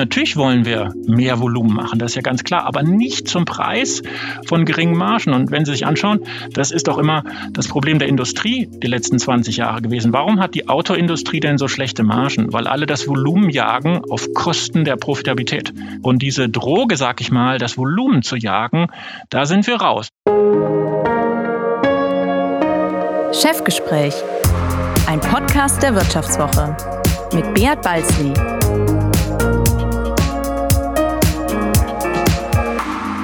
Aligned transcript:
Natürlich 0.00 0.38
wollen 0.38 0.64
wir 0.64 0.94
mehr 1.06 1.40
Volumen 1.40 1.74
machen, 1.74 1.98
das 1.98 2.12
ist 2.12 2.14
ja 2.14 2.22
ganz 2.22 2.42
klar, 2.42 2.64
aber 2.64 2.82
nicht 2.82 3.28
zum 3.28 3.44
Preis 3.44 4.02
von 4.46 4.64
geringen 4.64 4.96
Margen. 4.96 5.34
Und 5.34 5.50
wenn 5.50 5.66
Sie 5.66 5.72
sich 5.72 5.84
anschauen, 5.84 6.20
das 6.54 6.70
ist 6.70 6.88
doch 6.88 6.96
immer 6.96 7.22
das 7.52 7.68
Problem 7.68 7.98
der 7.98 8.08
Industrie 8.08 8.66
die 8.72 8.86
letzten 8.86 9.18
20 9.18 9.58
Jahre 9.58 9.82
gewesen. 9.82 10.14
Warum 10.14 10.40
hat 10.40 10.54
die 10.54 10.70
Autoindustrie 10.70 11.40
denn 11.40 11.58
so 11.58 11.68
schlechte 11.68 12.02
Margen? 12.02 12.50
Weil 12.50 12.66
alle 12.66 12.86
das 12.86 13.06
Volumen 13.08 13.50
jagen 13.50 14.00
auf 14.08 14.26
Kosten 14.32 14.86
der 14.86 14.96
Profitabilität. 14.96 15.74
Und 16.00 16.22
diese 16.22 16.48
Droge, 16.48 16.96
sag 16.96 17.20
ich 17.20 17.30
mal, 17.30 17.58
das 17.58 17.76
Volumen 17.76 18.22
zu 18.22 18.36
jagen, 18.36 18.86
da 19.28 19.44
sind 19.44 19.66
wir 19.66 19.82
raus. 19.82 20.08
Chefgespräch, 23.34 24.14
ein 25.06 25.20
Podcast 25.20 25.82
der 25.82 25.94
Wirtschaftswoche 25.94 26.74
mit 27.34 27.52
Beat 27.52 27.82
Balzli. 27.82 28.32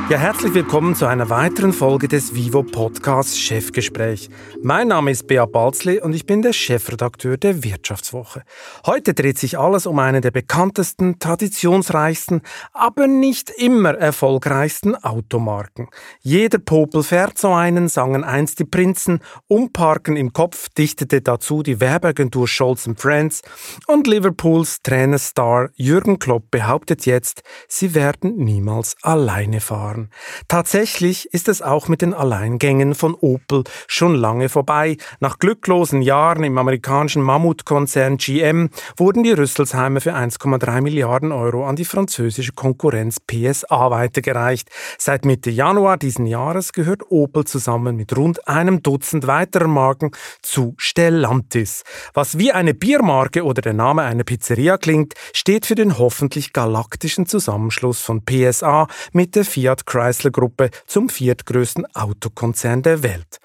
Ja, 0.09 0.19
herzlich 0.19 0.55
willkommen 0.55 0.95
zu 0.95 1.07
einer 1.07 1.31
weiteren 1.31 1.73
Folge 1.73 2.07
des 2.07 2.33
Vivo 2.33 2.63
Podcasts 2.63 3.41
Chefgespräch. 3.41 4.31
Mein 4.63 4.87
Name 4.87 5.11
ist 5.11 5.27
Bea 5.27 5.47
Balzli 5.47 6.01
und 6.01 6.15
ich 6.15 6.27
bin 6.27 6.43
der 6.43 6.53
Chefredakteur 6.53 7.37
der 7.37 7.65
Wirtschaftswoche. 7.65 8.45
Heute 8.87 9.15
dreht 9.15 9.37
sich 9.37 9.59
alles 9.59 9.85
um 9.85 9.99
einen 9.99 10.23
der 10.23 10.31
bekanntesten, 10.31 11.19
traditionsreichsten, 11.19 12.43
aber 12.73 13.09
nicht 13.09 13.51
immer 13.51 13.95
erfolgreichsten 13.95 14.95
Automarken. 14.95 15.89
Jeder 16.21 16.59
Popel 16.59 17.03
fährt 17.03 17.37
so 17.37 17.53
einen, 17.53 17.89
sangen 17.89 18.23
einst 18.23 18.61
die 18.61 18.65
Prinzen, 18.65 19.19
Umparken 19.49 20.17
im 20.17 20.33
Kopf 20.33 20.69
dichtete 20.69 21.21
dazu 21.21 21.65
die 21.65 21.81
Werbeagentur 21.81 22.47
Scholz 22.47 22.89
Friends 22.97 23.43
und 23.89 24.07
Liverpools 24.07 24.83
Trainerstar 24.85 25.71
Jürgen 25.75 26.21
Klopp 26.21 26.53
behauptet 26.53 27.07
jetzt, 27.07 27.43
sie 27.67 27.97
werden 27.97 28.37
niemals 28.37 28.95
alleine 29.03 29.61
fahren 29.61 29.96
waren. 29.97 30.11
Tatsächlich 30.49 31.33
ist 31.33 31.49
es 31.49 31.63
auch 31.63 31.89
mit 31.89 32.03
den 32.03 32.15
Alleingängen 32.15 32.95
von 32.95 33.15
Opel 33.15 33.65
schon 33.87 34.15
lange 34.15 34.49
vorbei. 34.49 34.97
Nach 35.21 35.39
glücklosen 35.39 36.03
Jahren 36.03 36.45
im 36.45 36.59
amerikanischen 36.59 37.23
Mammutkonzern 37.23 38.19
GM 38.19 38.71
wurden 38.97 39.23
die 39.23 39.33
Rüsselsheimer 39.33 40.01
für 40.01 40.15
1,3 40.15 40.81
Milliarden 40.83 41.33
Euro 41.33 41.67
an 41.67 41.77
die 41.77 41.85
französische 41.85 42.53
Konkurrenz 42.53 43.19
PSA 43.21 43.91
weitergereicht. 43.91 44.71
Seit 44.99 45.25
Mitte 45.25 45.51
Januar 45.51 45.97
diesen 45.97 46.27
Jahres 46.27 46.73
gehört 46.73 47.11
Opel 47.11 47.45
zusammen 47.45 47.97
mit 47.97 48.17
rund 48.17 48.47
einem 48.47 48.83
Dutzend 48.83 49.27
weiterer 49.27 49.69
Marken 49.69 50.11
zu 50.43 50.75
Stellantis. 50.77 51.85
Was 52.15 52.39
wie 52.39 52.53
eine 52.53 52.75
Biermarke 52.75 53.45
oder 53.45 53.63
der 53.63 53.73
Name 53.73 54.03
einer 54.03 54.25
Pizzeria 54.25 54.77
klingt, 54.77 55.15
steht 55.33 55.67
für 55.67 55.75
den 55.75 55.99
hoffentlich 55.99 56.53
galaktischen 56.53 57.27
Zusammenschluss 57.27 58.01
von 58.01 58.25
PSA 58.25 58.87
mit 59.13 59.35
der 59.35 59.45
Fiat 59.47 59.86
Chrysler-Gruppe 59.87 60.71
zum 60.87 61.09
viertgrößten 61.09 61.87
Autokonzern 61.95 62.83
der 62.83 63.03
Welt. 63.03 63.39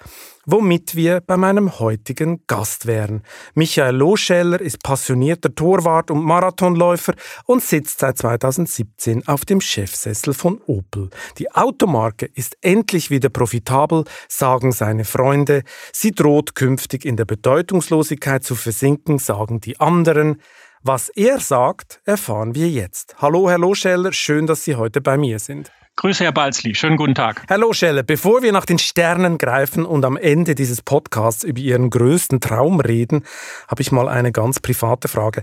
Womit 0.44 0.96
wir 0.96 1.20
bei 1.20 1.36
meinem 1.36 1.78
heutigen 1.78 2.42
Gast 2.48 2.86
wären. 2.86 3.22
Michael 3.54 3.94
Loscheller 3.94 4.60
ist 4.60 4.82
passionierter 4.82 5.54
Torwart 5.54 6.10
und 6.10 6.24
Marathonläufer 6.24 7.14
und 7.44 7.62
sitzt 7.62 8.00
seit 8.00 8.18
2017 8.18 9.28
auf 9.28 9.44
dem 9.44 9.60
Chefsessel 9.60 10.34
von 10.34 10.60
Opel. 10.66 11.10
Die 11.38 11.52
Automarke 11.52 12.26
ist 12.34 12.58
endlich 12.60 13.08
wieder 13.08 13.28
profitabel, 13.28 14.04
sagen 14.28 14.72
seine 14.72 15.04
Freunde. 15.04 15.62
Sie 15.92 16.10
droht 16.10 16.56
künftig 16.56 17.04
in 17.04 17.16
der 17.16 17.24
Bedeutungslosigkeit 17.24 18.42
zu 18.42 18.56
versinken, 18.56 19.18
sagen 19.18 19.60
die 19.60 19.78
anderen. 19.78 20.42
Was 20.82 21.08
er 21.10 21.38
sagt, 21.38 22.00
erfahren 22.04 22.56
wir 22.56 22.68
jetzt. 22.68 23.14
Hallo, 23.18 23.48
Herr 23.48 23.58
Loscheller, 23.58 24.12
schön, 24.12 24.48
dass 24.48 24.64
Sie 24.64 24.74
heute 24.74 25.00
bei 25.00 25.16
mir 25.16 25.38
sind. 25.38 25.70
Grüße, 25.96 26.24
Herr 26.24 26.32
Balzli. 26.32 26.74
Schönen 26.74 26.96
guten 26.96 27.14
Tag. 27.14 27.44
Hallo, 27.50 27.72
Schelle. 27.72 28.02
Bevor 28.02 28.42
wir 28.42 28.52
nach 28.52 28.64
den 28.64 28.78
Sternen 28.78 29.36
greifen 29.36 29.84
und 29.84 30.04
am 30.04 30.16
Ende 30.16 30.54
dieses 30.54 30.80
Podcasts 30.80 31.44
über 31.44 31.60
Ihren 31.60 31.90
größten 31.90 32.40
Traum 32.40 32.80
reden, 32.80 33.24
habe 33.68 33.82
ich 33.82 33.92
mal 33.92 34.08
eine 34.08 34.32
ganz 34.32 34.58
private 34.58 35.08
Frage. 35.08 35.42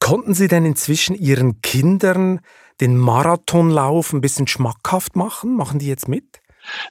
Konnten 0.00 0.34
Sie 0.34 0.48
denn 0.48 0.64
inzwischen 0.64 1.14
Ihren 1.14 1.60
Kindern 1.60 2.40
den 2.80 2.96
Marathonlauf 2.96 4.12
ein 4.12 4.22
bisschen 4.22 4.48
schmackhaft 4.48 5.14
machen? 5.14 5.56
Machen 5.56 5.78
die 5.78 5.88
jetzt 5.88 6.08
mit? 6.08 6.40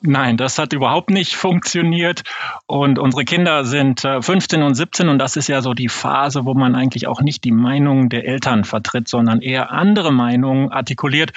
Nein, 0.02 0.38
das 0.38 0.58
hat 0.58 0.74
überhaupt 0.74 1.10
nicht 1.10 1.36
funktioniert. 1.36 2.24
Und 2.68 3.00
unsere 3.00 3.26
Kinder 3.26 3.66
sind 3.66 4.02
15 4.02 4.62
äh, 4.62 4.64
und 4.64 4.76
17 4.76 5.10
und 5.10 5.20
das 5.20 5.38
ist 5.38 5.48
ja 5.48 5.62
so 5.62 5.74
die 5.74 5.90
Phase, 5.90 6.46
wo 6.46 6.54
man 6.54 6.76
eigentlich 6.76 7.08
auch 7.08 7.22
nicht 7.22 7.44
die 7.44 7.52
Meinung 7.52 8.10
der 8.10 8.28
Eltern 8.28 8.64
vertritt, 8.64 9.08
sondern 9.08 9.42
eher 9.42 9.72
andere 9.72 10.12
Meinungen 10.12 10.72
artikuliert. 10.72 11.32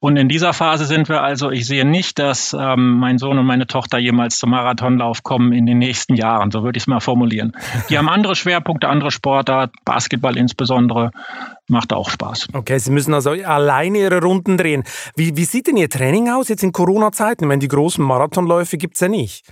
Und 0.00 0.16
in 0.16 0.28
dieser 0.28 0.52
Phase 0.52 0.84
sind 0.84 1.08
wir 1.08 1.22
also, 1.22 1.50
ich 1.50 1.66
sehe 1.66 1.84
nicht, 1.84 2.20
dass 2.20 2.54
ähm, 2.58 2.98
mein 2.98 3.18
Sohn 3.18 3.36
und 3.36 3.46
meine 3.46 3.66
Tochter 3.66 3.98
jemals 3.98 4.38
zum 4.38 4.50
Marathonlauf 4.50 5.24
kommen 5.24 5.52
in 5.52 5.66
den 5.66 5.78
nächsten 5.78 6.14
Jahren. 6.14 6.52
So 6.52 6.62
würde 6.62 6.76
ich 6.76 6.84
es 6.84 6.86
mal 6.86 7.00
formulieren. 7.00 7.52
Die 7.90 7.98
haben 7.98 8.08
andere 8.08 8.36
Schwerpunkte, 8.36 8.88
andere 8.88 9.10
Sportart, 9.10 9.72
Basketball 9.84 10.36
insbesondere. 10.36 11.10
Macht 11.66 11.92
auch 11.92 12.10
Spaß. 12.10 12.48
Okay, 12.52 12.78
Sie 12.78 12.92
müssen 12.92 13.12
also 13.12 13.30
alleine 13.30 13.98
Ihre 13.98 14.22
Runden 14.22 14.56
drehen. 14.56 14.84
Wie, 15.16 15.36
wie 15.36 15.44
sieht 15.44 15.66
denn 15.66 15.76
Ihr 15.76 15.90
Training 15.90 16.30
aus 16.30 16.48
jetzt 16.48 16.62
in 16.62 16.72
Corona-Zeiten? 16.72 17.44
Ich 17.44 17.48
meine, 17.48 17.58
die 17.58 17.68
großen 17.68 18.02
Marathonläufe 18.02 18.78
gibt 18.78 18.94
es 18.94 19.00
ja 19.00 19.08
nicht. 19.08 19.44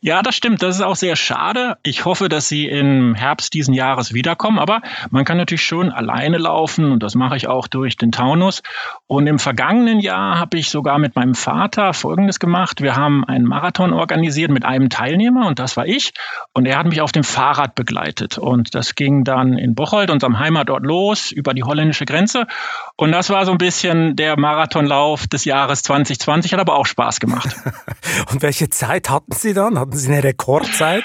Ja, 0.00 0.22
das 0.22 0.34
stimmt. 0.34 0.62
Das 0.62 0.76
ist 0.76 0.82
auch 0.82 0.96
sehr 0.96 1.16
schade. 1.16 1.76
Ich 1.82 2.04
hoffe, 2.04 2.28
dass 2.28 2.48
sie 2.48 2.66
im 2.66 3.14
Herbst 3.14 3.54
diesen 3.54 3.74
Jahres 3.74 4.12
wiederkommen. 4.12 4.58
Aber 4.58 4.82
man 5.10 5.24
kann 5.24 5.36
natürlich 5.36 5.64
schon 5.64 5.90
alleine 5.90 6.38
laufen 6.38 6.90
und 6.90 7.02
das 7.02 7.14
mache 7.14 7.36
ich 7.36 7.46
auch 7.46 7.68
durch 7.68 7.96
den 7.96 8.12
Taunus. 8.12 8.62
Und 9.06 9.26
im 9.26 9.38
vergangenen 9.38 10.00
Jahr 10.00 10.38
habe 10.38 10.58
ich 10.58 10.70
sogar 10.70 10.98
mit 10.98 11.16
meinem 11.16 11.34
Vater 11.34 11.94
Folgendes 11.94 12.38
gemacht. 12.38 12.80
Wir 12.80 12.96
haben 12.96 13.24
einen 13.24 13.44
Marathon 13.44 13.92
organisiert 13.92 14.50
mit 14.50 14.64
einem 14.64 14.88
Teilnehmer 14.88 15.46
und 15.46 15.58
das 15.58 15.76
war 15.76 15.86
ich. 15.86 16.12
Und 16.52 16.66
er 16.66 16.78
hat 16.78 16.86
mich 16.86 17.00
auf 17.00 17.12
dem 17.12 17.24
Fahrrad 17.24 17.74
begleitet. 17.74 18.38
Und 18.38 18.74
das 18.74 18.94
ging 18.94 19.24
dann 19.24 19.56
in 19.56 19.74
Bocholt, 19.74 20.10
unserem 20.10 20.38
Heimatort, 20.38 20.84
los 20.84 21.30
über 21.30 21.54
die 21.54 21.62
holländische 21.62 22.04
Grenze. 22.04 22.46
Und 23.02 23.10
das 23.10 23.30
war 23.30 23.44
so 23.46 23.50
ein 23.50 23.58
bisschen 23.58 24.14
der 24.14 24.38
Marathonlauf 24.38 25.26
des 25.26 25.44
Jahres 25.44 25.82
2020. 25.82 26.52
Hat 26.52 26.60
aber 26.60 26.76
auch 26.76 26.86
Spaß 26.86 27.18
gemacht. 27.18 27.48
und 28.30 28.42
welche 28.42 28.68
Zeit 28.70 29.10
hatten 29.10 29.32
Sie 29.32 29.54
da? 29.54 29.62
dann? 29.62 29.78
Hatten 29.78 29.96
Sie 29.96 30.12
eine 30.12 30.22
Rekordzeit? 30.22 31.02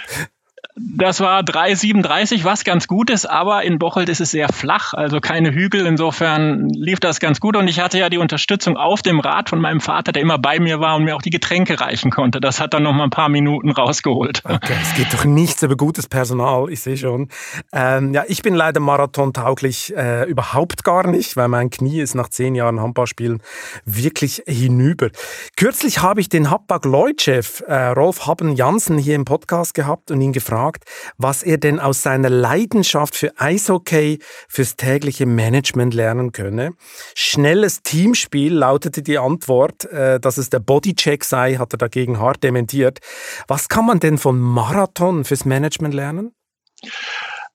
Das 0.79 1.21
war 1.21 1.41
3,37, 1.41 2.43
was 2.43 2.63
ganz 2.63 2.87
gut 2.87 3.09
ist, 3.09 3.27
aber 3.27 3.63
in 3.63 3.79
Bocholt 3.79 4.09
ist 4.09 4.21
es 4.21 4.29
sehr 4.29 4.47
flach, 4.49 4.93
also 4.93 5.19
keine 5.19 5.51
Hügel. 5.51 5.87
Insofern 5.87 6.69
lief 6.69 6.99
das 6.99 7.19
ganz 7.19 7.39
gut 7.39 7.55
und 7.55 7.67
ich 7.67 7.79
hatte 7.79 7.97
ja 7.97 8.09
die 8.09 8.19
Unterstützung 8.19 8.77
auf 8.77 9.01
dem 9.01 9.19
Rad 9.19 9.49
von 9.49 9.59
meinem 9.59 9.81
Vater, 9.81 10.11
der 10.11 10.21
immer 10.21 10.37
bei 10.37 10.59
mir 10.59 10.79
war 10.79 10.95
und 10.95 11.05
mir 11.05 11.15
auch 11.15 11.23
die 11.23 11.31
Getränke 11.31 11.79
reichen 11.79 12.11
konnte. 12.11 12.39
Das 12.39 12.59
hat 12.59 12.75
dann 12.75 12.83
noch 12.83 12.93
mal 12.93 13.05
ein 13.05 13.09
paar 13.09 13.29
Minuten 13.29 13.71
rausgeholt. 13.71 14.43
Okay, 14.45 14.75
es 14.81 14.93
geht 14.93 15.11
doch 15.13 15.25
nichts 15.25 15.63
über 15.63 15.75
gutes 15.75 16.07
Personal, 16.07 16.69
ich 16.69 16.81
sehe 16.81 16.97
schon. 16.97 17.29
Ähm, 17.73 18.13
ja, 18.13 18.23
ich 18.27 18.43
bin 18.43 18.53
leider 18.53 18.79
marathontauglich 18.79 19.95
äh, 19.97 20.29
überhaupt 20.29 20.83
gar 20.83 21.07
nicht, 21.07 21.37
weil 21.37 21.47
mein 21.47 21.71
Knie 21.71 22.01
ist 22.01 22.13
nach 22.13 22.29
zehn 22.29 22.53
Jahren 22.53 22.79
Handballspielen 22.79 23.41
wirklich 23.85 24.43
hinüber. 24.45 25.09
Kürzlich 25.55 26.03
habe 26.03 26.21
ich 26.21 26.29
den 26.29 26.51
Hapag-Lloyd-Chef 26.51 27.63
äh, 27.67 27.87
Rolf 27.87 28.27
Haben-Jansen 28.27 28.99
hier 28.99 29.15
im 29.15 29.25
Podcast 29.25 29.73
gehabt 29.73 30.11
und 30.11 30.21
ihn 30.21 30.33
gefragt, 30.33 30.66
gefragt, 30.67 30.83
was 31.17 31.43
er 31.43 31.57
denn 31.57 31.79
aus 31.79 32.01
seiner 32.01 32.29
Leidenschaft 32.29 33.15
für 33.15 33.33
Eishockey 33.39 34.19
fürs 34.47 34.75
tägliche 34.75 35.25
Management 35.25 35.93
lernen 35.93 36.31
könne. 36.31 36.73
Schnelles 37.15 37.81
Teamspiel 37.83 38.53
lautete 38.53 39.01
die 39.01 39.17
Antwort, 39.17 39.85
äh, 39.85 40.19
dass 40.19 40.37
es 40.37 40.49
der 40.49 40.59
Bodycheck 40.59 41.23
sei, 41.23 41.55
hat 41.55 41.73
er 41.73 41.77
dagegen 41.77 42.19
hart 42.19 42.43
dementiert. 42.43 42.99
Was 43.47 43.69
kann 43.69 43.85
man 43.85 43.99
denn 43.99 44.17
von 44.17 44.39
Marathon 44.39 45.23
fürs 45.23 45.45
Management 45.45 45.93
lernen? 45.93 46.31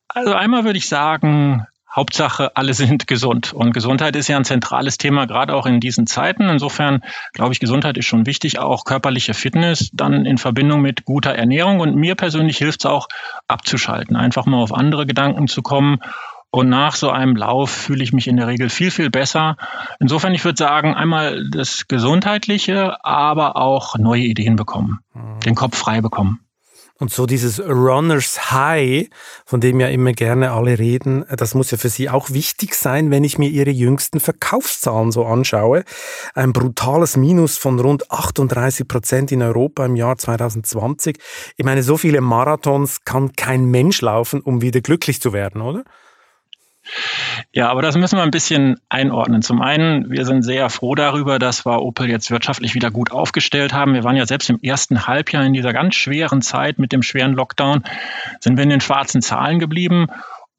Also 0.08 0.34
einmal 0.34 0.64
würde 0.64 0.78
ich 0.78 0.88
sagen, 0.88 1.64
Hauptsache, 1.94 2.56
alle 2.56 2.74
sind 2.74 3.06
gesund. 3.06 3.52
Und 3.52 3.72
Gesundheit 3.72 4.16
ist 4.16 4.28
ja 4.28 4.36
ein 4.36 4.44
zentrales 4.44 4.98
Thema, 4.98 5.26
gerade 5.26 5.54
auch 5.54 5.66
in 5.66 5.80
diesen 5.80 6.06
Zeiten. 6.06 6.48
Insofern 6.48 7.02
glaube 7.32 7.52
ich, 7.52 7.60
Gesundheit 7.60 7.98
ist 7.98 8.06
schon 8.06 8.26
wichtig, 8.26 8.58
auch 8.58 8.84
körperliche 8.84 9.34
Fitness 9.34 9.90
dann 9.92 10.24
in 10.24 10.38
Verbindung 10.38 10.80
mit 10.80 11.04
guter 11.04 11.34
Ernährung. 11.34 11.80
Und 11.80 11.94
mir 11.96 12.14
persönlich 12.14 12.56
hilft 12.58 12.80
es 12.80 12.86
auch 12.86 13.08
abzuschalten, 13.46 14.16
einfach 14.16 14.46
mal 14.46 14.62
auf 14.62 14.72
andere 14.72 15.06
Gedanken 15.06 15.48
zu 15.48 15.62
kommen. 15.62 15.98
Und 16.50 16.68
nach 16.68 16.94
so 16.96 17.10
einem 17.10 17.34
Lauf 17.34 17.70
fühle 17.70 18.04
ich 18.04 18.12
mich 18.12 18.28
in 18.28 18.36
der 18.36 18.46
Regel 18.46 18.68
viel, 18.68 18.90
viel 18.90 19.08
besser. 19.08 19.56
Insofern, 20.00 20.34
ich 20.34 20.44
würde 20.44 20.58
sagen, 20.58 20.94
einmal 20.94 21.48
das 21.50 21.88
Gesundheitliche, 21.88 23.02
aber 23.04 23.56
auch 23.56 23.96
neue 23.96 24.22
Ideen 24.22 24.56
bekommen, 24.56 25.00
mhm. 25.14 25.40
den 25.40 25.54
Kopf 25.54 25.78
frei 25.78 26.02
bekommen. 26.02 26.40
Und 27.02 27.10
so 27.10 27.26
dieses 27.26 27.58
Runners 27.58 28.52
High, 28.52 29.08
von 29.44 29.60
dem 29.60 29.80
ja 29.80 29.88
immer 29.88 30.12
gerne 30.12 30.52
alle 30.52 30.78
reden, 30.78 31.24
das 31.36 31.52
muss 31.52 31.72
ja 31.72 31.76
für 31.76 31.88
Sie 31.88 32.08
auch 32.08 32.30
wichtig 32.30 32.76
sein, 32.76 33.10
wenn 33.10 33.24
ich 33.24 33.38
mir 33.38 33.48
Ihre 33.48 33.70
jüngsten 33.70 34.20
Verkaufszahlen 34.20 35.10
so 35.10 35.26
anschaue. 35.26 35.82
Ein 36.34 36.52
brutales 36.52 37.16
Minus 37.16 37.58
von 37.58 37.80
rund 37.80 38.08
38 38.12 38.86
Prozent 38.86 39.32
in 39.32 39.42
Europa 39.42 39.84
im 39.84 39.96
Jahr 39.96 40.16
2020. 40.16 41.18
Ich 41.56 41.64
meine, 41.64 41.82
so 41.82 41.96
viele 41.96 42.20
Marathons 42.20 43.04
kann 43.04 43.32
kein 43.32 43.64
Mensch 43.64 44.00
laufen, 44.00 44.40
um 44.40 44.62
wieder 44.62 44.80
glücklich 44.80 45.20
zu 45.20 45.32
werden, 45.32 45.60
oder? 45.60 45.82
Ja, 47.52 47.68
aber 47.68 47.82
das 47.82 47.96
müssen 47.96 48.16
wir 48.16 48.22
ein 48.22 48.30
bisschen 48.30 48.80
einordnen. 48.88 49.42
Zum 49.42 49.60
einen, 49.60 50.10
wir 50.10 50.24
sind 50.24 50.42
sehr 50.42 50.70
froh 50.70 50.94
darüber, 50.94 51.38
dass 51.38 51.66
wir 51.66 51.82
Opel 51.82 52.08
jetzt 52.08 52.30
wirtschaftlich 52.30 52.74
wieder 52.74 52.90
gut 52.90 53.10
aufgestellt 53.10 53.72
haben. 53.72 53.94
Wir 53.94 54.04
waren 54.04 54.16
ja 54.16 54.26
selbst 54.26 54.50
im 54.50 54.60
ersten 54.60 55.06
Halbjahr 55.06 55.44
in 55.44 55.52
dieser 55.52 55.72
ganz 55.72 55.94
schweren 55.94 56.42
Zeit 56.42 56.78
mit 56.78 56.92
dem 56.92 57.02
schweren 57.02 57.34
Lockdown, 57.34 57.84
sind 58.40 58.56
wir 58.56 58.64
in 58.64 58.70
den 58.70 58.80
schwarzen 58.80 59.22
Zahlen 59.22 59.58
geblieben. 59.58 60.06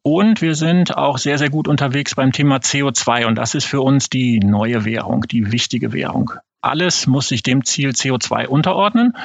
Und 0.03 0.41
wir 0.41 0.53
sind 0.53 0.97
auch 0.97 1.18
sehr, 1.18 1.38
sehr 1.38 1.50
gut 1.50 1.68
unterwegs 1.68 2.15
beim 2.15 2.33
Thema 2.33 2.57
CO2. 2.57 3.25
Und 3.25 3.36
das 3.36 3.56
ist 3.56 3.65
für 3.65 3.81
uns 3.81 4.09
die 4.09 4.39
neue 4.39 4.83
Währung, 4.83 5.21
die 5.21 5.51
wichtige 5.51 5.94
Währung. 5.94 6.33
Alles 6.62 7.07
muss 7.07 7.29
sich 7.29 7.41
dem 7.41 7.63
Ziel 7.63 7.89
CO2 7.89 8.47
unterordnen 8.47 9.18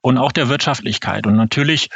und 0.00 0.18
auch 0.18 0.32
der 0.32 0.48
Wirtschaftlichkeit. 0.48 1.26
Und 1.26 1.36
natürlich 1.36 1.90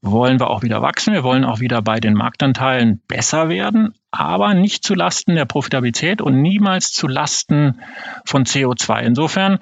wollen 0.00 0.40
wir 0.40 0.50
auch 0.50 0.62
wieder 0.62 0.82
wachsen. 0.82 1.12
Wir 1.12 1.22
wollen 1.22 1.44
auch 1.44 1.60
wieder 1.60 1.80
bei 1.82 2.00
den 2.00 2.14
Marktanteilen 2.14 3.02
besser 3.08 3.48
werden, 3.48 3.94
aber 4.12 4.52
nicht 4.52 4.84
zu 4.84 4.94
Lasten 4.94 5.34
der 5.34 5.46
Profitabilität 5.46 6.20
und 6.20 6.42
niemals 6.42 6.92
zu 6.92 7.08
Lasten 7.08 7.80
von 8.26 8.44
CO2. 8.44 9.00
Insofern 9.00 9.58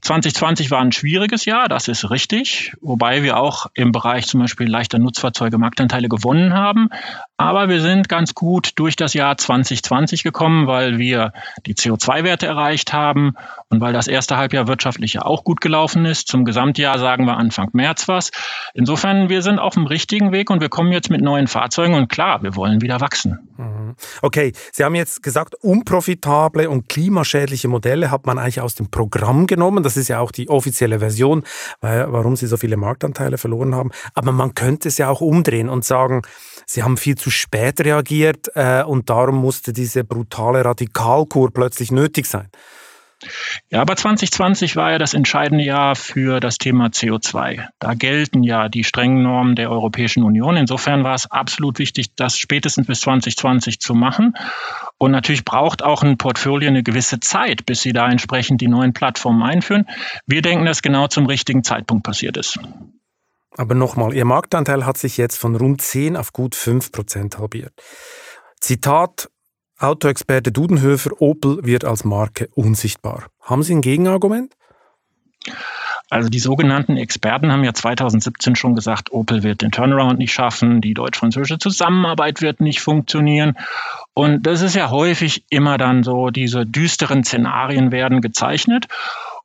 2020 0.00 0.72
war 0.72 0.80
ein 0.80 0.90
schwieriges 0.90 1.44
Jahr, 1.44 1.68
das 1.68 1.86
ist 1.86 2.10
richtig, 2.10 2.74
wobei 2.80 3.22
wir 3.22 3.36
auch 3.36 3.66
im 3.74 3.92
Bereich 3.92 4.26
zum 4.26 4.40
Beispiel 4.40 4.68
leichter 4.68 4.98
Nutzfahrzeuge 4.98 5.56
Marktanteile 5.56 6.08
gewonnen 6.08 6.52
haben. 6.52 6.88
Aber 7.36 7.68
wir 7.68 7.80
sind 7.80 8.08
ganz 8.08 8.34
gut 8.34 8.72
durch 8.74 8.96
das 8.96 9.14
Jahr 9.14 9.38
2020 9.38 10.24
gekommen, 10.24 10.66
weil 10.66 10.98
wir 10.98 11.32
die 11.66 11.74
CO2-Werte 11.74 12.46
erreicht 12.46 12.92
haben 12.92 13.34
und 13.68 13.80
weil 13.80 13.92
das 13.92 14.08
erste 14.08 14.36
Halbjahr 14.36 14.66
wirtschaftlich 14.66 15.12
ja 15.12 15.22
auch 15.22 15.44
gut 15.44 15.60
gelaufen 15.60 16.06
ist. 16.06 16.26
Zum 16.26 16.44
Gesamtjahr 16.44 16.98
sagen 16.98 17.24
wir 17.24 17.36
Anfang 17.36 17.70
März 17.72 18.08
was. 18.08 18.32
Insofern, 18.74 19.28
wir 19.28 19.42
sind 19.42 19.60
auf 19.60 19.74
dem 19.74 19.86
richtigen 19.86 20.32
Weg 20.32 20.50
und 20.50 20.60
wir 20.60 20.68
kommen 20.68 20.90
jetzt 20.90 21.10
mit 21.10 21.20
neuen 21.20 21.46
Fahrzeugen 21.46 21.94
und 21.94 22.08
klar, 22.08 22.42
wir 22.42 22.56
wollen 22.56 22.80
wieder 22.80 23.00
wachsen. 23.00 23.48
Mhm. 23.56 23.91
Okay, 24.22 24.52
Sie 24.72 24.84
haben 24.84 24.94
jetzt 24.94 25.22
gesagt, 25.22 25.54
unprofitable 25.56 26.68
und 26.68 26.88
klimaschädliche 26.88 27.68
Modelle 27.68 28.10
hat 28.10 28.26
man 28.26 28.38
eigentlich 28.38 28.60
aus 28.60 28.74
dem 28.74 28.90
Programm 28.90 29.46
genommen. 29.46 29.82
Das 29.82 29.96
ist 29.96 30.08
ja 30.08 30.20
auch 30.20 30.30
die 30.30 30.48
offizielle 30.48 30.98
Version, 30.98 31.42
warum 31.80 32.36
Sie 32.36 32.46
so 32.46 32.56
viele 32.56 32.76
Marktanteile 32.76 33.38
verloren 33.38 33.74
haben. 33.74 33.90
Aber 34.14 34.32
man 34.32 34.54
könnte 34.54 34.88
es 34.88 34.98
ja 34.98 35.08
auch 35.08 35.20
umdrehen 35.20 35.68
und 35.68 35.84
sagen, 35.84 36.22
Sie 36.66 36.82
haben 36.82 36.96
viel 36.96 37.16
zu 37.16 37.30
spät 37.30 37.80
reagiert 37.80 38.48
äh, 38.54 38.82
und 38.82 39.10
darum 39.10 39.36
musste 39.36 39.72
diese 39.72 40.04
brutale 40.04 40.64
Radikalkur 40.64 41.52
plötzlich 41.52 41.90
nötig 41.90 42.26
sein. 42.26 42.48
Ja, 43.70 43.80
aber 43.80 43.96
2020 43.96 44.76
war 44.76 44.92
ja 44.92 44.98
das 44.98 45.14
entscheidende 45.14 45.64
Jahr 45.64 45.96
für 45.96 46.40
das 46.40 46.58
Thema 46.58 46.86
CO2. 46.86 47.66
Da 47.78 47.94
gelten 47.94 48.42
ja 48.42 48.68
die 48.68 48.84
strengen 48.84 49.22
Normen 49.22 49.54
der 49.54 49.70
Europäischen 49.70 50.22
Union. 50.22 50.56
Insofern 50.56 51.04
war 51.04 51.14
es 51.14 51.30
absolut 51.30 51.78
wichtig, 51.78 52.14
das 52.14 52.38
spätestens 52.38 52.86
bis 52.86 53.00
2020 53.00 53.80
zu 53.80 53.94
machen. 53.94 54.34
Und 54.98 55.10
natürlich 55.10 55.44
braucht 55.44 55.82
auch 55.82 56.02
ein 56.02 56.18
Portfolio 56.18 56.68
eine 56.68 56.82
gewisse 56.82 57.20
Zeit, 57.20 57.66
bis 57.66 57.80
sie 57.80 57.92
da 57.92 58.08
entsprechend 58.08 58.60
die 58.60 58.68
neuen 58.68 58.92
Plattformen 58.92 59.42
einführen. 59.42 59.86
Wir 60.26 60.42
denken, 60.42 60.64
dass 60.64 60.82
genau 60.82 61.06
zum 61.08 61.26
richtigen 61.26 61.64
Zeitpunkt 61.64 62.04
passiert 62.04 62.36
ist. 62.36 62.58
Aber 63.56 63.74
nochmal, 63.74 64.14
Ihr 64.14 64.24
Marktanteil 64.24 64.86
hat 64.86 64.96
sich 64.96 65.16
jetzt 65.16 65.36
von 65.36 65.56
rund 65.56 65.82
10 65.82 66.16
auf 66.16 66.32
gut 66.32 66.54
5 66.54 66.90
Prozent 66.90 67.38
halbiert. 67.38 67.74
Zitat 68.60 69.28
Autoexperte 69.78 70.52
Dudenhöfer, 70.52 71.20
Opel 71.20 71.64
wird 71.64 71.84
als 71.84 72.04
Marke 72.04 72.48
unsichtbar. 72.54 73.26
Haben 73.40 73.62
Sie 73.62 73.74
ein 73.74 73.80
Gegenargument? 73.80 74.54
Also 76.12 76.28
die 76.28 76.40
sogenannten 76.40 76.98
Experten 76.98 77.50
haben 77.50 77.64
ja 77.64 77.72
2017 77.72 78.54
schon 78.54 78.74
gesagt, 78.74 79.12
Opel 79.12 79.42
wird 79.42 79.62
den 79.62 79.70
Turnaround 79.70 80.18
nicht 80.18 80.34
schaffen, 80.34 80.82
die 80.82 80.92
deutsch-französische 80.92 81.58
Zusammenarbeit 81.58 82.42
wird 82.42 82.60
nicht 82.60 82.80
funktionieren. 82.80 83.56
Und 84.12 84.46
das 84.46 84.60
ist 84.60 84.76
ja 84.76 84.90
häufig 84.90 85.44
immer 85.48 85.78
dann 85.78 86.02
so, 86.02 86.28
diese 86.28 86.66
düsteren 86.66 87.24
Szenarien 87.24 87.92
werden 87.92 88.20
gezeichnet. 88.20 88.88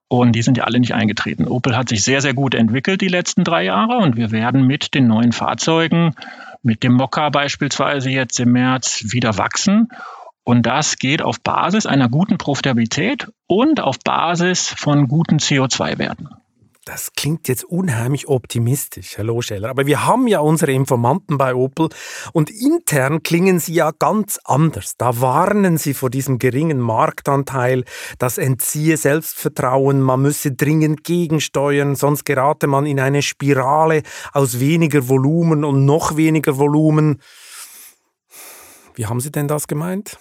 Und 0.09 0.33
die 0.33 0.41
sind 0.41 0.57
ja 0.57 0.65
alle 0.65 0.81
nicht 0.81 0.93
eingetreten. 0.93 1.47
Opel 1.47 1.77
hat 1.77 1.87
sich 1.87 2.03
sehr, 2.03 2.19
sehr 2.19 2.33
gut 2.33 2.53
entwickelt 2.53 2.99
die 2.99 3.07
letzten 3.07 3.45
drei 3.45 3.63
Jahre 3.63 3.97
und 3.97 4.17
wir 4.17 4.31
werden 4.31 4.67
mit 4.67 4.93
den 4.93 5.07
neuen 5.07 5.31
Fahrzeugen, 5.31 6.15
mit 6.63 6.83
dem 6.83 6.93
Mokka 6.93 7.29
beispielsweise 7.29 8.09
jetzt 8.09 8.39
im 8.41 8.51
März 8.51 9.05
wieder 9.07 9.37
wachsen. 9.37 9.87
Und 10.47 10.65
das 10.65 10.95
geht 10.95 11.21
auf 11.21 11.41
Basis 11.41 11.85
einer 11.85 12.07
guten 12.07 12.37
Profitabilität 12.37 13.27
und 13.47 13.81
auf 13.81 13.99
Basis 13.99 14.69
von 14.69 15.09
guten 15.09 15.39
CO2-Werten. 15.39 16.29
Das 16.85 17.11
klingt 17.17 17.49
jetzt 17.49 17.65
unheimlich 17.65 18.29
optimistisch, 18.29 19.17
Herr 19.17 19.25
Loscheller. 19.25 19.69
Aber 19.69 19.87
wir 19.87 20.05
haben 20.05 20.25
ja 20.25 20.39
unsere 20.39 20.71
Informanten 20.71 21.37
bei 21.37 21.53
Opel 21.53 21.89
und 22.31 22.49
intern 22.49 23.23
klingen 23.23 23.59
sie 23.59 23.73
ja 23.73 23.91
ganz 23.91 24.39
anders. 24.45 24.93
Da 24.97 25.19
warnen 25.19 25.77
sie 25.77 25.93
vor 25.93 26.09
diesem 26.09 26.39
geringen 26.39 26.79
Marktanteil, 26.79 27.83
das 28.17 28.37
entziehe 28.37 28.95
Selbstvertrauen, 28.95 29.99
man 29.99 30.21
müsse 30.21 30.53
dringend 30.53 31.03
gegensteuern, 31.03 31.95
sonst 31.95 32.23
gerate 32.23 32.67
man 32.67 32.85
in 32.85 33.01
eine 33.01 33.21
Spirale 33.21 34.01
aus 34.31 34.61
weniger 34.61 35.09
Volumen 35.09 35.65
und 35.65 35.83
noch 35.83 36.15
weniger 36.15 36.57
Volumen. 36.57 37.21
Wie 38.95 39.07
haben 39.07 39.19
Sie 39.19 39.29
denn 39.29 39.49
das 39.49 39.67
gemeint? 39.67 40.17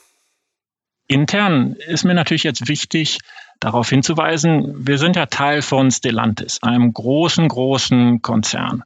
Intern 1.09 1.77
ist 1.87 2.05
mir 2.05 2.15
natürlich 2.15 2.45
jetzt 2.45 2.69
wichtig, 2.69 3.19
darauf 3.61 3.89
hinzuweisen, 3.89 4.87
wir 4.87 4.99
sind 4.99 5.17
ja 5.17 5.27
Teil 5.27 5.63
von 5.63 5.91
Stellantis, 5.91 6.63
einem 6.63 6.93
großen, 6.93 7.49
großen 7.49 8.23
Konzern. 8.23 8.83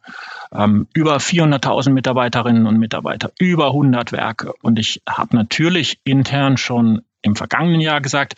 Ähm, 0.53 0.89
über 0.95 1.17
400.000 1.17 1.91
Mitarbeiterinnen 1.91 2.67
und 2.67 2.79
Mitarbeiter, 2.79 3.33
über 3.39 3.69
100 3.69 4.13
Werke. 4.13 4.53
Und 4.63 4.79
ich 4.79 5.03
habe 5.09 5.37
natürlich 5.37 6.01
intern 6.05 6.57
schon 6.57 7.03
im 7.23 7.37
vergangenen 7.37 7.81
Jahr 7.81 8.01
gesagt, 8.01 8.35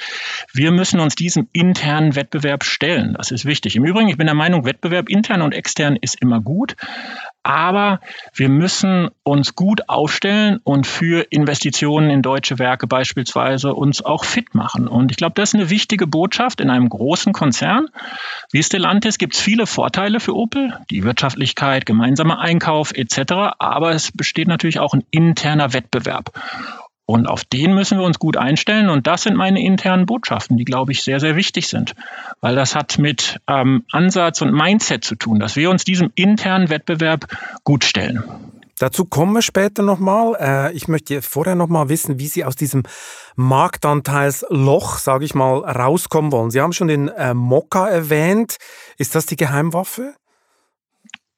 wir 0.52 0.72
müssen 0.72 1.00
uns 1.00 1.14
diesem 1.14 1.48
internen 1.52 2.16
Wettbewerb 2.16 2.64
stellen. 2.64 3.14
Das 3.14 3.30
ist 3.30 3.44
wichtig. 3.44 3.76
Im 3.76 3.84
Übrigen, 3.84 4.08
ich 4.08 4.16
bin 4.16 4.26
der 4.26 4.34
Meinung, 4.34 4.64
Wettbewerb 4.64 5.08
intern 5.08 5.42
und 5.42 5.54
extern 5.54 5.96
ist 5.96 6.20
immer 6.20 6.40
gut. 6.40 6.76
Aber 7.42 8.00
wir 8.34 8.48
müssen 8.48 9.10
uns 9.24 9.54
gut 9.54 9.88
aufstellen 9.88 10.60
und 10.62 10.86
für 10.86 11.26
Investitionen 11.30 12.10
in 12.10 12.22
deutsche 12.22 12.58
Werke 12.58 12.86
beispielsweise 12.86 13.74
uns 13.74 14.04
auch 14.04 14.24
fit 14.24 14.54
machen. 14.54 14.86
Und 14.86 15.10
ich 15.10 15.16
glaube, 15.16 15.34
das 15.34 15.50
ist 15.50 15.54
eine 15.54 15.70
wichtige 15.70 16.06
Botschaft 16.06 16.60
in 16.60 16.70
einem 16.70 16.88
großen 16.88 17.32
Konzern. 17.32 17.88
Wie 18.52 18.62
Stellantis 18.62 19.18
gibt 19.18 19.34
es 19.34 19.40
viele 19.40 19.66
Vorteile 19.66 20.20
für 20.20 20.36
Opel, 20.36 20.78
die 20.90 21.02
Wirtschaftlichkeit, 21.02 21.84
gemeinsamer 21.84 22.38
Einkauf 22.38 22.92
etc. 22.92 23.32
Aber 23.58 23.90
es 23.92 24.12
besteht 24.12 24.48
natürlich 24.48 24.78
auch 24.78 24.94
ein 24.94 25.04
interner 25.10 25.72
Wettbewerb. 25.72 26.32
Und 27.04 27.26
auf 27.26 27.44
den 27.44 27.74
müssen 27.74 27.98
wir 27.98 28.04
uns 28.04 28.18
gut 28.18 28.36
einstellen. 28.36 28.88
Und 28.88 29.06
das 29.06 29.22
sind 29.22 29.36
meine 29.36 29.62
internen 29.62 30.06
Botschaften, 30.06 30.56
die, 30.56 30.64
glaube 30.64 30.92
ich, 30.92 31.02
sehr, 31.02 31.20
sehr 31.20 31.36
wichtig 31.36 31.68
sind. 31.68 31.94
Weil 32.40 32.54
das 32.54 32.74
hat 32.74 32.98
mit 32.98 33.40
ähm, 33.48 33.84
Ansatz 33.90 34.40
und 34.40 34.52
Mindset 34.52 35.04
zu 35.04 35.16
tun, 35.16 35.40
dass 35.40 35.56
wir 35.56 35.70
uns 35.70 35.84
diesem 35.84 36.10
internen 36.14 36.70
Wettbewerb 36.70 37.26
gut 37.64 37.84
stellen. 37.84 38.22
Dazu 38.78 39.04
kommen 39.04 39.32
wir 39.32 39.42
später 39.42 39.82
nochmal. 39.82 40.36
Äh, 40.40 40.72
ich 40.72 40.88
möchte 40.88 41.22
vorher 41.22 41.54
nochmal 41.54 41.88
wissen, 41.88 42.18
wie 42.18 42.26
Sie 42.26 42.44
aus 42.44 42.56
diesem 42.56 42.82
Marktanteilsloch, 43.36 44.98
sage 44.98 45.24
ich 45.24 45.34
mal, 45.34 45.58
rauskommen 45.58 46.32
wollen. 46.32 46.50
Sie 46.50 46.60
haben 46.60 46.72
schon 46.72 46.88
den 46.88 47.08
äh, 47.08 47.34
Mokka 47.34 47.88
erwähnt. 47.88 48.56
Ist 48.98 49.14
das 49.14 49.26
die 49.26 49.36
Geheimwaffe? 49.36 50.14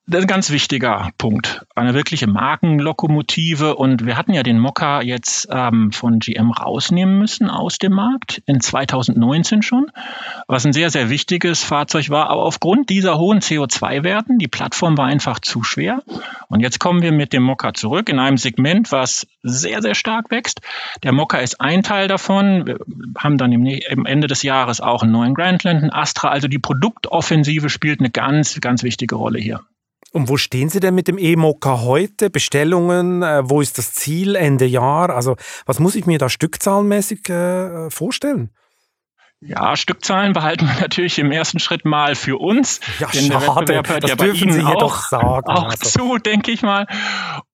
Das 0.06 0.18
ist 0.18 0.24
ein 0.24 0.28
ganz 0.28 0.50
wichtiger 0.50 1.12
Punkt. 1.16 1.64
Eine 1.74 1.94
wirkliche 1.94 2.26
Markenlokomotive. 2.26 3.74
Und 3.74 4.04
wir 4.04 4.18
hatten 4.18 4.34
ja 4.34 4.42
den 4.42 4.58
Mokka 4.58 5.00
jetzt 5.00 5.48
ähm, 5.50 5.92
von 5.92 6.18
GM 6.18 6.50
rausnehmen 6.50 7.18
müssen 7.18 7.48
aus 7.48 7.78
dem 7.78 7.94
Markt 7.94 8.42
in 8.44 8.60
2019 8.60 9.62
schon, 9.62 9.90
was 10.46 10.66
ein 10.66 10.74
sehr, 10.74 10.90
sehr 10.90 11.08
wichtiges 11.08 11.64
Fahrzeug 11.64 12.10
war. 12.10 12.28
Aber 12.28 12.42
aufgrund 12.42 12.90
dieser 12.90 13.16
hohen 13.16 13.38
CO2-Werten, 13.38 14.36
die 14.36 14.46
Plattform 14.46 14.98
war 14.98 15.06
einfach 15.06 15.38
zu 15.38 15.62
schwer. 15.62 16.02
Und 16.48 16.60
jetzt 16.60 16.80
kommen 16.80 17.00
wir 17.00 17.12
mit 17.12 17.32
dem 17.32 17.42
Mokka 17.42 17.72
zurück 17.72 18.10
in 18.10 18.18
einem 18.18 18.36
Segment, 18.36 18.92
was 18.92 19.26
sehr, 19.42 19.80
sehr 19.80 19.94
stark 19.94 20.30
wächst. 20.30 20.60
Der 21.02 21.12
Mokka 21.12 21.38
ist 21.38 21.62
ein 21.62 21.82
Teil 21.82 22.08
davon. 22.08 22.66
Wir 22.66 22.78
haben 23.16 23.38
dann 23.38 23.52
im, 23.52 23.64
im 23.64 24.04
Ende 24.04 24.26
des 24.26 24.42
Jahres 24.42 24.82
auch 24.82 25.02
einen 25.02 25.12
neuen 25.12 25.32
Grandland, 25.32 25.80
einen 25.80 25.92
Astra. 25.92 26.28
Also 26.28 26.46
die 26.46 26.58
Produktoffensive 26.58 27.70
spielt 27.70 28.00
eine 28.00 28.10
ganz, 28.10 28.60
ganz 28.60 28.82
wichtige 28.82 29.14
Rolle 29.14 29.38
hier. 29.38 29.62
Und 30.14 30.28
wo 30.28 30.36
stehen 30.36 30.68
Sie 30.68 30.78
denn 30.78 30.94
mit 30.94 31.08
dem 31.08 31.18
E-Mokka 31.18 31.80
heute? 31.80 32.30
Bestellungen, 32.30 33.24
äh, 33.24 33.42
wo 33.50 33.60
ist 33.60 33.78
das 33.78 33.94
Ziel 33.94 34.36
Ende 34.36 34.64
Jahr? 34.64 35.10
Also 35.10 35.34
was 35.66 35.80
muss 35.80 35.96
ich 35.96 36.06
mir 36.06 36.18
da 36.18 36.28
stückzahlenmäßig 36.28 37.28
äh, 37.28 37.90
vorstellen? 37.90 38.50
Ja, 39.40 39.76
Stückzahlen 39.76 40.32
behalten 40.32 40.66
wir 40.66 40.74
natürlich 40.80 41.18
im 41.18 41.32
ersten 41.32 41.58
Schritt 41.58 41.84
mal 41.84 42.14
für 42.14 42.38
uns. 42.38 42.78
Ja, 43.00 43.08
denn 43.08 43.24
schade. 43.24 43.40
Der 43.40 43.40
Wettbewerb 43.40 43.88
hört 43.88 44.04
das 44.04 44.10
ja 44.10 44.16
dürfen 44.16 44.52
Sie 44.52 44.64
hier 44.64 44.76
doch 44.76 45.02
sagen. 45.02 45.46
Auch 45.48 45.70
also. 45.70 45.88
zu, 45.88 46.18
denke 46.18 46.52
ich 46.52 46.62
mal. 46.62 46.86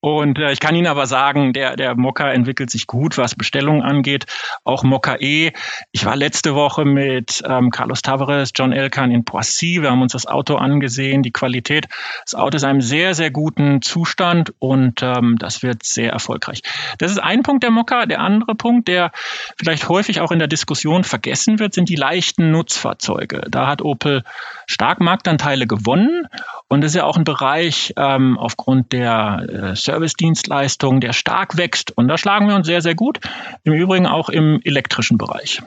Und 0.01 0.39
äh, 0.39 0.53
ich 0.53 0.61
kann 0.61 0.75
Ihnen 0.75 0.87
aber 0.87 1.07
sagen, 1.07 1.53
der, 1.53 1.77
der 1.77 1.95
Mokka 1.95 2.33
entwickelt 2.33 2.71
sich 2.71 2.87
gut, 2.87 3.19
was 3.19 3.35
Bestellungen 3.35 3.83
angeht. 3.83 4.27
Auch 4.65 4.83
Mokka 4.83 5.17
E. 5.21 5.53
Ich 5.93 6.07
war 6.07 6.17
letzte 6.17 6.55
Woche 6.55 6.85
mit 6.85 7.43
ähm, 7.47 7.71
Carlos 7.71 8.01
Tavares, 8.01 8.53
John 8.55 8.73
Elkan 8.73 9.11
in 9.11 9.25
Poissy. 9.25 9.83
Wir 9.83 9.91
haben 9.91 10.01
uns 10.01 10.13
das 10.13 10.27
Auto 10.27 10.57
angesehen, 10.57 11.23
die 11.23 11.33
Qualität. 11.33 11.87
Das 12.25 12.35
Auto 12.35 12.57
ist 12.57 12.63
in 12.63 12.71
einem 12.71 12.81
sehr, 12.81 13.15
sehr 13.15 13.31
guten 13.31 13.83
Zustand 13.83 14.55
und 14.59 15.03
ähm, 15.03 15.37
das 15.39 15.63
wird 15.63 15.85
sehr 15.85 16.13
erfolgreich. 16.13 16.63
Das 16.99 17.11
ist 17.11 17.19
ein 17.19 17.43
Punkt 17.43 17.63
der 17.63 17.71
Mokka. 17.71 18.07
Der 18.07 18.21
andere 18.21 18.55
Punkt, 18.55 18.89
der 18.89 19.13
vielleicht 19.59 19.89
häufig 19.89 20.21
auch 20.21 20.33
in 20.33 20.39
der 20.39 20.49
Diskussion 20.49 21.05
vergessen 21.05 21.59
wird, 21.59 21.75
sind 21.75 21.91
die 21.91 21.97
leichten 21.97 22.51
Nutzfahrzeuge. 22.51 23.43
Da 23.51 23.67
hat 23.67 23.83
Opel 23.83 24.25
stark 24.67 25.01
Marktanteile 25.01 25.67
gewonnen 25.67 26.27
und 26.69 26.83
das 26.83 26.93
ist 26.93 26.97
ja 26.97 27.05
auch 27.05 27.17
ein 27.17 27.25
Bereich 27.25 27.93
ähm, 27.97 28.39
aufgrund 28.39 28.93
der 28.93 29.73
äh, 29.73 29.77
Service-Dienstleistungen, 29.91 31.01
der 31.01 31.13
stark 31.13 31.57
wächst. 31.57 31.91
Und 31.97 32.09
da 32.09 32.17
schlagen 32.17 32.49
wir 32.49 32.55
uns 32.55 32.67
sehr, 32.67 32.81
sehr 32.81 32.95
gut. 32.95 33.21
Im 33.65 33.73
Übrigen 33.73 34.07
auch 34.07 34.29
im 34.29 34.61
elektrischen 34.65 35.19
Bereich. 35.19 35.61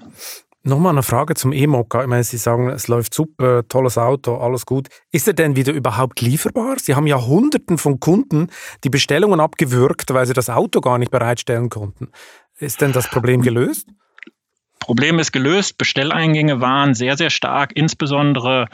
Nochmal 0.65 0.93
eine 0.93 1.03
Frage 1.03 1.33
zum 1.33 1.51
E-Mokka. 1.51 2.03
Ich 2.03 2.07
meine, 2.07 2.23
Sie 2.23 2.37
sagen, 2.37 2.69
es 2.69 2.87
läuft 2.87 3.13
super, 3.13 3.67
tolles 3.67 3.97
Auto, 3.97 4.37
alles 4.37 4.65
gut. 4.65 4.87
Ist 5.11 5.27
er 5.27 5.33
denn 5.33 5.57
wieder 5.57 5.73
überhaupt 5.73 6.21
lieferbar? 6.21 6.77
Sie 6.79 6.95
haben 6.95 7.05
ja 7.05 7.21
Hunderten 7.21 7.77
von 7.77 7.99
Kunden 7.99 8.47
die 8.85 8.89
Bestellungen 8.89 9.41
abgewürgt, 9.41 10.13
weil 10.13 10.25
sie 10.25 10.33
das 10.33 10.49
Auto 10.49 10.79
gar 10.79 10.99
nicht 10.99 11.11
bereitstellen 11.11 11.69
konnten. 11.69 12.07
Ist 12.59 12.79
denn 12.79 12.93
das 12.93 13.09
Problem 13.09 13.41
gelöst? 13.41 13.89
Problem 14.83 15.17
ist 15.17 15.31
gelöst. 15.31 15.77
Bestelleingänge 15.77 16.59
waren 16.59 16.93
sehr, 16.93 17.15
sehr 17.15 17.29
stark, 17.29 17.71
insbesondere 17.73 18.67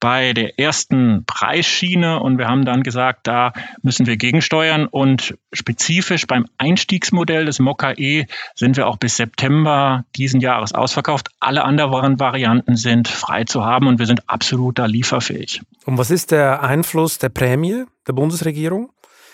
bei 0.00 0.32
der 0.32 0.58
ersten 0.58 1.24
Preisschiene. 1.24 2.18
Und 2.18 2.36
wir 2.36 2.48
haben 2.48 2.64
dann 2.64 2.82
gesagt, 2.82 3.28
da 3.28 3.52
müssen 3.80 4.06
wir 4.06 4.16
gegensteuern. 4.16 4.88
Und 4.88 5.38
spezifisch 5.52 6.26
beim 6.26 6.46
Einstiegsmodell 6.58 7.44
des 7.44 7.60
Mokka 7.60 7.92
E 7.92 8.26
sind 8.56 8.76
wir 8.76 8.88
auch 8.88 8.96
bis 8.96 9.16
September 9.16 10.04
diesen 10.16 10.40
Jahres 10.40 10.72
ausverkauft. 10.72 11.28
Alle 11.38 11.62
anderen 11.62 12.18
Varianten 12.18 12.74
sind 12.74 13.06
frei 13.06 13.44
zu 13.44 13.64
haben 13.64 13.86
und 13.86 14.00
wir 14.00 14.06
sind 14.06 14.28
absolut 14.28 14.80
da 14.80 14.86
lieferfähig. 14.86 15.62
Und 15.84 15.96
was 15.96 16.10
ist 16.10 16.32
der 16.32 16.64
Einfluss 16.64 17.18
der 17.18 17.28
Prämie 17.28 17.84
der 18.08 18.14
Bundesregierung? 18.14 18.90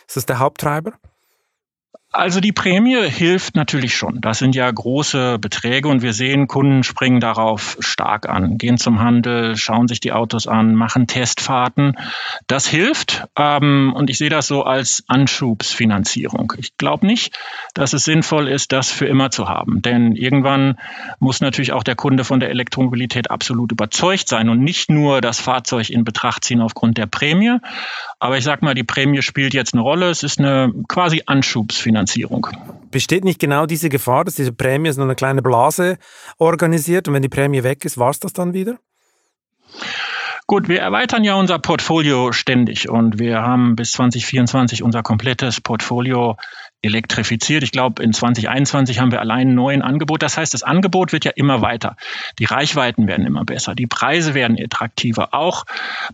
Ist 0.07 0.19
das 0.19 0.27
der 0.27 0.41
Haupttreiber? 0.41 0.93
Also 2.11 2.41
die 2.41 2.53
Prämie 2.53 2.97
hilft 3.11 3.55
natürlich 3.55 3.95
schon. 3.95 4.23
Das 4.23 4.39
sind 4.39 4.55
ja 4.55 4.71
große 4.71 5.39
Beträge 5.39 5.89
und 5.89 6.01
wir 6.01 6.15
sehen, 6.15 6.47
Kunden 6.49 6.83
springen 6.83 7.21
darauf 7.21 7.77
stark 7.81 8.27
an, 8.31 8.57
gehen 8.57 8.79
zum 8.79 9.01
Handel, 9.01 9.57
schauen 9.57 9.89
sich 9.89 10.01
die 10.01 10.13
Autos 10.13 10.47
an, 10.47 10.75
machen 10.75 11.07
Testfahrten. 11.07 11.99
Das 12.47 12.67
hilft 12.67 13.27
ähm, 13.37 13.93
und 13.95 14.09
ich 14.09 14.17
sehe 14.17 14.31
das 14.31 14.47
so 14.47 14.63
als 14.63 15.05
Anschubsfinanzierung. 15.07 16.55
Ich 16.57 16.79
glaube 16.79 17.07
nicht, 17.07 17.39
dass 17.75 17.93
es 17.93 18.05
sinnvoll 18.05 18.49
ist, 18.49 18.73
das 18.73 18.91
für 18.91 19.07
immer 19.07 19.31
zu 19.31 19.51
haben, 19.51 19.83
denn 19.83 20.17
irgendwann 20.17 20.79
muss 21.19 21.43
natürlich 21.43 21.73
auch 21.73 21.83
der 21.83 21.95
Kunde 21.95 22.25
von 22.25 22.41
der 22.41 22.49
Elektromobilität 22.49 23.31
absolut 23.31 23.71
überzeugt 23.71 24.29
sein 24.29 24.49
und 24.49 24.61
nicht 24.61 24.89
nur 24.89 25.21
das 25.21 25.41
Fahrzeug 25.41 25.91
in 25.91 26.05
Betracht 26.05 26.45
ziehen 26.45 26.63
aufgrund 26.63 26.97
der 26.97 27.07
Prämie. 27.07 27.59
Aber 28.21 28.37
ich 28.37 28.45
sage 28.45 28.65
mal, 28.65 28.75
die 28.75 28.85
Prämie 28.85 29.23
spielt 29.23 29.55
jetzt 29.55 29.75
eine 29.75 29.83
Rolle. 29.83 30.11
Es 30.11 30.23
ist 30.23 30.41
eine 30.41 30.73
quasi 30.89 31.23
Anschubsfinanzierung. 31.27 32.47
Finanzierung. 32.47 32.91
Besteht 32.91 33.25
nicht 33.25 33.39
genau 33.39 33.67
diese 33.67 33.89
Gefahr, 33.89 34.25
dass 34.25 34.35
diese 34.35 34.53
Prämie 34.53 34.91
so 34.93 35.03
eine 35.03 35.15
kleine 35.15 35.43
Blase 35.43 35.99
organisiert 36.39 37.07
und 37.07 37.15
wenn 37.15 37.23
die 37.23 37.29
Prämie 37.29 37.63
weg 37.63 37.85
ist, 37.85 37.99
war 37.99 38.11
es 38.11 38.19
das 38.19 38.33
dann 38.33 38.55
wieder? 38.55 38.79
Gut, 40.47 40.67
wir 40.67 40.81
erweitern 40.81 41.25
ja 41.25 41.35
unser 41.35 41.59
Portfolio 41.59 42.33
ständig 42.33 42.89
und 42.89 43.19
wir 43.19 43.43
haben 43.43 43.77
bis 43.77 43.93
2024 43.93 44.83
unser 44.83 45.03
komplettes 45.03 45.61
Portfolio 45.61 46.37
elektrifiziert. 46.81 47.65
Ich 47.65 47.73
glaube, 47.73 48.03
in 48.03 48.13
2021 48.13 49.01
haben 49.01 49.11
wir 49.11 49.21
allein 49.21 49.49
ein 49.49 49.55
neues 49.55 49.81
Angebot. 49.83 50.23
Das 50.23 50.37
heißt, 50.37 50.55
das 50.55 50.63
Angebot 50.63 51.13
wird 51.13 51.25
ja 51.25 51.33
immer 51.35 51.61
weiter. 51.61 51.97
Die 52.39 52.45
Reichweiten 52.45 53.07
werden 53.09 53.27
immer 53.27 53.45
besser. 53.45 53.75
Die 53.75 53.87
Preise 53.87 54.35
werden 54.35 54.57
attraktiver. 54.59 55.35
Auch 55.35 55.65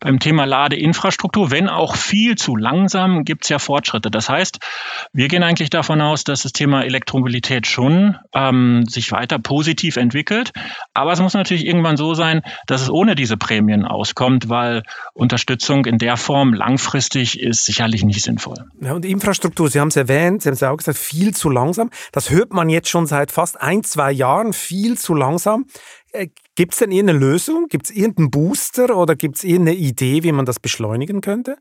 beim 0.00 0.18
Thema 0.18 0.44
Ladeinfrastruktur, 0.44 1.50
wenn 1.50 1.68
auch 1.68 1.96
viel 1.96 2.36
zu 2.36 2.56
langsam, 2.56 3.24
gibt 3.24 3.44
es 3.44 3.50
ja 3.50 3.58
Fortschritte. 3.58 4.10
Das 4.10 4.28
heißt, 4.28 4.58
wir 5.12 5.28
gehen 5.28 5.42
eigentlich 5.42 5.70
davon 5.70 6.00
aus, 6.00 6.24
dass 6.24 6.42
das 6.42 6.52
Thema 6.52 6.82
Elektromobilität 6.82 7.66
schon 7.66 8.16
ähm, 8.32 8.84
sich 8.88 9.12
weiter 9.12 9.38
positiv 9.38 9.96
entwickelt. 9.96 10.52
Aber 10.94 11.12
es 11.12 11.20
muss 11.20 11.34
natürlich 11.34 11.66
irgendwann 11.66 11.96
so 11.96 12.14
sein, 12.14 12.42
dass 12.66 12.80
es 12.80 12.90
ohne 12.90 13.14
diese 13.14 13.36
Prämien 13.36 13.84
auskommt, 13.84 14.48
weil 14.48 14.82
Unterstützung 15.12 15.84
in 15.84 15.98
der 15.98 16.16
Form 16.16 16.54
langfristig 16.54 17.38
ist 17.38 17.66
sicherlich 17.66 18.02
nicht 18.04 18.22
sinnvoll. 18.22 18.56
Ja, 18.80 18.94
und 18.94 19.04
Infrastruktur, 19.04 19.68
Sie 19.68 19.78
haben 19.78 19.88
es 19.88 19.96
erwähnt, 19.96 20.42
Sie 20.42 20.53
haben 20.62 20.74
es 20.74 20.74
auch 20.74 20.76
gesagt, 20.76 20.98
viel 20.98 21.34
zu 21.34 21.50
langsam. 21.50 21.90
Das 22.12 22.30
hört 22.30 22.52
man 22.52 22.68
jetzt 22.68 22.88
schon 22.88 23.06
seit 23.06 23.30
fast 23.30 23.60
ein, 23.60 23.84
zwei 23.84 24.12
Jahren, 24.12 24.52
viel 24.52 24.98
zu 24.98 25.14
langsam. 25.14 25.66
Äh, 26.12 26.28
gibt 26.54 26.74
es 26.74 26.78
denn 26.78 26.92
irgendeine 26.92 27.18
Lösung? 27.18 27.66
Gibt 27.68 27.86
es 27.86 27.90
irgendeinen 27.90 28.30
Booster 28.30 28.96
oder 28.96 29.16
gibt 29.16 29.36
es 29.36 29.44
irgendeine 29.44 29.76
Idee, 29.76 30.22
wie 30.22 30.32
man 30.32 30.44
das 30.44 30.60
beschleunigen 30.60 31.20
könnte? 31.20 31.56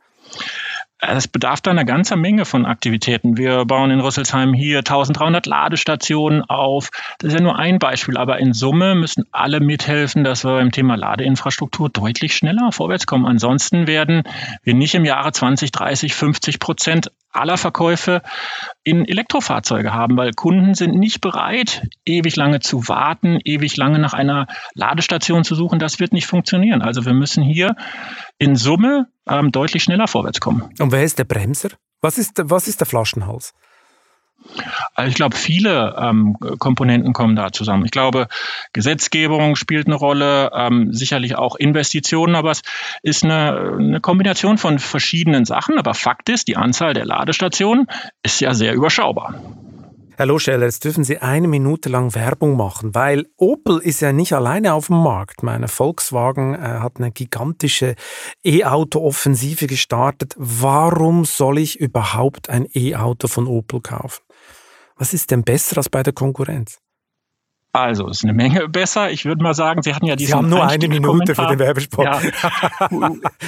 Es 1.06 1.28
bedarf 1.28 1.60
da 1.60 1.72
einer 1.72 1.84
ganzen 1.84 2.22
Menge 2.22 2.46
von 2.46 2.66
Aktivitäten. 2.66 3.36
Wir 3.36 3.66
bauen 3.66 3.92
in 3.92 4.00
Rüsselsheim 4.00 4.54
hier 4.54 4.80
1300 4.80 5.46
Ladestationen 5.46 6.44
auf. 6.44 6.92
Das 7.18 7.30
ist 7.30 7.40
ja 7.40 7.44
nur 7.44 7.60
ein 7.60 7.78
Beispiel, 7.78 8.16
aber 8.16 8.40
in 8.40 8.54
Summe 8.54 8.96
müssen 8.96 9.26
alle 9.34 9.60
mithelfen, 9.60 10.24
dass 10.24 10.46
wir 10.46 10.54
beim 10.54 10.72
Thema 10.72 10.96
Ladeinfrastruktur 10.96 11.90
deutlich 11.90 12.36
schneller 12.36 12.72
vorwärts 12.72 13.06
kommen. 13.06 13.26
Ansonsten 13.26 13.86
werden 13.86 14.24
wir 14.64 14.76
nicht 14.76 14.96
im 14.96 15.04
Jahre 15.04 15.34
2030 15.34 16.14
50 16.14 16.60
Prozent 16.60 17.12
aller 17.34 17.58
Verkäufe 17.58 18.22
in 18.84 19.06
Elektrofahrzeuge 19.06 19.94
haben, 19.94 20.18
weil 20.18 20.32
Kunden 20.32 20.74
sind 20.74 20.96
nicht 20.96 21.22
bereit, 21.22 21.88
ewig 22.06 22.36
lange 22.36 22.60
zu 22.60 22.88
warten, 22.88 23.40
ewig 23.44 23.76
lange 23.78 24.00
nach 24.00 24.14
einer 24.14 24.48
Ladestation 24.74 25.44
zu 25.44 25.56
suchen. 25.56 25.80
Das 25.80 26.00
wird 26.00 26.14
nicht 26.14 26.28
funktionieren. 26.28 26.82
Also 26.82 27.06
wir 27.06 27.14
müssen 27.14 27.44
hier 27.44 27.76
in 28.38 28.56
Summe 28.56 29.08
ähm, 29.28 29.52
deutlich 29.52 29.84
schneller 29.84 30.08
vorwärts 30.08 30.40
kommen. 30.40 30.70
Und 30.80 30.92
wer 30.92 31.04
ist 31.04 31.20
der 31.20 31.26
Bremser? 31.26 31.70
Was 32.02 32.18
ist, 32.18 32.34
was 32.44 32.68
ist 32.68 32.80
der 32.80 32.88
Flaschenhals? 32.88 33.54
Also 34.96 35.10
ich 35.10 35.16
glaube, 35.16 35.36
viele 35.36 35.96
ähm, 35.98 36.38
Komponenten 36.60 37.14
kommen 37.14 37.36
da 37.36 37.52
zusammen. 37.52 37.86
Ich 37.86 37.92
glaube, 37.92 38.28
Gesetzgebung 38.74 39.56
spielt 39.56 39.88
eine 39.88 39.96
Rolle, 39.96 40.52
ähm, 40.56 40.94
sicherlich 40.94 41.36
auch 41.36 41.56
Investitionen, 41.56 42.36
aber 42.36 42.52
es 42.52 42.62
ist 43.02 43.24
eine, 43.24 43.76
eine 43.80 44.02
Kombination 44.02 44.58
von 44.58 44.80
verschiedenen 44.80 45.46
Sachen. 45.46 45.78
Aber 45.78 45.94
Fakt 45.94 46.30
ist, 46.30 46.48
die 46.48 46.58
Anzahl 46.58 46.94
der 46.94 47.06
Ladestationen 47.06 47.88
ist 48.22 48.40
ja 48.40 48.54
sehr 48.54 48.74
überschaubar. 48.74 49.36
Herr 50.16 50.28
Loscheller, 50.28 50.66
jetzt 50.66 50.84
dürfen 50.84 51.04
Sie 51.04 51.18
eine 51.18 51.48
Minute 51.48 51.90
lang 51.90 52.14
Werbung 52.14 52.56
machen, 52.56 52.94
weil 52.94 53.26
Opel 53.36 53.80
ist 53.80 54.00
ja 54.00 54.14
nicht 54.14 54.34
alleine 54.34 54.74
auf 54.74 54.88
dem 54.88 55.02
Markt. 55.02 55.42
Meine 55.42 55.68
Volkswagen 55.68 56.54
äh, 56.54 56.60
hat 56.60 56.98
eine 56.98 57.12
gigantische 57.12 57.96
E-Auto-Offensive 58.44 59.66
gestartet. 59.66 60.36
Warum 60.38 61.26
soll 61.26 61.58
ich 61.58 61.80
überhaupt 61.80 62.52
ein 62.52 62.68
E-Auto 62.76 63.28
von 63.28 63.48
Opel 63.48 63.82
kaufen? 63.82 64.22
Was 65.04 65.14
ist 65.14 65.32
denn 65.32 65.44
besser 65.44 65.76
als 65.76 65.90
bei 65.90 66.02
der 66.02 66.14
Konkurrenz? 66.14 66.83
Also, 67.76 68.08
ist 68.08 68.24
eine 68.24 68.34
Menge 68.34 68.70
besser. 68.70 69.10
Ich 69.10 69.26
würde 69.26 69.42
mal 69.42 69.56
sagen, 69.56 69.82
Sie 69.82 69.96
hatten 69.96 70.06
ja 70.06 70.16
diesen. 70.16 70.30
Sie 70.30 70.38
haben 70.38 70.48
nur 70.48 70.64
eine 70.64 70.88
Minute 70.88 71.34
für 71.34 71.48
den 71.48 71.58
Werbespot. 71.58 72.06
Ja. 72.06 72.22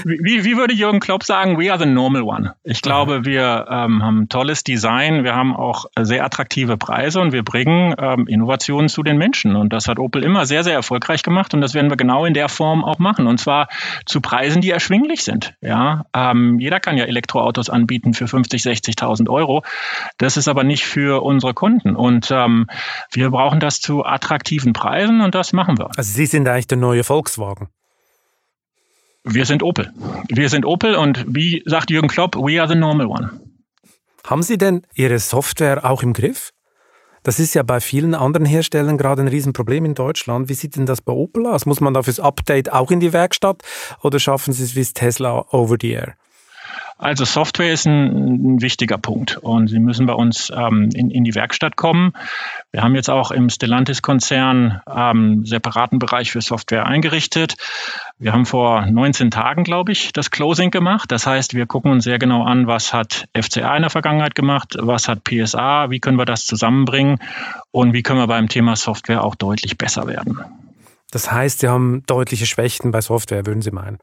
wie, 0.03 0.43
wie 0.43 0.57
würde 0.57 0.73
Jürgen 0.73 0.99
Klopp 0.99 1.23
sagen, 1.23 1.59
we 1.59 1.71
are 1.71 1.77
the 1.77 1.85
normal 1.85 2.23
one? 2.23 2.55
Ich 2.63 2.81
glaube, 2.81 3.23
wir 3.23 3.67
ähm, 3.69 4.01
haben 4.01 4.27
tolles 4.27 4.63
Design, 4.63 5.23
wir 5.23 5.35
haben 5.35 5.55
auch 5.55 5.85
sehr 5.99 6.25
attraktive 6.25 6.75
Preise 6.75 7.21
und 7.21 7.33
wir 7.33 7.43
bringen 7.43 7.93
ähm, 7.99 8.25
Innovationen 8.25 8.89
zu 8.89 9.03
den 9.03 9.19
Menschen. 9.19 9.55
Und 9.55 9.71
das 9.73 9.87
hat 9.87 9.99
Opel 9.99 10.23
immer 10.23 10.47
sehr, 10.47 10.63
sehr 10.63 10.73
erfolgreich 10.73 11.21
gemacht 11.21 11.53
und 11.53 11.61
das 11.61 11.75
werden 11.75 11.91
wir 11.91 11.97
genau 11.97 12.25
in 12.25 12.33
der 12.33 12.49
Form 12.49 12.83
auch 12.83 12.97
machen. 12.97 13.27
Und 13.27 13.39
zwar 13.39 13.67
zu 14.07 14.21
Preisen, 14.21 14.59
die 14.59 14.71
erschwinglich 14.71 15.23
sind. 15.23 15.53
Ja, 15.61 16.05
ähm, 16.15 16.59
jeder 16.59 16.79
kann 16.79 16.97
ja 16.97 17.05
Elektroautos 17.05 17.69
anbieten 17.69 18.15
für 18.15 18.27
50, 18.27 18.63
60.000 18.63 19.29
Euro. 19.29 19.63
Das 20.17 20.35
ist 20.35 20.47
aber 20.47 20.63
nicht 20.63 20.85
für 20.85 21.21
unsere 21.21 21.53
Kunden. 21.53 21.95
Und 21.95 22.31
ähm, 22.31 22.65
wir 23.11 23.29
brauchen 23.29 23.59
das 23.59 23.81
zu 23.81 24.03
attraktiven 24.15 24.73
Preisen 24.73 25.21
und 25.21 25.35
das 25.35 25.53
machen 25.53 25.77
wir. 25.77 25.89
Also 25.95 26.11
Sie 26.11 26.25
sind 26.25 26.47
eigentlich 26.47 26.67
der 26.67 26.77
neue 26.77 27.03
Volkswagen. 27.03 27.69
Wir 29.23 29.45
sind 29.45 29.63
Opel. 29.63 29.91
Wir 30.29 30.49
sind 30.49 30.65
Opel 30.65 30.95
und 30.95 31.25
wie 31.27 31.63
sagt 31.65 31.89
Jürgen 31.89 32.07
Klopp, 32.07 32.35
we 32.35 32.59
are 32.59 32.67
the 32.67 32.75
normal 32.75 33.07
one. 33.07 33.39
Haben 34.25 34.43
Sie 34.43 34.57
denn 34.57 34.81
Ihre 34.93 35.19
Software 35.19 35.85
auch 35.85 36.03
im 36.03 36.13
Griff? 36.13 36.51
Das 37.23 37.39
ist 37.39 37.55
ja 37.55 37.63
bei 37.63 37.79
vielen 37.79 38.13
anderen 38.13 38.45
Herstellern 38.45 38.99
gerade 38.99 39.23
ein 39.23 39.27
Riesenproblem 39.27 39.83
in 39.85 39.95
Deutschland. 39.95 40.47
Wie 40.47 40.53
sieht 40.53 40.75
denn 40.75 40.85
das 40.85 41.01
bei 41.01 41.11
Opel 41.11 41.47
aus? 41.47 41.65
Muss 41.65 41.81
man 41.81 41.95
da 41.95 42.03
fürs 42.03 42.19
Update 42.19 42.71
auch 42.71 42.91
in 42.91 42.99
die 42.99 43.13
Werkstatt 43.13 43.63
oder 44.03 44.19
schaffen 44.19 44.53
Sie 44.53 44.63
es 44.63 44.75
wie 44.75 44.85
Tesla 44.85 45.43
over 45.51 45.75
the 45.81 45.89
air? 45.89 46.15
Also 46.97 47.25
Software 47.25 47.73
ist 47.73 47.85
ein, 47.85 48.55
ein, 48.55 48.61
wichtiger 48.61 48.97
Punkt 48.97 49.37
und 49.37 49.67
Sie 49.67 49.79
müssen 49.79 50.05
bei 50.05 50.13
uns 50.13 50.51
ähm, 50.55 50.89
in, 50.93 51.11
in, 51.11 51.23
die 51.23 51.35
Werkstatt 51.35 51.75
kommen. 51.75 52.13
Wir 52.71 52.83
haben 52.83 52.95
jetzt 52.95 53.09
auch 53.09 53.31
im 53.31 53.49
Stellantis-Konzern 53.49 54.81
ähm, 54.87 55.45
separaten 55.45 55.99
Bereich 55.99 56.31
für 56.31 56.41
Software 56.41 56.85
eingerichtet. 56.85 57.55
Wir 58.17 58.31
haben 58.31 58.45
vor 58.45 58.85
19 58.85 59.29
Tagen, 59.29 59.65
glaube 59.65 59.91
ich, 59.91 60.13
das 60.13 60.31
Closing 60.31 60.71
gemacht. 60.71 61.11
Das 61.11 61.27
heißt, 61.27 61.53
wir 61.53 61.65
gucken 61.65 61.91
uns 61.91 62.05
sehr 62.05 62.17
genau 62.17 62.43
an, 62.43 62.65
was 62.65 62.93
hat 62.93 63.27
FCA 63.37 63.75
in 63.75 63.81
der 63.81 63.89
Vergangenheit 63.91 64.35
gemacht, 64.35 64.77
was 64.79 65.09
hat 65.09 65.25
PSA, 65.25 65.89
wie 65.89 65.99
können 65.99 66.17
wir 66.17 66.25
das 66.25 66.45
zusammenbringen 66.45 67.19
und 67.71 67.93
wie 67.93 68.03
können 68.03 68.19
wir 68.19 68.27
beim 68.27 68.47
Thema 68.47 68.77
Software 68.77 69.23
auch 69.23 69.35
deutlich 69.35 69.77
besser 69.77 70.07
werden. 70.07 70.39
Das 71.11 71.31
heißt, 71.31 71.59
Sie 71.59 71.67
haben 71.67 72.03
deutliche 72.07 72.45
Schwächen 72.45 72.91
bei 72.91 73.01
Software, 73.01 73.45
würden 73.45 73.61
Sie 73.61 73.71
meinen? 73.71 73.99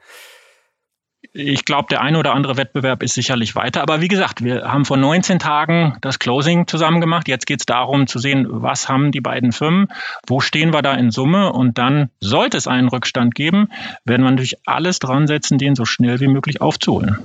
Ich 1.32 1.64
glaube, 1.64 1.86
der 1.90 2.02
eine 2.02 2.18
oder 2.18 2.34
andere 2.34 2.56
Wettbewerb 2.56 3.02
ist 3.02 3.14
sicherlich 3.14 3.54
weiter. 3.54 3.82
Aber 3.82 4.00
wie 4.00 4.08
gesagt, 4.08 4.44
wir 4.44 4.70
haben 4.70 4.84
vor 4.84 4.96
19 4.96 5.38
Tagen 5.38 5.96
das 6.00 6.18
Closing 6.18 6.66
zusammen 6.66 7.00
gemacht. 7.00 7.28
Jetzt 7.28 7.46
geht 7.46 7.60
es 7.60 7.66
darum 7.66 8.06
zu 8.06 8.18
sehen, 8.18 8.46
was 8.48 8.88
haben 8.88 9.12
die 9.12 9.20
beiden 9.20 9.52
Firmen, 9.52 9.88
wo 10.26 10.40
stehen 10.40 10.72
wir 10.72 10.82
da 10.82 10.94
in 10.94 11.10
Summe 11.10 11.52
und 11.52 11.78
dann 11.78 12.10
sollte 12.20 12.56
es 12.56 12.66
einen 12.66 12.88
Rückstand 12.88 13.34
geben, 13.34 13.68
werden 14.04 14.22
wir 14.24 14.30
natürlich 14.30 14.58
alles 14.66 14.98
dran 14.98 15.26
setzen, 15.26 15.58
den 15.58 15.74
so 15.74 15.84
schnell 15.84 16.20
wie 16.20 16.28
möglich 16.28 16.60
aufzuholen. 16.60 17.18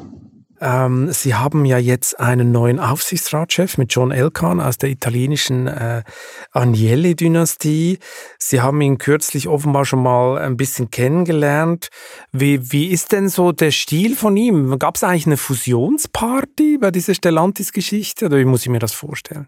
Ähm, 0.60 1.12
Sie 1.12 1.36
haben 1.36 1.66
ja 1.66 1.78
jetzt 1.78 2.20
einen 2.20 2.52
neuen 2.52 2.80
Aufsichtsratschef 2.80 3.78
mit 3.78 3.94
John 3.94 4.12
Elkann 4.12 4.60
aus 4.60 4.78
der 4.78 4.90
italienischen 4.90 5.68
äh, 5.68 6.04
Agnelli-Dynastie. 6.52 8.00
Sie 8.40 8.62
haben 8.62 8.82
ihn 8.82 8.98
kürzlich 8.98 9.48
offenbar 9.48 9.86
schon 9.86 10.02
mal 10.02 10.38
ein 10.38 10.58
bisschen 10.58 10.90
kennengelernt. 10.90 11.90
Wie, 12.32 12.72
wie 12.72 12.88
ist 12.88 13.12
denn 13.12 13.30
so 13.30 13.52
der 13.52 13.72
Stil 13.72 14.16
von 14.16 14.36
ihm? 14.36 14.78
Gab 14.80 14.96
es 14.96 15.04
eigentlich 15.04 15.28
eine 15.28 15.38
Fusionsparty 15.38 16.80
bei 16.80 16.92
dieser 16.92 17.14
Stellantis-Geschichte 17.14 18.26
oder 18.26 18.38
wie 18.38 18.46
muss 18.46 18.64
ich 18.64 18.70
mir 18.70 18.80
das 18.80 18.94
vorstellen? 18.94 19.48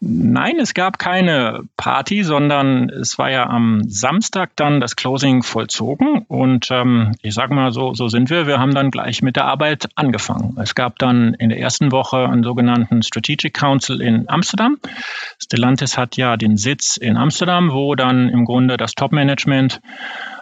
Nein, 0.00 0.58
es 0.60 0.74
gab 0.74 0.98
keine 0.98 1.64
Party, 1.76 2.22
sondern 2.22 2.90
es 2.90 3.18
war 3.18 3.30
ja 3.30 3.46
am 3.46 3.82
Samstag 3.88 4.50
dann 4.56 4.80
das 4.80 4.96
Closing 4.96 5.42
vollzogen. 5.42 6.24
Und 6.28 6.70
ähm, 6.70 7.14
ich 7.22 7.34
sage 7.34 7.54
mal, 7.54 7.72
so, 7.72 7.94
so 7.94 8.08
sind 8.08 8.28
wir. 8.28 8.46
Wir 8.46 8.58
haben 8.58 8.74
dann 8.74 8.90
gleich 8.90 9.22
mit 9.22 9.36
der 9.36 9.46
Arbeit 9.46 9.88
angefangen. 9.94 10.56
Es 10.60 10.74
gab 10.74 10.98
dann 10.98 11.34
in 11.34 11.48
der 11.48 11.58
ersten 11.58 11.92
Woche 11.92 12.28
einen 12.28 12.42
sogenannten 12.42 13.02
Strategic 13.02 13.54
Council 13.54 14.00
in 14.00 14.28
Amsterdam. 14.28 14.78
Stellantis 15.42 15.96
hat 15.96 16.16
ja 16.16 16.36
den 16.36 16.56
Sitz 16.56 16.96
in 16.96 17.16
Amsterdam, 17.16 17.72
wo 17.72 17.94
dann 17.94 18.28
im 18.28 18.44
Grunde 18.44 18.76
das 18.76 18.94
Top-Management 18.94 19.80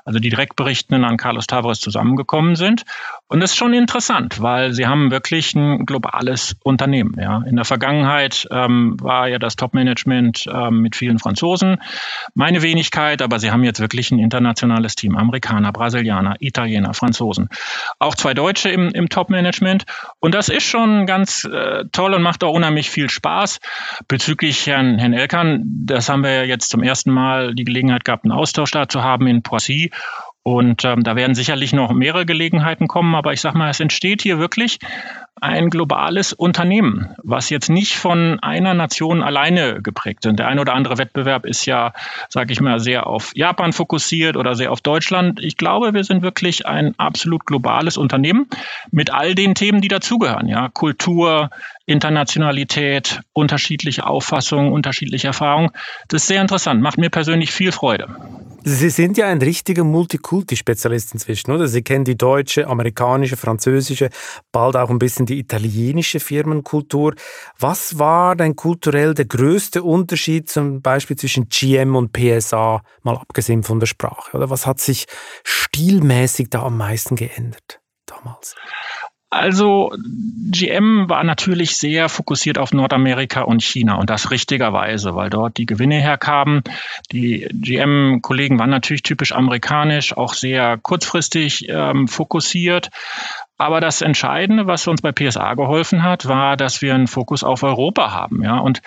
also 0.05 0.19
die 0.19 0.29
Direktberichtenden 0.29 1.05
an 1.05 1.17
Carlos 1.17 1.47
Tavares 1.47 1.81
zusammengekommen 1.81 2.57
sind. 2.57 2.85
Und 3.29 3.41
das 3.41 3.53
ist 3.53 3.57
schon 3.57 3.75
interessant, 3.75 4.41
weil 4.43 4.73
sie 4.73 4.87
haben 4.87 5.11
wirklich 5.11 5.55
ein 5.55 5.87
globales 5.87 6.57
Unternehmen. 6.63 7.17
Ja. 7.19 7.43
In 7.47 7.57
der 7.57 7.65
Vergangenheit 7.65 8.47
ähm, 8.51 8.97
war 9.01 9.29
ja 9.29 9.39
das 9.39 9.57
Top-Management 9.57 10.47
ähm, 10.53 10.81
mit 10.81 10.97
vielen 10.97 11.19
Franzosen 11.19 11.79
meine 12.35 12.63
Wenigkeit, 12.63 13.23
aber 13.23 13.39
sie 13.39 13.51
haben 13.51 13.65
jetzt 13.65 13.81
wirklich 13.81 14.11
ein 14.11 14.19
internationales 14.19 14.95
Team. 14.95 15.17
Amerikaner, 15.17 15.73
Brasilianer, 15.73 16.37
Italiener, 16.41 16.95
Franzosen. 16.95 17.49
Auch 17.99 18.15
zwei 18.15 18.35
Deutsche 18.35 18.69
im, 18.71 18.89
im 18.89 19.09
Top-Management. 19.09 19.85
Und 20.21 20.35
das 20.35 20.49
ist 20.49 20.65
schon 20.65 21.07
ganz 21.07 21.45
äh, 21.45 21.85
toll 21.93 22.15
und 22.15 22.23
macht 22.23 22.45
auch 22.45 22.53
unheimlich 22.53 22.91
viel 22.91 23.09
Spaß. 23.09 23.61
Bezüglich 24.09 24.67
Herrn, 24.67 24.99
Herrn 24.99 25.13
Elkan, 25.13 25.63
das 25.87 26.09
haben 26.09 26.23
wir 26.23 26.33
ja 26.33 26.43
jetzt 26.43 26.71
zum 26.71 26.83
ersten 26.83 27.11
Mal 27.11 27.55
die 27.55 27.65
Gelegenheit 27.65 28.05
gehabt, 28.05 28.25
einen 28.25 28.33
Austausch 28.33 28.71
da 28.71 28.89
zu 28.89 29.03
haben 29.03 29.27
in 29.27 29.43
Poissy. 29.43 29.91
Und 30.47 30.85
ähm, 30.85 31.03
da 31.03 31.17
werden 31.17 31.35
sicherlich 31.35 31.73
noch 31.73 31.91
mehrere 31.93 32.27
Gelegenheiten 32.27 32.87
kommen, 32.87 33.15
aber 33.15 33.33
ich 33.33 33.41
sage 33.41 33.57
mal, 33.57 33.71
es 33.71 33.81
entsteht 33.81 34.21
hier 34.21 34.39
wirklich 34.39 34.79
ein 35.41 35.71
globales 35.71 36.35
Unternehmen, 36.35 37.15
was 37.23 37.49
jetzt 37.49 37.71
nicht 37.71 37.97
von 37.97 38.41
einer 38.41 38.75
Nation 38.75 39.23
alleine 39.23 39.81
geprägt 39.81 40.27
ist. 40.27 40.39
Der 40.39 40.47
ein 40.49 40.59
oder 40.59 40.75
andere 40.75 40.99
Wettbewerb 40.99 41.47
ist 41.47 41.65
ja, 41.65 41.95
sage 42.29 42.53
ich 42.53 42.61
mal, 42.61 42.79
sehr 42.79 43.07
auf 43.07 43.35
Japan 43.35 43.73
fokussiert 43.73 44.37
oder 44.37 44.55
sehr 44.55 44.71
auf 44.71 44.83
Deutschland. 44.83 45.41
Ich 45.41 45.57
glaube, 45.57 45.95
wir 45.95 46.05
sind 46.05 46.23
wirklich 46.23 46.67
ein 46.67 46.95
absolut 46.99 47.47
globales 47.47 47.97
Unternehmen 47.97 48.47
mit 48.91 49.15
all 49.15 49.35
den 49.35 49.55
Themen, 49.55 49.81
die 49.81 49.89
dazugehören. 49.89 50.47
Ja, 50.47 50.69
Kultur, 50.69 51.49
Internationalität, 51.87 53.23
unterschiedliche 53.33 54.07
Auffassungen, 54.07 54.73
unterschiedliche 54.73 55.29
Erfahrungen. 55.29 55.71
Das 56.09 56.23
ist 56.23 56.29
sehr 56.29 56.43
interessant, 56.43 56.83
macht 56.83 56.99
mir 56.99 57.09
persönlich 57.09 57.51
viel 57.51 57.73
Freude. 57.73 58.09
Sie 58.67 58.89
sind 58.89 59.19
ja 59.19 59.27
ein 59.27 59.43
richtiger 59.43 59.85
Multikulti-Spezialist 59.85 61.13
inzwischen, 61.13 61.51
oder? 61.51 61.69
Sie 61.69 61.83
kennen 61.83 62.07
die 62.07 62.17
deutsche, 62.17 62.67
amerikanische, 62.67 63.37
französische, 63.37 64.09
bald 64.53 64.75
auch 64.77 64.89
ein 64.89 64.99
bisschen 64.99 65.27
die 65.27 65.39
italienische 65.39 66.19
Firmenkultur. 66.19 67.15
Was 67.59 67.99
war 67.99 68.35
denn 68.37 68.57
kulturell 68.57 69.13
der 69.13 69.27
größte 69.27 69.83
Unterschied 69.83 70.49
zum 70.49 70.81
Beispiel 70.81 71.17
zwischen 71.17 71.51
GM 71.51 71.95
und 71.95 72.15
PSA, 72.15 72.81
mal 73.03 73.19
abgesehen 73.19 73.65
von 73.65 73.81
der 73.81 73.87
Sprache? 73.87 74.35
Oder 74.35 74.49
was 74.49 74.67
hat 74.67 74.81
sich 74.81 75.05
stilmäßig 75.45 76.49
da 76.49 76.63
am 76.63 76.79
meisten 76.79 77.17
geändert 77.17 77.83
damals? 78.07 78.55
Also 79.35 79.91
GM 80.53 81.09
war 81.09 81.25
natürlich 81.25 81.77
sehr 81.77 82.09
fokussiert 82.09 82.57
auf 82.57 82.73
Nordamerika 82.73 83.43
und 83.43 83.65
China 83.65 83.97
und 83.97 84.09
das 84.09 84.31
richtigerweise, 84.31 85.17
weil 85.17 85.29
dort 85.29 85.57
die 85.57 85.67
Gewinne 85.67 85.97
herkamen. 85.97 86.63
Die 87.11 87.49
GM-Kollegen 87.51 88.61
waren 88.61 88.71
natürlich 88.71 89.03
typisch 89.03 89.33
amerikanisch, 89.33 90.17
auch 90.17 90.35
sehr 90.35 90.79
kurzfristig 90.79 91.69
ähm, 91.69 92.07
fokussiert. 92.07 92.91
Aber 93.59 93.81
das 93.81 94.03
Entscheidende, 94.03 94.69
was 94.69 94.87
uns 94.87 95.03
bei 95.03 95.11
PSA 95.11 95.55
geholfen 95.55 96.05
hat, 96.05 96.27
war, 96.29 96.57
dass 96.57 96.81
wir 96.81 96.95
einen 96.95 97.09
Fokus 97.09 97.43
auf 97.43 97.65
Europa 97.65 98.13
haben. 98.13 98.45
Ja? 98.45 98.59
Und 98.59 98.83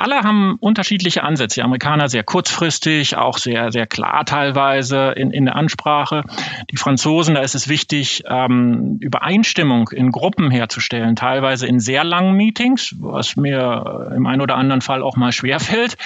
alle 0.00 0.22
haben 0.22 0.56
unterschiedliche 0.60 1.22
Ansätze. 1.22 1.60
Die 1.60 1.62
Amerikaner 1.62 2.08
sehr 2.08 2.24
kurzfristig, 2.24 3.16
auch 3.16 3.38
sehr, 3.38 3.70
sehr 3.72 3.86
klar 3.86 4.24
teilweise 4.24 5.12
in, 5.16 5.30
in 5.30 5.44
der 5.44 5.56
Ansprache. 5.56 6.22
Die 6.70 6.76
Franzosen, 6.76 7.34
da 7.34 7.42
ist 7.42 7.54
es 7.54 7.68
wichtig, 7.68 8.24
ähm, 8.28 8.98
Übereinstimmung 9.00 9.88
in 9.90 10.10
Gruppen 10.10 10.50
herzustellen, 10.50 11.16
teilweise 11.16 11.66
in 11.66 11.80
sehr 11.80 12.04
langen 12.04 12.34
Meetings, 12.34 12.94
was 12.98 13.36
mir 13.36 14.12
im 14.16 14.26
einen 14.26 14.42
oder 14.42 14.56
anderen 14.56 14.80
Fall 14.80 15.02
auch 15.02 15.16
mal 15.16 15.32
schwerfällt. 15.32 15.96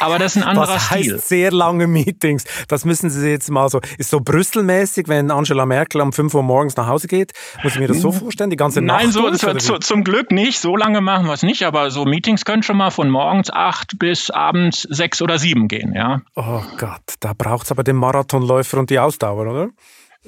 Aber 0.00 0.18
das 0.18 0.36
ist 0.36 0.42
ein 0.42 0.48
anderer 0.48 0.74
was 0.74 0.86
Stil. 0.86 1.14
Heißt 1.14 1.28
sehr 1.28 1.52
lange 1.52 1.86
Meetings. 1.86 2.44
Das 2.68 2.84
müssen 2.84 3.10
Sie 3.10 3.28
jetzt 3.28 3.50
mal 3.50 3.68
so, 3.68 3.80
ist 3.98 4.10
so 4.10 4.20
Brüsselmäßig, 4.20 5.08
wenn 5.08 5.30
Angela 5.30 5.66
Merkel 5.66 6.00
um 6.00 6.12
5 6.12 6.34
Uhr 6.34 6.42
morgens 6.42 6.76
nach 6.76 6.86
Hause 6.86 7.06
geht. 7.06 7.32
Muss 7.62 7.74
ich 7.74 7.80
mir 7.80 7.88
das 7.88 8.00
so 8.00 8.12
vorstellen? 8.12 8.50
Die 8.50 8.56
ganze 8.56 8.80
Nacht? 8.80 9.02
Nein, 9.02 9.12
so, 9.12 9.30
zu, 9.30 9.54
zu, 9.56 9.78
zum 9.78 10.04
Glück 10.04 10.30
nicht. 10.30 10.58
So 10.60 10.76
lange 10.76 11.00
machen 11.00 11.26
wir 11.26 11.34
es 11.34 11.42
nicht, 11.42 11.64
aber 11.64 11.90
so 11.90 12.04
Meetings 12.04 12.44
können 12.44 12.62
schon 12.62 12.76
mal 12.76 12.90
von 12.90 13.08
morgen 13.08 13.19
morgens 13.20 13.50
acht 13.50 13.98
bis 13.98 14.30
abends 14.30 14.82
sechs 14.82 15.20
oder 15.20 15.38
sieben 15.38 15.68
gehen, 15.68 15.92
ja. 15.94 16.22
Oh 16.36 16.62
Gott, 16.78 17.02
da 17.20 17.34
braucht 17.36 17.66
es 17.66 17.70
aber 17.70 17.84
den 17.84 17.96
Marathonläufer 17.96 18.78
und 18.78 18.88
die 18.88 18.98
Ausdauer, 18.98 19.46
oder? 19.46 19.68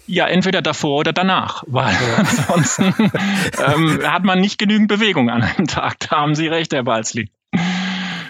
Ja, 0.07 0.26
entweder 0.26 0.61
davor 0.61 1.00
oder 1.00 1.14
danach, 1.14 1.64
weil 1.66 1.92
ja. 1.94 2.16
ansonsten 2.18 2.94
ähm, 3.66 4.00
hat 4.05 4.24
man 4.24 4.40
nicht 4.40 4.59
genügend 4.59 4.88
Bewegung 4.88 5.31
an 5.31 5.42
einem 5.42 5.66
Tag. 5.66 6.00
Da 6.00 6.16
haben 6.16 6.35
Sie 6.35 6.48
recht, 6.48 6.74
Herr 6.74 6.83
Balzli. 6.83 7.31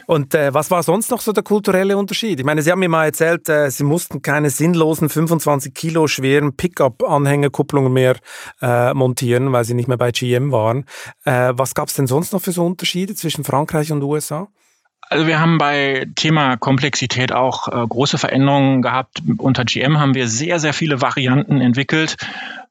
Und 0.06 0.34
äh, 0.34 0.52
was 0.52 0.70
war 0.70 0.82
sonst 0.82 1.10
noch 1.10 1.20
so 1.20 1.32
der 1.32 1.42
kulturelle 1.42 1.96
Unterschied? 1.96 2.40
Ich 2.40 2.46
meine, 2.46 2.62
Sie 2.62 2.70
haben 2.70 2.80
mir 2.80 2.88
mal 2.88 3.06
erzählt, 3.06 3.48
äh, 3.48 3.70
Sie 3.70 3.84
mussten 3.84 4.22
keine 4.22 4.50
sinnlosen 4.50 5.08
25 5.08 5.74
Kilo 5.74 6.06
schweren 6.06 6.56
Pickup-Anhängerkupplungen 6.56 7.92
mehr 7.92 8.16
äh, 8.60 8.94
montieren, 8.94 9.52
weil 9.52 9.64
Sie 9.64 9.74
nicht 9.74 9.88
mehr 9.88 9.98
bei 9.98 10.10
GM 10.10 10.52
waren. 10.52 10.84
Äh, 11.24 11.52
was 11.54 11.74
gab 11.74 11.88
es 11.88 11.94
denn 11.94 12.06
sonst 12.06 12.32
noch 12.32 12.42
für 12.42 12.52
so 12.52 12.64
Unterschiede 12.64 13.14
zwischen 13.14 13.44
Frankreich 13.44 13.92
und 13.92 14.02
USA? 14.02 14.48
Also 15.12 15.26
wir 15.26 15.40
haben 15.40 15.58
bei 15.58 16.06
Thema 16.14 16.56
Komplexität 16.56 17.32
auch 17.32 17.68
äh, 17.68 17.86
große 17.86 18.16
Veränderungen 18.16 18.80
gehabt. 18.80 19.22
Unter 19.36 19.64
GM 19.64 20.00
haben 20.00 20.14
wir 20.14 20.26
sehr, 20.26 20.58
sehr 20.58 20.72
viele 20.72 21.02
Varianten 21.02 21.60
entwickelt. 21.60 22.16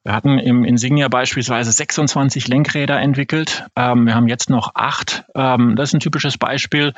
Wir 0.04 0.14
hatten 0.14 0.40
im 0.40 0.64
Insignia 0.64 1.10
beispielsweise 1.10 1.72
26 1.72 2.48
Lenkräder 2.48 3.00
entwickelt. 3.00 3.66
Ähm, 3.76 4.08
wir 4.08 4.16
haben 4.16 4.28
jetzt 4.28 4.50
noch 4.50 4.72
acht. 4.74 5.26
Ähm, 5.36 5.76
das 5.76 5.90
ist 5.90 5.94
ein 5.94 6.00
typisches 6.00 6.40
Beispiel. 6.40 6.94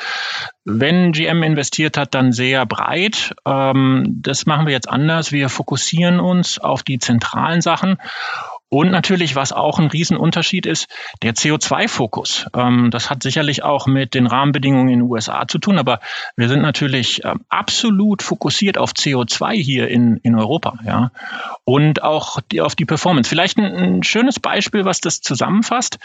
Wenn 0.63 1.12
GM 1.12 1.44
investiert 1.44 1.98
hat, 1.98 2.13
dann 2.16 2.32
sehr 2.32 2.66
breit. 2.66 3.36
Ähm, 3.46 4.06
das 4.22 4.46
machen 4.46 4.68
wir 4.68 4.74
jetzt 4.74 4.88
anders. 4.88 5.34
Wir 5.34 5.50
fokussieren 5.50 6.22
uns 6.22 6.60
auf 6.60 6.84
die 6.84 6.98
zentralen 6.98 7.60
Sachen 7.60 7.98
und 8.69 8.89
natürlich, 8.89 9.36
was 9.36 9.52
auch 9.52 9.78
ein 9.78 9.88
Riesenunterschied 9.88 10.65
ist, 10.65 10.88
der 11.21 11.36
CO2-Fokus. 11.36 12.47
Ähm, 12.56 12.89
das 12.89 13.12
hat 13.12 13.21
sicherlich 13.21 13.63
auch 13.63 13.86
mit 13.86 14.15
den 14.15 14.26
Rahmenbedingungen 14.26 14.89
in 14.89 14.99
den 14.99 15.10
USA 15.10 15.47
zu 15.47 15.60
tun, 15.60 15.78
aber 15.78 15.99
wir 16.36 16.49
sind 16.49 16.63
natürlich 16.63 17.23
ähm, 17.23 17.41
absolut 17.49 18.23
fokussiert 18.23 18.80
auf 18.80 18.93
CO2 18.93 19.54
hier 19.54 19.89
in, 19.89 20.17
in 20.17 20.36
Europa, 20.36 20.73
ja. 20.86 21.12
Und 21.65 22.02
auch 22.02 22.39
die, 22.52 22.62
auf 22.62 22.76
die 22.76 22.86
Performance. 22.86 23.30
Vielleicht 23.30 23.60
ein, 23.60 23.76
ein 23.76 24.04
schönes 24.04 24.39
Beispiel, 24.39 24.86
was 24.86 25.02
das 25.02 25.21
zusammenfasst. 25.21 25.99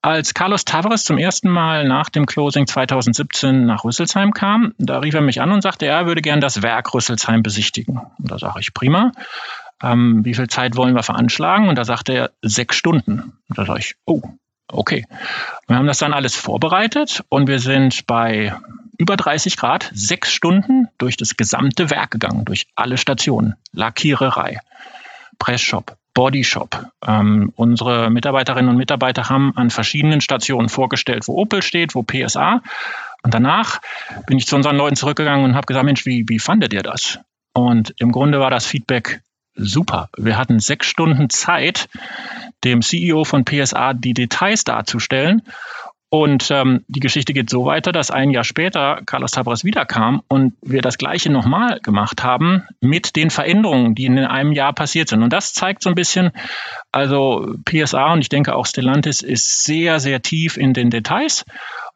Als 0.00 0.32
Carlos 0.32 0.64
Tavares 0.64 1.04
zum 1.04 1.18
ersten 1.18 1.50
Mal 1.50 1.86
nach 1.86 2.08
dem 2.08 2.24
Closing 2.24 2.66
2017 2.66 3.66
nach 3.66 3.84
Rüsselsheim 3.84 4.32
kam, 4.32 4.72
da 4.78 5.00
rief 5.00 5.14
er 5.14 5.20
mich 5.20 5.42
an 5.42 5.52
und 5.52 5.60
sagte, 5.60 5.86
er 5.86 6.06
würde 6.06 6.22
gern 6.22 6.40
das 6.40 6.62
Werk 6.62 6.94
Rüsselsheim 6.94 7.42
besichtigen. 7.42 8.00
Und 8.18 8.30
da 8.30 8.38
sage 8.38 8.60
ich, 8.60 8.72
prima. 8.72 9.12
Ähm, 9.82 10.24
wie 10.24 10.34
viel 10.34 10.48
Zeit 10.48 10.76
wollen 10.76 10.94
wir 10.94 11.02
veranschlagen? 11.02 11.68
Und 11.68 11.76
da 11.76 11.84
sagte 11.84 12.12
er 12.12 12.30
sechs 12.42 12.76
Stunden. 12.76 13.38
Und 13.48 13.58
da 13.58 13.64
sage 13.64 13.80
ich, 13.80 13.94
oh, 14.04 14.22
okay. 14.68 15.04
Wir 15.66 15.76
haben 15.76 15.86
das 15.86 15.98
dann 15.98 16.12
alles 16.12 16.34
vorbereitet 16.34 17.24
und 17.28 17.48
wir 17.48 17.58
sind 17.58 18.06
bei 18.06 18.54
über 18.98 19.16
30 19.16 19.56
Grad 19.56 19.90
sechs 19.94 20.32
Stunden 20.32 20.88
durch 20.98 21.16
das 21.16 21.36
gesamte 21.36 21.90
Werk 21.90 22.10
gegangen, 22.10 22.44
durch 22.44 22.66
alle 22.74 22.98
Stationen, 22.98 23.54
Lackiererei, 23.72 24.58
Pressshop, 25.38 25.96
Bodyshop. 26.14 26.84
Ähm, 27.06 27.52
unsere 27.54 28.10
Mitarbeiterinnen 28.10 28.70
und 28.70 28.76
Mitarbeiter 28.76 29.28
haben 29.28 29.56
an 29.56 29.70
verschiedenen 29.70 30.20
Stationen 30.20 30.68
vorgestellt, 30.68 31.28
wo 31.28 31.40
Opel 31.40 31.62
steht, 31.62 31.94
wo 31.94 32.02
PSA. 32.02 32.60
Und 33.22 33.34
danach 33.34 33.80
bin 34.26 34.36
ich 34.36 34.48
zu 34.48 34.56
unseren 34.56 34.76
Leuten 34.76 34.96
zurückgegangen 34.96 35.44
und 35.44 35.54
habe 35.54 35.66
gesagt, 35.66 35.84
Mensch, 35.84 36.04
wie, 36.06 36.24
wie 36.28 36.40
fandet 36.40 36.72
ihr 36.72 36.82
das? 36.82 37.20
Und 37.52 37.94
im 37.98 38.10
Grunde 38.10 38.40
war 38.40 38.50
das 38.50 38.66
Feedback 38.66 39.20
super. 39.58 40.08
Wir 40.16 40.38
hatten 40.38 40.60
sechs 40.60 40.86
Stunden 40.86 41.28
Zeit, 41.30 41.88
dem 42.64 42.82
CEO 42.82 43.24
von 43.24 43.44
PSA 43.44 43.92
die 43.92 44.14
Details 44.14 44.64
darzustellen. 44.64 45.42
Und 46.10 46.50
ähm, 46.50 46.84
die 46.88 47.00
Geschichte 47.00 47.34
geht 47.34 47.50
so 47.50 47.66
weiter, 47.66 47.92
dass 47.92 48.10
ein 48.10 48.30
Jahr 48.30 48.44
später 48.44 49.02
Carlos 49.04 49.32
Tabras 49.32 49.62
wiederkam 49.62 50.22
und 50.26 50.54
wir 50.62 50.80
das 50.80 50.96
Gleiche 50.96 51.30
nochmal 51.30 51.80
gemacht 51.80 52.24
haben 52.24 52.62
mit 52.80 53.14
den 53.14 53.28
Veränderungen, 53.28 53.94
die 53.94 54.06
in 54.06 54.18
einem 54.18 54.52
Jahr 54.52 54.72
passiert 54.72 55.10
sind. 55.10 55.22
Und 55.22 55.34
das 55.34 55.52
zeigt 55.52 55.82
so 55.82 55.90
ein 55.90 55.94
bisschen, 55.94 56.30
also 56.92 57.54
PSA 57.66 58.14
und 58.14 58.20
ich 58.20 58.30
denke 58.30 58.54
auch 58.54 58.64
Stellantis 58.64 59.20
ist 59.20 59.64
sehr, 59.64 60.00
sehr 60.00 60.22
tief 60.22 60.56
in 60.56 60.72
den 60.72 60.88
Details 60.88 61.44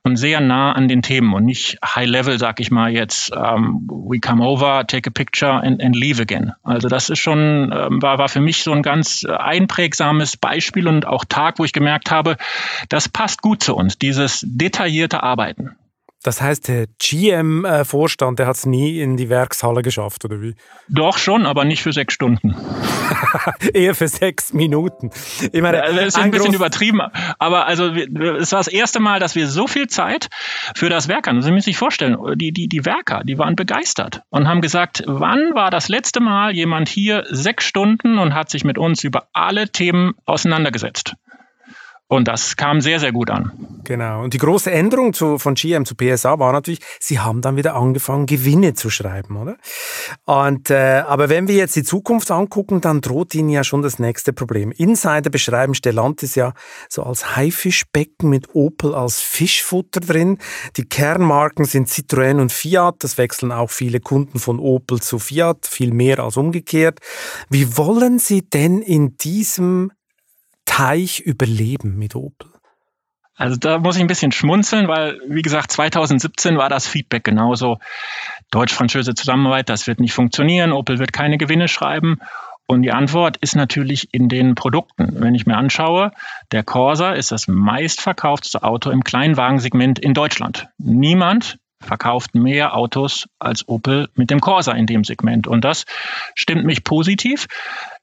und 0.04 0.16
sehr 0.16 0.40
nah 0.40 0.72
an 0.72 0.88
den 0.88 1.02
Themen 1.02 1.32
und 1.32 1.44
nicht 1.44 1.78
High 1.84 2.08
Level, 2.08 2.38
sag 2.38 2.60
ich 2.60 2.70
mal 2.70 2.90
jetzt, 2.90 3.34
um, 3.34 3.88
we 3.88 4.18
come 4.18 4.44
over, 4.44 4.84
take 4.86 5.08
a 5.08 5.12
picture 5.12 5.52
and, 5.52 5.82
and 5.82 5.94
leave 5.94 6.20
again. 6.20 6.52
Also 6.64 6.88
das 6.88 7.08
ist 7.08 7.20
schon, 7.20 7.72
ähm, 7.72 8.02
war, 8.02 8.18
war 8.18 8.28
für 8.28 8.40
mich 8.40 8.62
so 8.62 8.72
ein 8.72 8.82
ganz 8.82 9.24
einprägsames 9.24 10.36
Beispiel 10.36 10.88
und 10.88 11.06
auch 11.06 11.24
Tag, 11.24 11.58
wo 11.58 11.64
ich 11.64 11.72
gemerkt 11.72 12.10
habe, 12.10 12.36
das 12.88 13.08
passt 13.08 13.42
gut 13.42 13.62
zu 13.62 13.76
uns, 13.76 13.98
dieses 13.98 14.44
detaillierte 14.44 15.22
Arbeiten. 15.22 15.76
Das 16.22 16.40
heißt, 16.40 16.68
der 16.68 16.86
GM-Vorstand, 16.98 18.38
der 18.38 18.46
hat 18.46 18.56
es 18.56 18.66
nie 18.66 19.00
in 19.00 19.16
die 19.16 19.28
Werkshalle 19.28 19.82
geschafft, 19.82 20.24
oder 20.24 20.40
wie? 20.40 20.54
Doch 20.88 21.18
schon, 21.18 21.46
aber 21.46 21.64
nicht 21.64 21.82
für 21.82 21.92
sechs 21.92 22.14
Stunden. 22.14 22.54
Eher 23.74 23.94
für 23.94 24.06
sechs 24.06 24.52
Minuten. 24.52 25.10
Ich 25.52 25.60
meine, 25.60 25.78
das 25.78 26.06
ist 26.06 26.16
ein, 26.16 26.24
ein 26.24 26.30
bisschen 26.30 26.54
übertrieben, 26.54 27.00
aber 27.38 27.66
also 27.66 27.86
es 27.88 28.52
war 28.52 28.60
das 28.60 28.68
erste 28.68 29.00
Mal, 29.00 29.18
dass 29.18 29.34
wir 29.34 29.48
so 29.48 29.66
viel 29.66 29.88
Zeit 29.88 30.28
für 30.76 30.88
das 30.88 31.08
Werk 31.08 31.26
hatten. 31.26 31.42
Sie 31.42 31.50
müssen 31.50 31.64
sich 31.64 31.76
vorstellen, 31.76 32.16
die, 32.36 32.52
die, 32.52 32.68
die 32.68 32.84
Werker, 32.84 33.22
die 33.24 33.38
waren 33.38 33.56
begeistert 33.56 34.22
und 34.30 34.48
haben 34.48 34.60
gesagt, 34.60 35.02
wann 35.06 35.54
war 35.54 35.70
das 35.70 35.88
letzte 35.88 36.20
Mal 36.20 36.54
jemand 36.54 36.88
hier 36.88 37.24
sechs 37.30 37.64
Stunden 37.64 38.18
und 38.18 38.34
hat 38.34 38.48
sich 38.50 38.64
mit 38.64 38.78
uns 38.78 39.02
über 39.02 39.26
alle 39.32 39.68
Themen 39.70 40.14
auseinandergesetzt? 40.24 41.14
Und 42.12 42.28
das 42.28 42.56
kam 42.56 42.82
sehr, 42.82 43.00
sehr 43.00 43.10
gut 43.10 43.30
an. 43.30 43.52
Genau. 43.84 44.22
Und 44.22 44.34
die 44.34 44.38
große 44.38 44.70
Änderung 44.70 45.14
zu, 45.14 45.38
von 45.38 45.54
GM 45.54 45.86
zu 45.86 45.94
PSA 45.94 46.38
war 46.38 46.52
natürlich, 46.52 46.80
sie 47.00 47.20
haben 47.20 47.40
dann 47.40 47.56
wieder 47.56 47.74
angefangen, 47.74 48.26
Gewinne 48.26 48.74
zu 48.74 48.90
schreiben, 48.90 49.38
oder? 49.38 49.56
Und, 50.26 50.68
äh, 50.68 51.04
aber 51.06 51.30
wenn 51.30 51.48
wir 51.48 51.54
jetzt 51.54 51.74
die 51.74 51.82
Zukunft 51.82 52.30
angucken, 52.30 52.82
dann 52.82 53.00
droht 53.00 53.34
ihnen 53.34 53.48
ja 53.48 53.64
schon 53.64 53.80
das 53.80 53.98
nächste 53.98 54.34
Problem. 54.34 54.72
Insider 54.72 55.30
beschreiben 55.30 55.72
Stellantis 55.74 56.34
ja 56.34 56.52
so 56.90 57.02
als 57.02 57.34
Haifischbecken 57.34 58.28
mit 58.28 58.54
Opel 58.54 58.94
als 58.94 59.20
Fischfutter 59.20 60.00
drin. 60.00 60.36
Die 60.76 60.84
Kernmarken 60.84 61.64
sind 61.64 61.88
Citroën 61.88 62.42
und 62.42 62.52
Fiat. 62.52 62.96
Das 62.98 63.16
wechseln 63.16 63.52
auch 63.52 63.70
viele 63.70 64.00
Kunden 64.00 64.38
von 64.38 64.58
Opel 64.58 65.00
zu 65.00 65.18
Fiat, 65.18 65.66
viel 65.66 65.94
mehr 65.94 66.18
als 66.18 66.36
umgekehrt. 66.36 66.98
Wie 67.48 67.78
wollen 67.78 68.18
Sie 68.18 68.42
denn 68.42 68.82
in 68.82 69.16
diesem 69.16 69.92
Teich 70.64 71.20
überleben 71.20 71.98
mit 71.98 72.14
Opel? 72.14 72.48
Also 73.34 73.56
da 73.56 73.78
muss 73.78 73.96
ich 73.96 74.02
ein 74.02 74.08
bisschen 74.08 74.32
schmunzeln, 74.32 74.88
weil, 74.88 75.18
wie 75.26 75.42
gesagt, 75.42 75.72
2017 75.72 76.58
war 76.58 76.68
das 76.68 76.86
Feedback 76.86 77.24
genauso. 77.24 77.78
Deutsch-französische 78.50 79.14
Zusammenarbeit, 79.14 79.68
das 79.68 79.86
wird 79.86 80.00
nicht 80.00 80.12
funktionieren, 80.12 80.72
Opel 80.72 80.98
wird 80.98 81.12
keine 81.12 81.38
Gewinne 81.38 81.68
schreiben. 81.68 82.18
Und 82.66 82.82
die 82.82 82.92
Antwort 82.92 83.36
ist 83.38 83.56
natürlich 83.56 84.14
in 84.14 84.28
den 84.28 84.54
Produkten. 84.54 85.20
Wenn 85.20 85.34
ich 85.34 85.46
mir 85.46 85.56
anschaue, 85.56 86.12
der 86.52 86.62
Corsa 86.62 87.12
ist 87.12 87.32
das 87.32 87.48
meistverkaufteste 87.48 88.62
Auto 88.62 88.90
im 88.90 89.02
Kleinwagensegment 89.02 89.98
in 89.98 90.14
Deutschland. 90.14 90.68
Niemand 90.78 91.58
verkauft 91.80 92.34
mehr 92.34 92.76
Autos 92.76 93.28
als 93.38 93.68
Opel 93.68 94.08
mit 94.14 94.30
dem 94.30 94.40
Corsa 94.40 94.72
in 94.72 94.86
dem 94.86 95.04
Segment. 95.04 95.46
Und 95.46 95.64
das 95.64 95.84
stimmt 96.34 96.64
mich 96.64 96.84
positiv. 96.84 97.46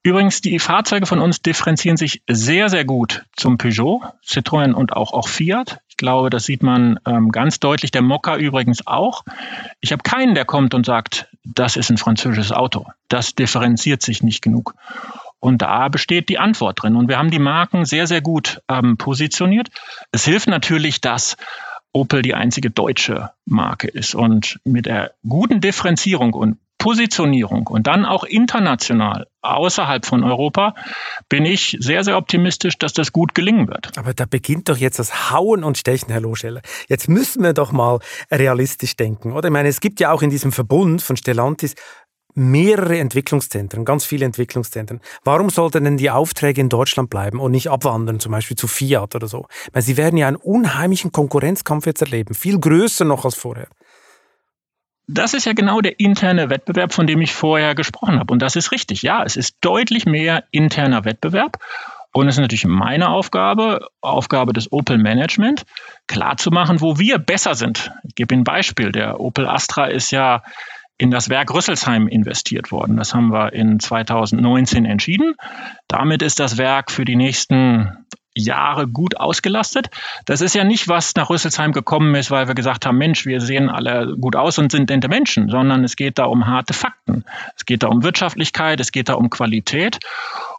Übrigens, 0.01 0.39
die 0.39 0.59
Fahrzeuge 0.59 1.05
von 1.05 1.19
uns 1.19 1.41
differenzieren 1.41 1.97
sich 1.97 2.23
sehr, 2.27 2.69
sehr 2.69 2.85
gut 2.85 3.25
zum 3.35 3.57
Peugeot, 3.57 4.01
Citroën 4.25 4.71
und 4.71 4.93
auch, 4.93 5.11
auch 5.11 5.27
Fiat. 5.27 5.81
Ich 5.89 5.97
glaube, 5.97 6.29
das 6.29 6.45
sieht 6.45 6.63
man 6.63 6.99
ähm, 7.05 7.31
ganz 7.31 7.59
deutlich. 7.59 7.91
Der 7.91 8.01
Mokka 8.01 8.37
übrigens 8.37 8.87
auch. 8.87 9.23
Ich 9.81 9.91
habe 9.91 10.01
keinen, 10.03 10.35
der 10.35 10.45
kommt 10.45 10.73
und 10.73 10.85
sagt, 10.85 11.27
das 11.43 11.75
ist 11.75 11.89
ein 11.89 11.97
französisches 11.97 12.53
Auto. 12.53 12.85
Das 13.09 13.35
differenziert 13.35 14.01
sich 14.01 14.23
nicht 14.23 14.41
genug. 14.41 14.73
Und 15.39 15.61
da 15.61 15.89
besteht 15.89 16.29
die 16.29 16.39
Antwort 16.39 16.81
drin. 16.81 16.95
Und 16.95 17.09
wir 17.09 17.17
haben 17.17 17.31
die 17.31 17.39
Marken 17.39 17.83
sehr, 17.83 18.07
sehr 18.07 18.21
gut 18.21 18.61
ähm, 18.69 18.97
positioniert. 18.97 19.69
Es 20.11 20.23
hilft 20.23 20.47
natürlich, 20.47 21.01
dass 21.01 21.35
Opel 21.91 22.21
die 22.21 22.35
einzige 22.35 22.69
deutsche 22.69 23.31
Marke 23.45 23.87
ist. 23.87 24.15
Und 24.15 24.59
mit 24.63 24.85
der 24.85 25.13
guten 25.27 25.59
Differenzierung 25.59 26.33
und 26.33 26.57
Positionierung 26.79 27.67
und 27.67 27.85
dann 27.85 28.05
auch 28.05 28.23
international 28.23 29.27
außerhalb 29.41 30.05
von 30.05 30.23
Europa 30.23 30.73
bin 31.27 31.45
ich 31.45 31.77
sehr, 31.79 32.03
sehr 32.03 32.17
optimistisch, 32.17 32.79
dass 32.79 32.93
das 32.93 33.11
gut 33.11 33.35
gelingen 33.35 33.67
wird. 33.67 33.97
Aber 33.97 34.13
da 34.13 34.25
beginnt 34.25 34.69
doch 34.69 34.77
jetzt 34.77 34.97
das 34.97 35.31
Hauen 35.31 35.63
und 35.63 35.77
Stechen, 35.77 36.09
Herr 36.09 36.21
Loscheller. 36.21 36.61
Jetzt 36.87 37.07
müssen 37.07 37.43
wir 37.43 37.53
doch 37.53 37.71
mal 37.71 37.99
realistisch 38.31 38.95
denken, 38.95 39.33
oder? 39.33 39.49
Ich 39.49 39.53
meine, 39.53 39.69
es 39.69 39.81
gibt 39.81 39.99
ja 39.99 40.11
auch 40.11 40.21
in 40.21 40.29
diesem 40.29 40.51
Verbund 40.51 41.01
von 41.01 41.17
Stellantis 41.17 41.75
mehrere 42.35 42.97
Entwicklungszentren, 42.99 43.85
ganz 43.85 44.05
viele 44.05 44.25
Entwicklungszentren. 44.25 45.01
Warum 45.23 45.49
sollten 45.49 45.83
denn 45.83 45.97
die 45.97 46.09
Aufträge 46.09 46.61
in 46.61 46.69
Deutschland 46.69 47.09
bleiben 47.09 47.39
und 47.39 47.51
nicht 47.51 47.69
abwandern, 47.69 48.19
zum 48.19 48.31
Beispiel 48.31 48.55
zu 48.55 48.67
Fiat 48.67 49.15
oder 49.15 49.27
so? 49.27 49.47
Weil 49.73 49.81
sie 49.81 49.97
werden 49.97 50.15
ja 50.15 50.27
einen 50.27 50.37
unheimlichen 50.37 51.11
Konkurrenzkampf 51.11 51.85
jetzt 51.85 52.01
erleben, 52.01 52.33
viel 52.33 52.59
größer 52.59 53.03
noch 53.03 53.25
als 53.25 53.35
vorher. 53.35 53.67
Das 55.11 55.33
ist 55.33 55.45
ja 55.45 55.53
genau 55.53 55.81
der 55.81 55.99
interne 55.99 56.51
Wettbewerb, 56.51 56.93
von 56.93 57.07
dem 57.07 57.19
ich 57.21 57.33
vorher 57.33 57.73
gesprochen 57.73 58.19
habe. 58.19 58.31
Und 58.31 58.43
das 58.43 58.55
ist 58.55 58.71
richtig. 58.71 59.01
Ja, 59.01 59.23
es 59.23 59.37
ist 59.37 59.57
deutlich 59.61 60.05
mehr 60.05 60.43
interner 60.51 61.03
Wettbewerb. 61.03 61.57
Und 62.11 62.27
es 62.27 62.35
ist 62.35 62.41
natürlich 62.41 62.65
meine 62.65 63.09
Aufgabe, 63.09 63.87
Aufgabe 64.01 64.53
des 64.53 64.71
Opel 64.71 64.99
Management, 64.99 65.65
klarzumachen, 66.07 66.79
wo 66.79 66.99
wir 66.99 67.17
besser 67.17 67.55
sind. 67.55 67.91
Ich 68.03 68.13
gebe 68.13 68.35
Ihnen 68.35 68.41
ein 68.41 68.43
Beispiel. 68.43 68.91
Der 68.91 69.19
Opel 69.19 69.47
Astra 69.47 69.85
ist 69.85 70.11
ja 70.11 70.43
in 70.99 71.09
das 71.09 71.29
Werk 71.29 71.53
Rüsselsheim 71.53 72.07
investiert 72.07 72.71
worden. 72.71 72.97
Das 72.97 73.15
haben 73.15 73.31
wir 73.31 73.53
in 73.53 73.79
2019 73.79 74.85
entschieden. 74.85 75.35
Damit 75.87 76.21
ist 76.21 76.39
das 76.39 76.57
Werk 76.59 76.91
für 76.91 77.05
die 77.05 77.15
nächsten 77.15 78.05
Jahre 78.39 78.87
gut 78.87 79.17
ausgelastet. 79.17 79.89
Das 80.25 80.41
ist 80.41 80.55
ja 80.55 80.63
nicht, 80.63 80.87
was 80.87 81.15
nach 81.15 81.29
Rüsselsheim 81.29 81.71
gekommen 81.71 82.15
ist, 82.15 82.31
weil 82.31 82.47
wir 82.47 82.55
gesagt 82.55 82.85
haben, 82.85 82.97
Mensch, 82.97 83.25
wir 83.25 83.41
sehen 83.41 83.69
alle 83.69 84.15
gut 84.19 84.35
aus 84.35 84.57
und 84.57 84.71
sind 84.71 84.89
nette 84.89 85.07
Menschen, 85.07 85.49
sondern 85.49 85.83
es 85.83 85.95
geht 85.95 86.17
da 86.17 86.25
um 86.25 86.47
harte 86.47 86.73
Fakten. 86.73 87.25
Es 87.55 87.65
geht 87.65 87.83
da 87.83 87.87
um 87.87 88.03
Wirtschaftlichkeit, 88.03 88.79
es 88.79 88.91
geht 88.91 89.09
da 89.09 89.13
um 89.13 89.29
Qualität. 89.29 89.99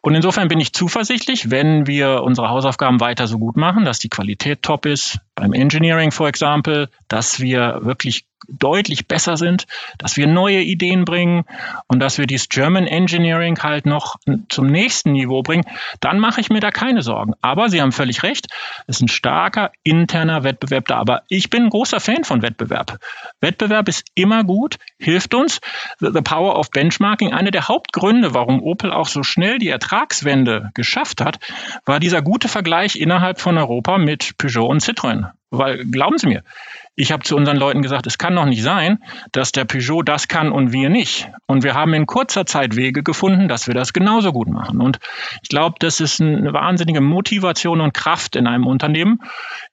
Und 0.02 0.14
insofern 0.14 0.48
bin 0.48 0.60
ich 0.60 0.72
zuversichtlich, 0.72 1.50
wenn 1.50 1.86
wir 1.86 2.22
unsere 2.22 2.48
Hausaufgaben 2.48 3.00
weiter 3.00 3.26
so 3.26 3.38
gut 3.38 3.56
machen, 3.56 3.84
dass 3.84 3.98
die 3.98 4.08
Qualität 4.08 4.62
top 4.62 4.86
ist, 4.86 5.18
beim 5.34 5.52
Engineering, 5.52 6.10
for 6.10 6.28
example, 6.28 6.88
dass 7.08 7.40
wir 7.40 7.80
wirklich 7.82 8.24
deutlich 8.48 9.06
besser 9.06 9.36
sind, 9.36 9.66
dass 9.98 10.16
wir 10.16 10.26
neue 10.26 10.60
Ideen 10.60 11.04
bringen 11.04 11.44
und 11.86 12.00
dass 12.00 12.18
wir 12.18 12.26
dieses 12.26 12.48
German 12.48 12.86
Engineering 12.86 13.58
halt 13.62 13.86
noch 13.86 14.16
zum 14.48 14.66
nächsten 14.66 15.12
Niveau 15.12 15.42
bringen, 15.42 15.64
dann 16.00 16.18
mache 16.18 16.40
ich 16.40 16.50
mir 16.50 16.60
da 16.60 16.70
keine 16.70 17.02
Sorgen. 17.02 17.34
Aber 17.40 17.68
Sie 17.68 17.80
haben 17.80 17.92
völlig 17.92 18.22
recht, 18.22 18.48
es 18.86 18.96
ist 18.96 19.02
ein 19.02 19.08
starker 19.08 19.72
interner 19.82 20.44
Wettbewerb 20.44 20.86
da. 20.88 20.96
Aber 20.96 21.22
ich 21.28 21.50
bin 21.50 21.64
ein 21.64 21.70
großer 21.70 22.00
Fan 22.00 22.24
von 22.24 22.42
Wettbewerb. 22.42 22.98
Wettbewerb 23.40 23.88
ist 23.88 24.06
immer 24.14 24.44
gut, 24.44 24.76
hilft 24.98 25.34
uns. 25.34 25.60
The 25.98 26.22
Power 26.22 26.58
of 26.58 26.70
Benchmarking, 26.70 27.32
einer 27.32 27.50
der 27.50 27.68
Hauptgründe, 27.68 28.34
warum 28.34 28.62
Opel 28.62 28.92
auch 28.92 29.08
so 29.08 29.22
schnell 29.22 29.58
die 29.58 29.68
Ertragswende 29.68 30.70
geschafft 30.74 31.20
hat, 31.20 31.38
war 31.84 32.00
dieser 32.00 32.22
gute 32.22 32.48
Vergleich 32.48 32.96
innerhalb 32.96 33.40
von 33.40 33.56
Europa 33.58 33.98
mit 33.98 34.36
Peugeot 34.38 34.66
und 34.66 34.82
Citroën. 34.82 35.30
Weil 35.50 35.84
glauben 35.84 36.16
Sie 36.16 36.28
mir, 36.28 36.42
ich 36.94 37.12
habe 37.12 37.24
zu 37.24 37.36
unseren 37.36 37.56
Leuten 37.56 37.82
gesagt, 37.82 38.06
es 38.06 38.18
kann 38.18 38.36
doch 38.36 38.44
nicht 38.44 38.62
sein, 38.62 39.02
dass 39.32 39.52
der 39.52 39.64
Peugeot 39.64 40.02
das 40.02 40.28
kann 40.28 40.52
und 40.52 40.72
wir 40.72 40.90
nicht. 40.90 41.28
Und 41.46 41.64
wir 41.64 41.74
haben 41.74 41.94
in 41.94 42.06
kurzer 42.06 42.46
Zeit 42.46 42.76
Wege 42.76 43.02
gefunden, 43.02 43.48
dass 43.48 43.66
wir 43.66 43.74
das 43.74 43.92
genauso 43.92 44.32
gut 44.32 44.48
machen. 44.48 44.80
Und 44.80 45.00
ich 45.42 45.48
glaube, 45.48 45.76
das 45.80 46.00
ist 46.00 46.20
eine 46.20 46.52
wahnsinnige 46.52 47.00
Motivation 47.00 47.80
und 47.80 47.94
Kraft 47.94 48.36
in 48.36 48.46
einem 48.46 48.66
Unternehmen. 48.66 49.20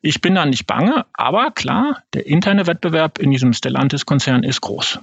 Ich 0.01 0.21
bin 0.21 0.35
da 0.35 0.45
nicht 0.45 0.65
bange, 0.67 1.05
aber 1.13 1.51
klar, 1.51 2.01
der 2.13 2.25
interne 2.25 2.65
Wettbewerb 2.65 3.19
in 3.19 3.31
diesem 3.31 3.53
Stellantis-Konzern 3.53 4.43
ist 4.43 4.61
groß. 4.61 4.99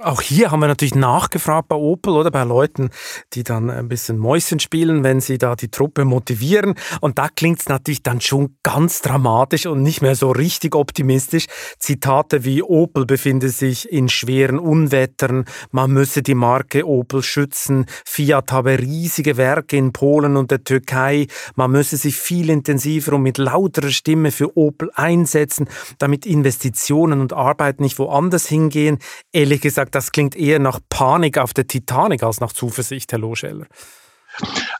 Auch 0.00 0.20
hier 0.20 0.50
haben 0.50 0.60
wir 0.60 0.68
natürlich 0.68 0.94
nachgefragt 0.94 1.68
bei 1.68 1.76
Opel 1.76 2.14
oder 2.14 2.30
bei 2.30 2.44
Leuten, 2.44 2.90
die 3.32 3.44
dann 3.44 3.70
ein 3.70 3.88
bisschen 3.88 4.18
Mäuschen 4.18 4.60
spielen, 4.60 5.04
wenn 5.04 5.20
sie 5.20 5.38
da 5.38 5.56
die 5.56 5.70
Truppe 5.70 6.04
motivieren. 6.04 6.74
Und 7.00 7.18
da 7.18 7.28
klingt 7.28 7.60
es 7.60 7.68
natürlich 7.68 8.02
dann 8.02 8.20
schon 8.20 8.56
ganz 8.62 9.00
dramatisch 9.02 9.66
und 9.66 9.82
nicht 9.82 10.02
mehr 10.02 10.14
so 10.14 10.30
richtig 10.30 10.74
optimistisch. 10.74 11.46
Zitate 11.78 12.44
wie 12.44 12.62
Opel 12.62 13.06
befinde 13.06 13.48
sich 13.48 13.90
in 13.90 14.08
schweren 14.08 14.58
Unwettern, 14.58 15.44
man 15.70 15.90
müsse 15.92 16.22
die 16.22 16.34
Marke 16.34 16.86
Opel 16.86 17.22
schützen, 17.22 17.86
Fiat 18.04 18.52
habe 18.52 18.78
riesige 18.78 19.36
Werke 19.36 19.76
in 19.76 19.92
Polen 19.92 20.36
und 20.36 20.50
der 20.50 20.64
Türkei, 20.64 21.26
man 21.54 21.70
müsse 21.70 21.96
sich 21.96 22.16
viel 22.16 22.50
intensiver 22.50 23.14
und 23.14 23.22
mit 23.22 23.38
lauterer 23.38 23.90
Stimme 23.90 24.30
für 24.30 24.56
Opel 24.56 24.90
einsetzen, 24.94 25.68
damit 25.98 26.26
Investitionen 26.26 27.20
und 27.20 27.32
Arbeit 27.32 27.80
nicht 27.80 27.98
woanders 27.98 28.46
hingehen 28.46 28.98
ehrlich 29.36 29.60
gesagt, 29.60 29.85
das 29.90 30.12
klingt 30.12 30.36
eher 30.36 30.58
nach 30.58 30.80
Panik 30.88 31.38
auf 31.38 31.54
der 31.54 31.66
Titanic 31.66 32.22
als 32.22 32.40
nach 32.40 32.52
Zuversicht, 32.52 33.12
Herr 33.12 33.18
Loscheller. 33.18 33.66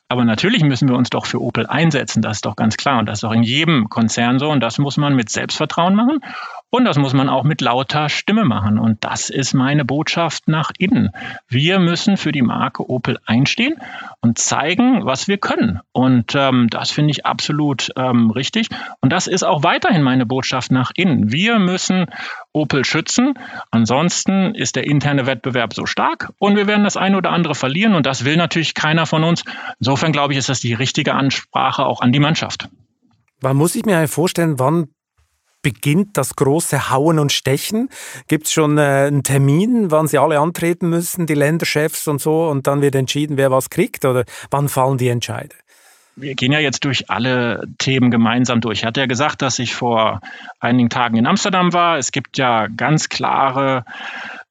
Aber 0.09 0.25
natürlich 0.25 0.63
müssen 0.63 0.89
wir 0.89 0.97
uns 0.97 1.11
doch 1.11 1.27
für 1.27 1.43
Opel 1.43 1.67
einsetzen, 1.67 2.23
das 2.23 2.39
ist 2.39 2.47
doch 2.47 2.55
ganz 2.55 2.77
klar. 2.77 2.99
Und 2.99 3.07
das 3.07 3.19
ist 3.19 3.25
auch 3.25 3.33
in 3.33 3.43
jedem 3.43 3.89
Konzern 3.89 4.39
so. 4.39 4.49
Und 4.51 4.61
das 4.61 4.79
muss 4.79 4.97
man 4.97 5.17
mit 5.17 5.31
Selbstvertrauen 5.31 5.95
machen. 5.97 6.21
Und 6.71 6.85
das 6.85 6.97
muss 6.97 7.13
man 7.13 7.29
auch 7.29 7.43
mit 7.43 7.61
lauter 7.61 8.09
Stimme 8.09 8.45
machen. 8.45 8.79
Und 8.79 9.03
das 9.03 9.31
ist 9.31 9.55
meine 9.55 9.85
Botschaft 9.85 10.47
nach 10.47 10.71
innen. 10.79 11.11
Wir 11.49 11.81
müssen 11.81 12.17
für 12.17 12.33
die 12.33 12.43
Marke 12.43 12.89
Opel 12.89 13.19
einstehen 13.25 13.77
und 14.21 14.39
zeigen, 14.39 15.05
was 15.05 15.27
wir 15.27 15.39
können. 15.39 15.81
Und 15.93 16.35
ähm, 16.37 16.69
das 16.71 16.93
finde 16.93 17.11
ich 17.11 17.27
absolut 17.27 17.91
ähm, 17.97 18.31
richtig. 18.31 18.69
Und 19.01 19.13
das 19.13 19.27
ist 19.27 19.43
auch 19.43 19.65
weiterhin 19.65 20.03
meine 20.03 20.27
Botschaft 20.27 20.71
nach 20.71 20.93
innen. 20.95 21.33
Wir 21.33 21.59
müssen 21.59 22.07
Opel 22.57 22.85
schützen. 22.85 23.35
Ansonsten 23.71 24.55
ist 24.55 24.77
der 24.77 24.87
interne 24.87 25.27
Wettbewerb 25.27 25.75
so 25.75 25.87
stark 25.87 26.33
und 26.39 26.57
wir 26.57 26.67
werden 26.67 26.85
das 26.85 26.97
eine 26.97 27.17
oder 27.19 27.31
andere 27.31 27.55
verlieren. 27.55 27.95
Und 27.95 28.07
das 28.07 28.25
will 28.25 28.37
natürlich 28.37 28.75
keiner 28.75 29.07
von 29.07 29.23
uns. 29.23 29.45
Insofern 29.79 30.13
glaube 30.13 30.33
ich, 30.33 30.39
ist 30.39 30.49
das 30.49 30.61
die 30.61 30.75
richtige 30.75 31.15
Ansprache 31.15 31.85
auch 31.85 32.01
an 32.01 32.13
die 32.13 32.21
Mannschaft. 32.21 32.69
Wann 33.41 33.57
muss 33.57 33.77
ich 33.77 33.85
mir 33.85 34.09
vorstellen, 34.09 34.59
wann 34.59 34.89
beginnt 35.61 36.17
das 36.17 36.37
große 36.37 36.91
Hauen 36.91 37.19
und 37.19 37.33
Stechen? 37.33 37.91
Gibt 38.29 38.47
es 38.47 38.53
schon 38.53 38.79
äh, 38.79 39.07
einen 39.09 39.23
Termin, 39.23 39.91
wann 39.91 40.07
sie 40.07 40.17
alle 40.17 40.39
antreten 40.39 40.89
müssen, 40.89 41.27
die 41.27 41.35
Länderchefs 41.35 42.09
und 42.09 42.21
so, 42.21 42.49
und 42.49 42.67
dann 42.67 42.83
wird 42.83 42.95
entschieden, 42.95 43.37
wer 43.37 43.51
was 43.51 43.69
kriegt? 43.69 44.05
Oder 44.05 44.25
wann 44.51 44.69
fallen 44.69 44.97
die 44.97 45.09
Entscheide? 45.09 45.57
Wir 46.17 46.35
gehen 46.35 46.51
ja 46.51 46.59
jetzt 46.59 46.85
durch 46.85 47.11
alle 47.11 47.69
Themen 47.79 48.11
gemeinsam 48.11 48.61
durch. 48.61 48.81
Ich 48.81 48.85
hatte 48.85 49.01
ja 49.01 49.07
gesagt, 49.07 49.43
dass 49.43 49.59
ich 49.59 49.75
vor 49.75 50.21
einigen 50.59 50.89
Tagen 50.89 51.17
in 51.17 51.27
Amsterdam 51.27 51.73
war. 51.75 51.99
Es 51.99 52.11
gibt 52.11 52.39
ja 52.39 52.67
ganz 52.69 53.09
klare 53.11 53.85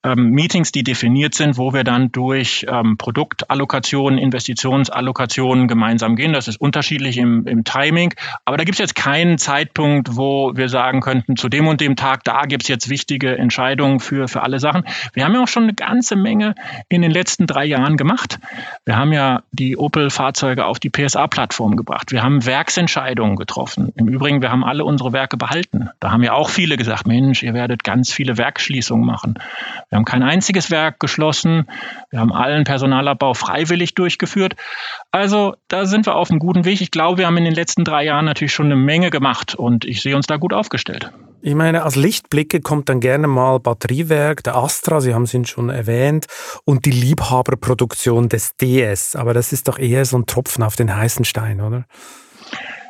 ähm, 0.05 0.29
Meetings, 0.29 0.71
die 0.71 0.83
definiert 0.83 1.33
sind, 1.33 1.57
wo 1.57 1.73
wir 1.73 1.83
dann 1.83 2.11
durch 2.11 2.65
ähm, 2.69 2.97
Produktallokationen, 2.97 4.19
Investitionsallokationen 4.19 5.67
gemeinsam 5.67 6.15
gehen. 6.15 6.33
Das 6.33 6.47
ist 6.47 6.61
unterschiedlich 6.61 7.17
im, 7.17 7.47
im 7.47 7.63
Timing. 7.63 8.13
Aber 8.45 8.57
da 8.57 8.63
gibt 8.63 8.75
es 8.75 8.79
jetzt 8.79 8.95
keinen 8.95 9.37
Zeitpunkt, 9.37 10.15
wo 10.15 10.55
wir 10.55 10.69
sagen 10.69 11.01
könnten, 11.01 11.35
zu 11.35 11.49
dem 11.49 11.67
und 11.67 11.81
dem 11.81 11.95
Tag, 11.95 12.23
da 12.23 12.43
gibt 12.43 12.63
es 12.63 12.69
jetzt 12.69 12.89
wichtige 12.89 13.37
Entscheidungen 13.37 13.99
für, 13.99 14.27
für 14.27 14.43
alle 14.43 14.59
Sachen. 14.59 14.83
Wir 15.13 15.25
haben 15.25 15.33
ja 15.33 15.41
auch 15.41 15.47
schon 15.47 15.63
eine 15.63 15.73
ganze 15.73 16.15
Menge 16.15 16.53
in 16.87 17.01
den 17.01 17.11
letzten 17.11 17.47
drei 17.47 17.65
Jahren 17.65 17.97
gemacht. 17.97 18.39
Wir 18.85 18.97
haben 18.97 19.11
ja 19.11 19.41
die 19.51 19.75
Opel-Fahrzeuge 19.75 20.65
auf 20.65 20.79
die 20.79 20.91
PSA-Plattform 20.91 21.75
gebracht. 21.75 22.11
Wir 22.11 22.21
haben 22.21 22.45
Werksentscheidungen 22.45 23.35
getroffen. 23.35 23.91
Im 23.95 24.07
Übrigen, 24.07 24.41
wir 24.41 24.51
haben 24.51 24.63
alle 24.63 24.85
unsere 24.85 25.13
Werke 25.13 25.37
behalten. 25.37 25.89
Da 25.99 26.11
haben 26.11 26.21
ja 26.21 26.33
auch 26.33 26.49
viele 26.49 26.77
gesagt, 26.77 27.07
Mensch, 27.07 27.41
ihr 27.41 27.55
werdet 27.55 27.83
ganz 27.83 28.11
viele 28.11 28.37
Werkschließungen 28.37 29.05
machen. 29.05 29.39
Wir 29.95 29.99
haben 29.99 30.03
kein 30.03 30.23
einziges 30.23 30.71
Werk 30.71 30.99
geschlossen. 30.99 31.69
Wir 32.09 32.19
haben 32.19 32.33
allen 32.33 32.65
Personalabbau 32.65 33.33
freiwillig 33.33 33.93
durchgeführt. 33.93 34.57
Also 35.11 35.55
da 35.69 35.85
sind 35.85 36.05
wir 36.05 36.15
auf 36.15 36.29
einem 36.29 36.39
guten 36.39 36.65
Weg. 36.65 36.81
Ich 36.81 36.91
glaube, 36.91 37.19
wir 37.19 37.27
haben 37.27 37.37
in 37.37 37.45
den 37.45 37.53
letzten 37.53 37.85
drei 37.85 38.03
Jahren 38.03 38.25
natürlich 38.25 38.51
schon 38.51 38.65
eine 38.65 38.75
Menge 38.75 39.09
gemacht 39.09 39.55
und 39.55 39.85
ich 39.85 40.01
sehe 40.01 40.17
uns 40.17 40.27
da 40.27 40.35
gut 40.35 40.51
aufgestellt. 40.51 41.13
Ich 41.41 41.55
meine, 41.55 41.83
als 41.83 41.95
Lichtblicke 41.95 42.59
kommt 42.59 42.89
dann 42.89 42.99
gerne 42.99 43.27
mal 43.27 43.61
Batteriewerk, 43.61 44.43
der 44.43 44.57
Astra, 44.57 44.99
Sie 44.99 45.13
haben 45.13 45.23
es 45.23 45.49
schon 45.49 45.69
erwähnt, 45.69 46.25
und 46.65 46.83
die 46.83 46.91
Liebhaberproduktion 46.91 48.27
des 48.27 48.57
DS. 48.57 49.15
Aber 49.15 49.33
das 49.33 49.53
ist 49.53 49.69
doch 49.69 49.79
eher 49.79 50.03
so 50.03 50.17
ein 50.17 50.25
Tropfen 50.25 50.61
auf 50.61 50.75
den 50.75 50.93
heißen 50.93 51.23
Stein, 51.23 51.61
oder? 51.61 51.85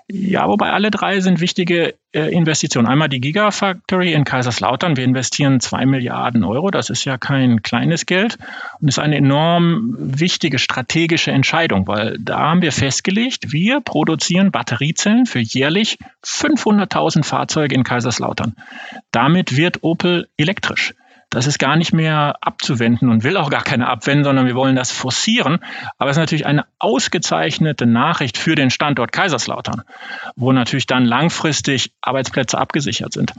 Ja, 0.08 0.48
wobei 0.48 0.72
alle 0.72 0.92
drei 0.92 1.20
sind 1.20 1.40
wichtige 1.40 1.96
äh, 2.12 2.32
Investitionen. 2.32 2.88
Einmal 2.88 3.10
die 3.10 3.20
Gigafactory 3.20 4.14
in 4.14 4.24
Kaiserslautern. 4.24 4.98
Wir 4.98 5.04
investieren 5.04 5.60
zwei 5.60 5.88
Milliarden 5.88 6.44
Euro. 6.44 6.70
Das 6.70 6.92
ist 6.92 7.06
ja 7.06 7.18
kein 7.18 7.64
kleines 7.64 8.06
Geld 8.06 8.38
und 8.80 8.88
ist 8.88 9.00
eine 9.00 9.16
enorm 9.16 9.96
wichtige 9.98 10.60
strategische 10.60 11.32
Entscheidung, 11.32 11.88
weil 11.88 12.18
da 12.20 12.38
haben 12.38 12.62
wir 12.62 12.72
festgelegt, 12.72 13.52
wir 13.52 13.82
produzieren 13.82 14.52
Batteriezellen 14.52 15.26
für 15.26 15.40
jährlich 15.40 15.98
500.000 16.24 17.24
Fahrzeuge 17.24 17.74
in 17.74 17.84
Kaiserslautern. 17.84 18.56
Damit 19.10 19.58
wird 19.58 19.84
Opel 19.84 20.28
elektrisch. 20.38 20.94
Das 21.36 21.48
ist 21.48 21.60
gar 21.60 21.76
nicht 21.76 21.92
mehr 21.92 22.38
abzuwenden 22.40 23.10
und 23.10 23.26
will 23.26 23.36
auch 23.36 23.50
gar 23.50 23.62
keine 23.62 23.90
abwenden, 23.90 24.24
sondern 24.24 24.46
wir 24.46 24.56
wollen 24.56 24.78
das 24.78 24.94
forcieren. 24.94 25.60
Aber 25.98 26.10
es 26.10 26.16
ist 26.16 26.22
natürlich 26.22 26.46
eine 26.46 26.64
ausgezeichnete 26.80 27.86
Nachricht 27.86 28.38
für 28.38 28.56
den 28.56 28.70
Standort 28.70 29.12
Kaiserslautern, 29.12 29.82
wo 30.38 30.54
natürlich 30.54 30.88
dann 30.88 31.04
langfristig 31.04 31.92
Arbeitsplätze 32.00 32.58
abgesichert 32.58 33.12
sind. 33.12 33.34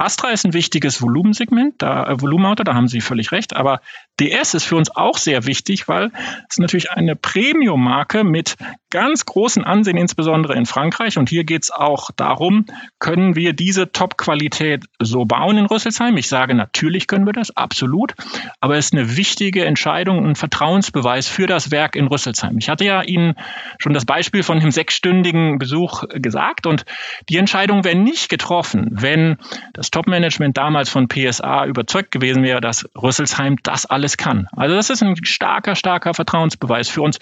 Astra 0.00 0.30
ist 0.30 0.46
ein 0.46 0.54
wichtiges 0.54 1.02
Volumensegment, 1.02 1.74
da, 1.78 2.06
äh, 2.06 2.20
Volumenauto, 2.20 2.64
da 2.64 2.74
haben 2.74 2.88
Sie 2.88 3.00
völlig 3.00 3.32
recht. 3.32 3.54
Aber 3.54 3.80
DS 4.18 4.54
ist 4.54 4.64
für 4.64 4.76
uns 4.76 4.94
auch 4.94 5.18
sehr 5.18 5.46
wichtig, 5.46 5.88
weil 5.88 6.10
es 6.48 6.58
natürlich 6.58 6.90
eine 6.90 7.16
Premium-Marke 7.16 8.24
mit 8.24 8.56
ganz 8.90 9.24
großen 9.24 9.64
Ansehen, 9.64 9.96
insbesondere 9.96 10.54
in 10.54 10.66
Frankreich. 10.66 11.18
Und 11.18 11.28
hier 11.28 11.44
geht 11.44 11.64
es 11.64 11.70
auch 11.70 12.10
darum, 12.16 12.66
können 12.98 13.36
wir 13.36 13.52
diese 13.52 13.92
Top-Qualität 13.92 14.84
so 14.98 15.24
bauen 15.24 15.58
in 15.58 15.66
Rüsselsheim? 15.66 16.16
Ich 16.16 16.28
sage, 16.28 16.54
natürlich 16.54 17.06
können 17.06 17.26
wir 17.26 17.32
das, 17.32 17.56
absolut. 17.56 18.14
Aber 18.60 18.76
es 18.76 18.86
ist 18.86 18.94
eine 18.94 19.16
wichtige 19.16 19.64
Entscheidung, 19.64 20.26
ein 20.26 20.34
Vertrauensbeweis 20.34 21.28
für 21.28 21.46
das 21.46 21.70
Werk 21.70 21.94
in 21.94 22.06
Rüsselsheim. 22.06 22.56
Ich 22.58 22.68
hatte 22.68 22.84
ja 22.84 23.02
Ihnen 23.02 23.34
schon 23.78 23.92
das 23.92 24.06
Beispiel 24.06 24.42
von 24.42 24.60
dem 24.60 24.70
sechsstündigen 24.70 25.58
Besuch 25.58 26.04
gesagt. 26.08 26.66
Und 26.66 26.84
die 27.28 27.36
Entscheidung 27.36 27.84
wäre 27.84 27.96
nicht 27.96 28.28
getroffen, 28.28 28.88
wenn 28.92 29.36
das 29.72 29.89
Top-Management 29.90 30.56
damals 30.56 30.88
von 30.88 31.08
PSA 31.08 31.66
überzeugt 31.66 32.10
gewesen 32.10 32.42
wäre, 32.42 32.60
dass 32.60 32.88
Rüsselsheim 33.00 33.56
das 33.62 33.86
alles 33.86 34.16
kann. 34.16 34.48
Also 34.52 34.74
das 34.74 34.90
ist 34.90 35.02
ein 35.02 35.16
starker, 35.24 35.74
starker 35.74 36.14
Vertrauensbeweis 36.14 36.88
für 36.88 37.02
uns, 37.02 37.18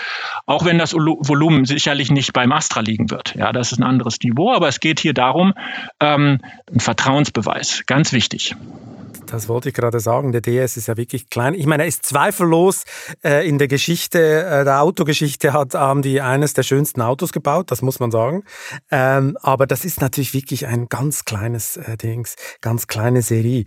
auch 0.47 0.65
wenn 0.65 0.79
das 0.79 0.95
Volumen 0.95 1.65
sicherlich 1.65 2.11
nicht 2.11 2.33
beim 2.33 2.53
Astra 2.53 2.81
liegen 2.81 3.11
wird. 3.11 3.35
Ja, 3.35 3.53
das 3.53 3.73
ist 3.73 3.79
ein 3.79 3.85
anderes 3.85 4.19
Niveau, 4.21 4.53
aber 4.53 4.69
es 4.69 4.81
geht 4.81 5.01
hier 5.01 5.15
darum, 5.15 5.55
ähm, 6.01 6.41
ein 6.73 6.81
Vertrauensbeweis, 6.81 7.85
ganz 7.87 8.13
wichtig. 8.13 8.55
Das 9.31 9.49
wollte 9.49 9.69
ich 9.69 9.75
gerade 9.75 10.01
sagen. 10.01 10.33
Der 10.33 10.41
DS 10.41 10.77
ist 10.77 10.89
ja 10.89 10.97
wirklich 10.97 11.29
klein. 11.29 11.55
Ich 11.55 11.67
meine, 11.67 11.83
er 11.83 11.89
ist 11.89 12.05
zweifellos 12.05 12.85
äh, 13.23 13.47
in 13.47 13.59
der 13.59 13.69
Geschichte, 13.69 14.19
äh, 14.19 14.65
der 14.65 14.81
Autogeschichte 14.81 15.53
hat, 15.53 15.75
haben 15.75 16.03
die 16.03 16.21
eines 16.21 16.55
der 16.55 16.63
schönsten 16.63 17.03
Autos 17.03 17.33
gebaut, 17.33 17.71
das 17.71 17.83
muss 17.83 18.01
man 18.01 18.11
sagen. 18.11 18.45
Ähm, 18.91 19.37
aber 19.43 19.67
das 19.67 19.85
ist 19.85 20.01
natürlich 20.01 20.33
wirklich 20.33 20.67
ein 20.67 20.89
ganz 20.89 21.25
kleines 21.25 21.77
äh, 21.77 21.97
Dings, 21.97 22.37
ganz 22.61 22.87
kleine 22.87 23.23
Serie. 23.23 23.65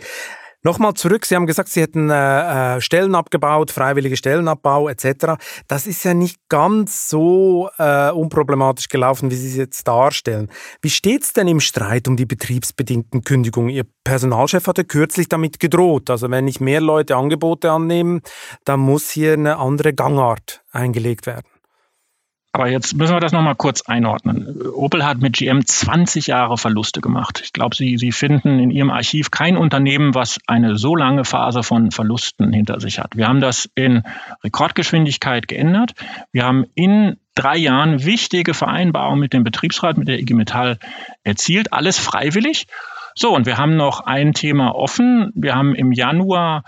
Nochmal 0.64 0.94
zurück, 0.94 1.26
Sie 1.26 1.36
haben 1.36 1.48
gesagt, 1.48 1.70
Sie 1.70 1.82
hätten 1.82 2.12
äh, 2.12 2.76
äh, 2.76 2.82
Stellen 2.82 3.16
abgebaut, 3.16 3.72
freiwillige 3.72 4.16
Stellenabbau 4.16 4.90
etc. 4.90 5.42
Das 5.68 5.88
ist 5.88 6.04
ja 6.04 6.14
nicht 6.14 6.38
ganz 6.50 7.10
so 7.10 7.70
äh, 7.80 8.12
unproblematisch 8.12 8.88
gelaufen, 8.88 9.32
wie 9.32 9.36
Sie 9.36 9.50
es 9.50 9.56
jetzt 9.56 9.88
darstellen. 9.88 10.52
Wie 10.84 10.92
steht 10.92 11.24
es 11.24 11.34
denn 11.34 11.48
im 11.48 11.62
Streit 11.62 12.08
um 12.08 12.16
die 12.16 12.28
betriebsbedingten 12.28 13.24
Kündigungen? 13.24 13.72
Ihr 13.72 13.86
Personalchef 14.04 14.68
hatte 14.68 14.84
kürzlich 14.84 15.28
damit 15.28 15.60
gedroht. 15.60 16.12
Also 16.12 16.30
wenn 16.30 16.46
nicht 16.46 16.62
mehr 16.62 16.80
Leute 16.80 17.16
Angebote 17.16 17.72
annehmen, 17.72 18.22
dann 18.64 18.82
muss 18.82 19.10
hier 19.10 19.34
eine 19.34 19.58
andere 19.58 19.94
Gangart 19.94 20.64
eingelegt 20.72 21.26
werden. 21.26 21.51
Aber 22.54 22.68
jetzt 22.68 22.96
müssen 22.98 23.16
wir 23.16 23.22
das 23.22 23.32
nochmal 23.32 23.56
kurz 23.56 23.84
einordnen. 23.84 24.62
Opel 24.74 25.06
hat 25.06 25.20
mit 25.20 25.38
GM 25.38 25.66
20 25.66 26.28
Jahre 26.28 26.58
Verluste 26.58 27.00
gemacht. 27.00 27.42
Ich 27.46 27.54
glaube, 27.54 27.76
Sie, 27.76 27.98
Sie 27.98 28.12
finden 28.12 28.60
in 28.60 28.72
Ihrem 28.72 28.90
Archiv 28.90 29.32
kein 29.32 29.56
Unternehmen, 29.56 30.16
was 30.16 30.38
eine 30.48 30.76
so 30.76 30.96
lange 30.96 31.24
Phase 31.24 31.64
von 31.64 31.92
Verlusten 31.92 32.52
hinter 32.52 32.82
sich 32.82 33.00
hat. 33.00 33.16
Wir 33.16 33.30
haben 33.30 33.40
das 33.40 33.70
in 33.76 34.04
Rekordgeschwindigkeit 34.44 35.48
geändert. 35.48 35.94
Wir 36.34 36.44
haben 36.44 36.66
in 36.76 37.18
drei 37.36 37.56
Jahren 37.56 38.04
wichtige 38.04 38.54
Vereinbarungen 38.54 39.22
mit 39.22 39.32
dem 39.32 39.46
Betriebsrat, 39.46 39.98
mit 39.98 40.10
der 40.10 40.20
IG 40.20 40.34
Metall 40.34 40.78
erzielt. 41.24 41.72
Alles 41.72 42.00
freiwillig. 42.00 42.68
So, 43.16 43.34
und 43.34 43.46
wir 43.46 43.58
haben 43.58 43.78
noch 43.78 44.02
ein 44.02 44.34
Thema 44.34 44.76
offen. 44.76 45.32
Wir 45.36 45.56
haben 45.56 45.74
im 45.74 45.94
Januar 45.94 46.64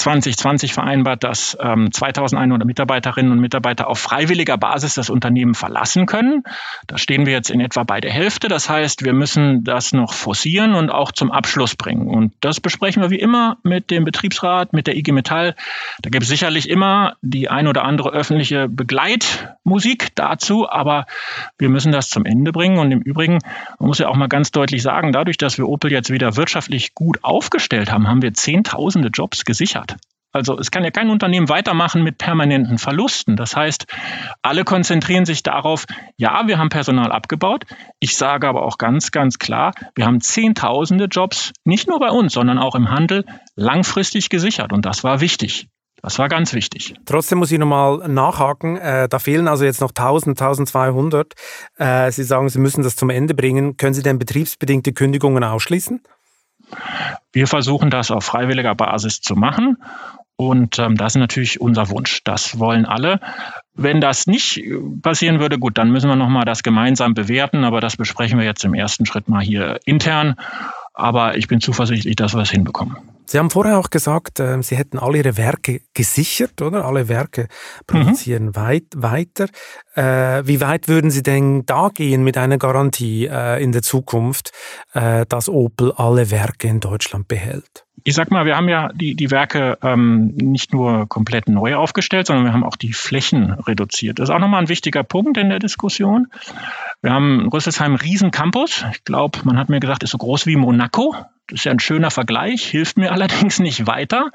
2020 0.00 0.72
vereinbart, 0.72 1.24
dass 1.24 1.56
ähm, 1.60 1.92
2100 1.92 2.66
Mitarbeiterinnen 2.66 3.32
und 3.32 3.40
Mitarbeiter 3.40 3.88
auf 3.88 3.98
freiwilliger 3.98 4.56
Basis 4.56 4.94
das 4.94 5.10
Unternehmen 5.10 5.54
verlassen 5.54 6.06
können. 6.06 6.42
Da 6.86 6.98
stehen 6.98 7.26
wir 7.26 7.32
jetzt 7.32 7.50
in 7.50 7.60
etwa 7.60 7.84
bei 7.84 8.00
der 8.00 8.10
Hälfte. 8.10 8.48
Das 8.48 8.68
heißt, 8.68 9.04
wir 9.04 9.12
müssen 9.12 9.62
das 9.64 9.92
noch 9.92 10.12
forcieren 10.14 10.74
und 10.74 10.90
auch 10.90 11.12
zum 11.12 11.30
Abschluss 11.30 11.76
bringen. 11.76 12.08
Und 12.08 12.32
das 12.40 12.60
besprechen 12.60 13.02
wir 13.02 13.10
wie 13.10 13.18
immer 13.18 13.58
mit 13.62 13.90
dem 13.90 14.04
Betriebsrat, 14.04 14.72
mit 14.72 14.86
der 14.86 14.96
IG 14.96 15.12
Metall. 15.12 15.54
Da 16.00 16.10
gibt 16.10 16.22
es 16.22 16.28
sicherlich 16.28 16.68
immer 16.68 17.14
die 17.20 17.50
ein 17.50 17.68
oder 17.68 17.84
andere 17.84 18.10
öffentliche 18.10 18.68
Begleitmusik 18.68 20.14
dazu, 20.14 20.68
aber 20.68 21.06
wir 21.58 21.68
müssen 21.68 21.92
das 21.92 22.08
zum 22.08 22.24
Ende 22.24 22.52
bringen. 22.52 22.78
Und 22.78 22.90
im 22.90 23.02
Übrigen, 23.02 23.38
man 23.78 23.88
muss 23.88 23.98
ja 23.98 24.08
auch 24.08 24.16
mal 24.16 24.28
ganz 24.28 24.50
deutlich 24.50 24.82
sagen, 24.82 25.12
dadurch, 25.12 25.36
dass 25.36 25.58
wir 25.58 25.68
Opel 25.68 25.92
jetzt 25.92 26.10
wieder 26.10 26.36
wirtschaftlich 26.36 26.94
gut 26.94 27.18
aufgestellt 27.22 27.92
haben, 27.92 28.08
haben 28.08 28.22
wir 28.22 28.32
zehntausende 28.32 29.08
Jobs 29.08 29.44
gesichert. 29.44 29.89
Also 30.32 30.56
es 30.58 30.70
kann 30.70 30.84
ja 30.84 30.90
kein 30.90 31.10
Unternehmen 31.10 31.48
weitermachen 31.48 32.04
mit 32.04 32.18
permanenten 32.18 32.78
Verlusten. 32.78 33.34
Das 33.34 33.56
heißt, 33.56 33.86
alle 34.42 34.64
konzentrieren 34.64 35.24
sich 35.24 35.42
darauf, 35.42 35.86
ja, 36.16 36.46
wir 36.46 36.58
haben 36.58 36.68
Personal 36.68 37.10
abgebaut. 37.10 37.64
Ich 37.98 38.16
sage 38.16 38.46
aber 38.46 38.62
auch 38.62 38.78
ganz, 38.78 39.10
ganz 39.10 39.38
klar, 39.38 39.72
wir 39.96 40.06
haben 40.06 40.20
Zehntausende 40.20 41.06
Jobs, 41.06 41.52
nicht 41.64 41.88
nur 41.88 41.98
bei 41.98 42.10
uns, 42.10 42.34
sondern 42.34 42.58
auch 42.58 42.76
im 42.76 42.90
Handel, 42.90 43.24
langfristig 43.56 44.28
gesichert. 44.28 44.72
Und 44.72 44.86
das 44.86 45.02
war 45.02 45.20
wichtig. 45.20 45.68
Das 46.02 46.18
war 46.18 46.28
ganz 46.28 46.54
wichtig. 46.54 46.94
Trotzdem 47.04 47.38
muss 47.38 47.52
ich 47.52 47.58
nochmal 47.58 48.08
nachhaken. 48.08 48.76
Äh, 48.76 49.08
da 49.08 49.18
fehlen 49.18 49.48
also 49.48 49.64
jetzt 49.64 49.80
noch 49.80 49.90
1000, 49.90 50.40
1200. 50.40 51.34
Äh, 51.76 52.10
Sie 52.10 52.24
sagen, 52.24 52.48
Sie 52.48 52.58
müssen 52.58 52.82
das 52.82 52.96
zum 52.96 53.10
Ende 53.10 53.34
bringen. 53.34 53.76
Können 53.76 53.92
Sie 53.92 54.02
denn 54.02 54.18
betriebsbedingte 54.18 54.92
Kündigungen 54.92 55.44
ausschließen? 55.44 56.00
Wir 57.32 57.46
versuchen 57.46 57.90
das 57.90 58.10
auf 58.10 58.24
freiwilliger 58.24 58.74
Basis 58.74 59.20
zu 59.20 59.36
machen. 59.36 59.76
Und 60.36 60.78
ähm, 60.78 60.96
das 60.96 61.14
ist 61.14 61.20
natürlich 61.20 61.60
unser 61.60 61.90
Wunsch. 61.90 62.22
Das 62.24 62.58
wollen 62.58 62.86
alle. 62.86 63.20
Wenn 63.74 64.00
das 64.00 64.26
nicht 64.26 64.62
passieren 65.02 65.38
würde, 65.38 65.58
gut, 65.58 65.76
dann 65.76 65.90
müssen 65.90 66.08
wir 66.08 66.16
nochmal 66.16 66.44
das 66.44 66.62
gemeinsam 66.62 67.12
bewerten. 67.12 67.64
Aber 67.64 67.80
das 67.80 67.96
besprechen 67.96 68.38
wir 68.38 68.46
jetzt 68.46 68.64
im 68.64 68.72
ersten 68.72 69.04
Schritt 69.04 69.28
mal 69.28 69.42
hier 69.42 69.78
intern. 69.84 70.36
Aber 70.94 71.36
ich 71.36 71.46
bin 71.46 71.60
zuversichtlich, 71.60 72.16
dass 72.16 72.34
wir 72.34 72.40
es 72.40 72.50
hinbekommen. 72.50 72.96
Sie 73.26 73.38
haben 73.38 73.50
vorher 73.50 73.78
auch 73.78 73.90
gesagt, 73.90 74.40
äh, 74.40 74.60
Sie 74.60 74.76
hätten 74.76 74.98
alle 74.98 75.18
Ihre 75.18 75.36
Werke 75.36 75.82
gesichert, 75.94 76.60
oder? 76.62 76.84
Alle 76.84 77.08
Werke 77.08 77.46
produzieren 77.86 78.46
mhm. 78.46 78.56
weit, 78.56 78.86
weiter. 78.96 79.46
Äh, 80.00 80.46
wie 80.46 80.62
weit 80.62 80.88
würden 80.88 81.10
Sie 81.10 81.22
denn 81.22 81.66
da 81.66 81.90
gehen 81.92 82.24
mit 82.24 82.38
einer 82.38 82.56
Garantie 82.56 83.26
äh, 83.26 83.62
in 83.62 83.72
der 83.72 83.82
Zukunft, 83.82 84.50
äh, 84.94 85.26
dass 85.28 85.50
Opel 85.50 85.92
alle 85.92 86.30
Werke 86.30 86.68
in 86.68 86.80
Deutschland 86.80 87.28
behält? 87.28 87.84
Ich 88.04 88.14
sag 88.14 88.30
mal, 88.30 88.46
wir 88.46 88.56
haben 88.56 88.70
ja 88.70 88.88
die, 88.94 89.14
die 89.14 89.30
Werke 89.30 89.76
ähm, 89.82 90.28
nicht 90.36 90.72
nur 90.72 91.06
komplett 91.06 91.50
neu 91.50 91.76
aufgestellt, 91.76 92.28
sondern 92.28 92.46
wir 92.46 92.54
haben 92.54 92.64
auch 92.64 92.76
die 92.76 92.94
Flächen 92.94 93.52
reduziert. 93.52 94.18
Das 94.18 94.30
ist 94.30 94.34
auch 94.34 94.38
nochmal 94.38 94.62
ein 94.62 94.70
wichtiger 94.70 95.02
Punkt 95.02 95.36
in 95.36 95.50
der 95.50 95.58
Diskussion. 95.58 96.28
Wir 97.02 97.12
haben 97.12 97.40
in 97.40 97.48
Rüsselsheim 97.48 97.92
einen 97.92 97.96
riesen 97.96 98.30
Campus. 98.30 98.86
Ich 98.92 99.04
glaube, 99.04 99.40
man 99.44 99.58
hat 99.58 99.68
mir 99.68 99.80
gesagt, 99.80 100.02
ist 100.02 100.12
so 100.12 100.18
groß 100.18 100.46
wie 100.46 100.56
Monaco. 100.56 101.14
Das 101.50 101.60
ist 101.60 101.64
ja 101.64 101.72
ein 101.72 101.80
schöner 101.80 102.10
Vergleich, 102.10 102.64
hilft 102.64 102.96
mir 102.96 103.12
allerdings 103.12 103.58
nicht 103.58 103.86
weiter. 103.86 104.30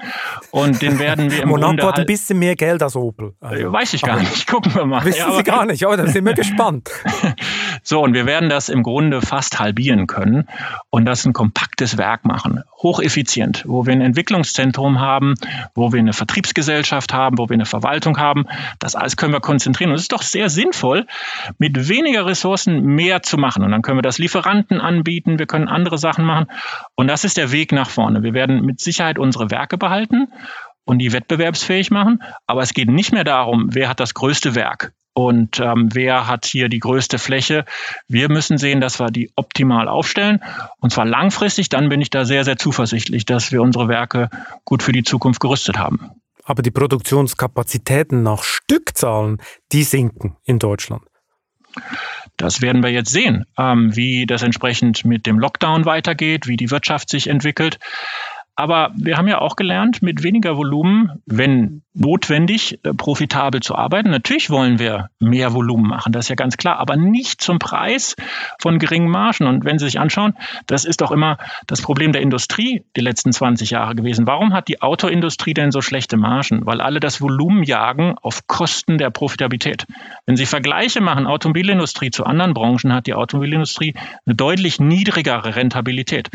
Und 0.51 0.81
den 0.81 0.99
werden 0.99 1.31
wir 1.31 1.43
im 1.43 1.49
Monaco 1.49 1.67
Grunde 1.67 1.83
hat 1.83 1.93
ein 1.93 1.97
halt 1.99 2.07
bisschen 2.07 2.39
mehr 2.39 2.55
Geld 2.55 2.83
als 2.83 2.95
Opel. 2.95 3.33
Also, 3.39 3.71
Weiß 3.71 3.93
ich 3.93 4.01
gar 4.01 4.19
nicht. 4.19 4.47
Gucken 4.47 4.75
wir 4.75 4.85
mal. 4.85 5.03
Wissen 5.05 5.19
ja, 5.19 5.31
Sie 5.31 5.43
gar 5.43 5.54
nicht, 5.63 5.85
aber 5.85 5.95
da 5.95 6.07
sind 6.07 6.25
wir 6.25 6.33
gespannt. 6.33 6.89
so, 7.83 8.01
und 8.01 8.13
wir 8.13 8.25
werden 8.25 8.49
das 8.49 8.67
im 8.67 8.83
Grunde 8.83 9.21
fast 9.21 9.59
halbieren 9.59 10.07
können 10.07 10.49
und 10.89 11.05
das 11.05 11.25
ein 11.25 11.31
kompaktes 11.31 11.97
Werk 11.97 12.25
machen. 12.25 12.63
Hocheffizient, 12.81 13.63
wo 13.65 13.85
wir 13.85 13.93
ein 13.93 14.01
Entwicklungszentrum 14.01 14.99
haben, 14.99 15.35
wo 15.73 15.93
wir 15.93 15.99
eine 15.99 16.11
Vertriebsgesellschaft 16.13 17.13
haben, 17.13 17.37
wo 17.37 17.47
wir 17.47 17.53
eine 17.53 17.65
Verwaltung 17.65 18.17
haben. 18.17 18.45
Das 18.79 18.95
alles 18.95 19.15
können 19.15 19.31
wir 19.31 19.39
konzentrieren. 19.39 19.91
Und 19.91 19.95
es 19.95 20.03
ist 20.03 20.11
doch 20.11 20.23
sehr 20.23 20.49
sinnvoll, 20.49 21.05
mit 21.57 21.87
weniger 21.87 22.25
Ressourcen 22.25 22.81
mehr 22.83 23.21
zu 23.23 23.37
machen. 23.37 23.63
Und 23.63 23.71
dann 23.71 23.81
können 23.81 23.97
wir 23.97 24.03
das 24.03 24.17
Lieferanten 24.17 24.81
anbieten, 24.81 25.39
wir 25.39 25.47
können 25.47 25.67
andere 25.67 25.97
Sachen 25.97 26.25
machen. 26.25 26.47
Und 26.95 27.07
das 27.07 27.23
ist 27.23 27.37
der 27.37 27.51
Weg 27.51 27.71
nach 27.71 27.89
vorne. 27.89 28.23
Wir 28.23 28.33
werden 28.33 28.65
mit 28.65 28.79
Sicherheit 28.79 29.17
unsere 29.17 29.51
Werke 29.51 29.77
behalten 29.77 30.27
und 30.83 30.99
die 30.99 31.13
wettbewerbsfähig 31.13 31.91
machen. 31.91 32.21
Aber 32.47 32.61
es 32.61 32.73
geht 32.73 32.89
nicht 32.89 33.11
mehr 33.11 33.23
darum, 33.23 33.69
wer 33.71 33.89
hat 33.89 33.99
das 33.99 34.13
größte 34.13 34.55
Werk 34.55 34.93
und 35.15 35.61
ähm, 35.61 35.89
wer 35.93 36.27
hat 36.27 36.45
hier 36.45 36.67
die 36.67 36.79
größte 36.79 37.17
Fläche. 37.17 37.63
Wir 38.07 38.29
müssen 38.29 38.57
sehen, 38.57 38.81
dass 38.81 38.99
wir 38.99 39.07
die 39.07 39.31
optimal 39.37 39.87
aufstellen 39.87 40.41
und 40.81 40.91
zwar 40.91 41.05
langfristig. 41.05 41.69
Dann 41.69 41.87
bin 41.89 42.01
ich 42.01 42.09
da 42.09 42.25
sehr, 42.25 42.43
sehr 42.43 42.57
zuversichtlich, 42.57 43.25
dass 43.25 43.51
wir 43.51 43.61
unsere 43.61 43.87
Werke 43.87 44.29
gut 44.65 44.83
für 44.83 44.91
die 44.91 45.03
Zukunft 45.03 45.39
gerüstet 45.39 45.79
haben. 45.79 46.11
Aber 46.43 46.61
die 46.61 46.71
Produktionskapazitäten 46.71 48.23
nach 48.23 48.43
Stückzahlen, 48.43 49.41
die 49.71 49.83
sinken 49.83 50.35
in 50.43 50.59
Deutschland. 50.59 51.03
Das 52.37 52.61
werden 52.61 52.83
wir 52.83 52.91
jetzt 52.91 53.11
sehen, 53.11 53.45
ähm, 53.57 53.95
wie 53.95 54.25
das 54.25 54.43
entsprechend 54.43 55.05
mit 55.05 55.25
dem 55.25 55.39
Lockdown 55.39 55.85
weitergeht, 55.85 56.47
wie 56.47 56.57
die 56.57 56.71
Wirtschaft 56.71 57.09
sich 57.09 57.27
entwickelt. 57.27 57.79
Aber 58.55 58.91
wir 58.95 59.17
haben 59.17 59.27
ja 59.27 59.39
auch 59.39 59.55
gelernt, 59.55 60.01
mit 60.01 60.23
weniger 60.23 60.55
Volumen, 60.55 61.21
wenn 61.25 61.81
notwendig, 61.95 62.79
äh, 62.83 62.93
profitabel 62.93 63.61
zu 63.61 63.75
arbeiten. 63.75 64.09
Natürlich 64.09 64.49
wollen 64.49 64.79
wir 64.79 65.09
mehr 65.19 65.53
Volumen 65.53 65.87
machen, 65.87 66.11
das 66.11 66.25
ist 66.25 66.29
ja 66.29 66.35
ganz 66.35 66.57
klar, 66.57 66.77
aber 66.77 66.97
nicht 66.97 67.41
zum 67.41 67.57
Preis 67.57 68.15
von 68.59 68.79
geringen 68.79 69.09
Margen. 69.09 69.47
Und 69.47 69.65
wenn 69.65 69.79
Sie 69.79 69.85
sich 69.85 69.99
anschauen, 69.99 70.33
das 70.67 70.85
ist 70.85 71.01
doch 71.01 71.11
immer 71.11 71.37
das 71.67 71.81
Problem 71.81 72.11
der 72.11 72.21
Industrie 72.21 72.83
die 72.95 73.01
letzten 73.01 73.31
20 73.31 73.71
Jahre 73.71 73.95
gewesen. 73.95 74.27
Warum 74.27 74.53
hat 74.53 74.67
die 74.67 74.81
Autoindustrie 74.81 75.53
denn 75.53 75.71
so 75.71 75.81
schlechte 75.81 76.17
Margen? 76.17 76.65
Weil 76.65 76.81
alle 76.81 76.99
das 76.99 77.21
Volumen 77.21 77.63
jagen 77.63 78.15
auf 78.21 78.45
Kosten 78.47 78.97
der 78.97 79.09
Profitabilität. 79.09 79.85
Wenn 80.25 80.35
Sie 80.35 80.45
Vergleiche 80.45 81.01
machen, 81.01 81.27
Automobilindustrie 81.27 82.11
zu 82.11 82.25
anderen 82.25 82.53
Branchen, 82.53 82.93
hat 82.93 83.07
die 83.07 83.13
Automobilindustrie 83.13 83.95
eine 84.25 84.35
deutlich 84.35 84.79
niedrigere 84.79 85.55
Rentabilität. 85.55 86.29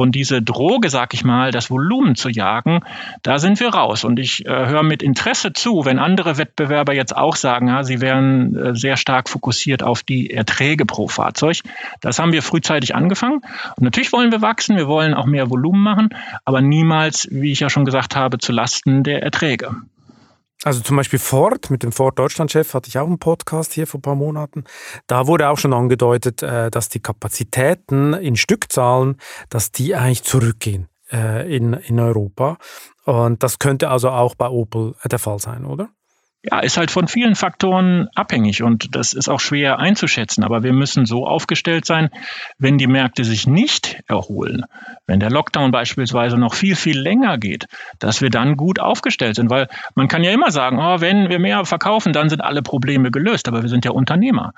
Und 0.00 0.12
diese 0.12 0.40
Droge, 0.40 0.88
sag 0.88 1.12
ich 1.12 1.24
mal, 1.24 1.50
das 1.50 1.70
Volumen 1.70 2.14
zu 2.14 2.30
jagen, 2.30 2.80
da 3.22 3.38
sind 3.38 3.60
wir 3.60 3.68
raus. 3.68 4.02
Und 4.02 4.18
ich 4.18 4.46
äh, 4.46 4.48
höre 4.48 4.82
mit 4.82 5.02
Interesse 5.02 5.52
zu, 5.52 5.84
wenn 5.84 5.98
andere 5.98 6.38
Wettbewerber 6.38 6.94
jetzt 6.94 7.14
auch 7.14 7.36
sagen, 7.36 7.68
ja, 7.68 7.82
sie 7.82 8.00
wären 8.00 8.56
äh, 8.56 8.74
sehr 8.74 8.96
stark 8.96 9.28
fokussiert 9.28 9.82
auf 9.82 10.02
die 10.02 10.30
Erträge 10.30 10.86
pro 10.86 11.06
Fahrzeug. 11.06 11.58
Das 12.00 12.18
haben 12.18 12.32
wir 12.32 12.42
frühzeitig 12.42 12.94
angefangen. 12.94 13.42
Und 13.76 13.82
natürlich 13.82 14.12
wollen 14.14 14.32
wir 14.32 14.40
wachsen, 14.40 14.78
wir 14.78 14.88
wollen 14.88 15.12
auch 15.12 15.26
mehr 15.26 15.50
Volumen 15.50 15.82
machen, 15.82 16.08
aber 16.46 16.62
niemals, 16.62 17.28
wie 17.30 17.52
ich 17.52 17.60
ja 17.60 17.68
schon 17.68 17.84
gesagt 17.84 18.16
habe, 18.16 18.38
zu 18.38 18.52
Lasten 18.52 19.02
der 19.02 19.22
Erträge. 19.22 19.76
Also 20.62 20.80
zum 20.80 20.96
Beispiel 20.96 21.18
Ford, 21.18 21.70
mit 21.70 21.82
dem 21.82 21.90
Ford 21.90 22.18
Deutschland-Chef 22.18 22.74
hatte 22.74 22.88
ich 22.88 22.98
auch 22.98 23.06
einen 23.06 23.18
Podcast 23.18 23.72
hier 23.72 23.86
vor 23.86 23.98
ein 23.98 24.02
paar 24.02 24.14
Monaten. 24.14 24.64
Da 25.06 25.26
wurde 25.26 25.48
auch 25.48 25.56
schon 25.56 25.72
angedeutet, 25.72 26.42
äh, 26.42 26.70
dass 26.70 26.90
die 26.90 27.00
Kapazitäten 27.00 28.12
in 28.12 28.36
Stückzahlen, 28.36 29.16
dass 29.48 29.72
die 29.72 29.94
eigentlich 29.94 30.22
zurückgehen 30.22 30.88
äh, 31.10 31.54
in, 31.54 31.72
in 31.72 31.98
Europa. 31.98 32.58
Und 33.04 33.42
das 33.42 33.58
könnte 33.58 33.88
also 33.88 34.10
auch 34.10 34.34
bei 34.34 34.48
Opel 34.48 34.94
der 35.10 35.18
Fall 35.18 35.38
sein, 35.38 35.64
oder? 35.64 35.88
Ja, 36.42 36.60
ist 36.60 36.78
halt 36.78 36.90
von 36.90 37.06
vielen 37.06 37.34
Faktoren 37.34 38.08
abhängig 38.14 38.62
und 38.62 38.96
das 38.96 39.12
ist 39.12 39.28
auch 39.28 39.40
schwer 39.40 39.78
einzuschätzen. 39.78 40.42
Aber 40.42 40.62
wir 40.62 40.72
müssen 40.72 41.04
so 41.04 41.26
aufgestellt 41.26 41.84
sein, 41.84 42.08
wenn 42.58 42.78
die 42.78 42.86
Märkte 42.86 43.24
sich 43.24 43.46
nicht 43.46 44.00
erholen, 44.06 44.64
wenn 45.06 45.20
der 45.20 45.30
Lockdown 45.30 45.70
beispielsweise 45.70 46.38
noch 46.38 46.54
viel, 46.54 46.76
viel 46.76 46.98
länger 46.98 47.36
geht, 47.36 47.66
dass 47.98 48.22
wir 48.22 48.30
dann 48.30 48.56
gut 48.56 48.80
aufgestellt 48.80 49.36
sind. 49.36 49.50
Weil 49.50 49.68
man 49.94 50.08
kann 50.08 50.24
ja 50.24 50.30
immer 50.30 50.50
sagen, 50.50 50.78
oh, 50.78 51.00
wenn 51.00 51.28
wir 51.28 51.38
mehr 51.38 51.66
verkaufen, 51.66 52.14
dann 52.14 52.30
sind 52.30 52.42
alle 52.42 52.62
Probleme 52.62 53.10
gelöst. 53.10 53.46
Aber 53.46 53.62
wir 53.62 53.68
sind 53.68 53.84
ja 53.84 53.90
Unternehmer. 53.90 54.54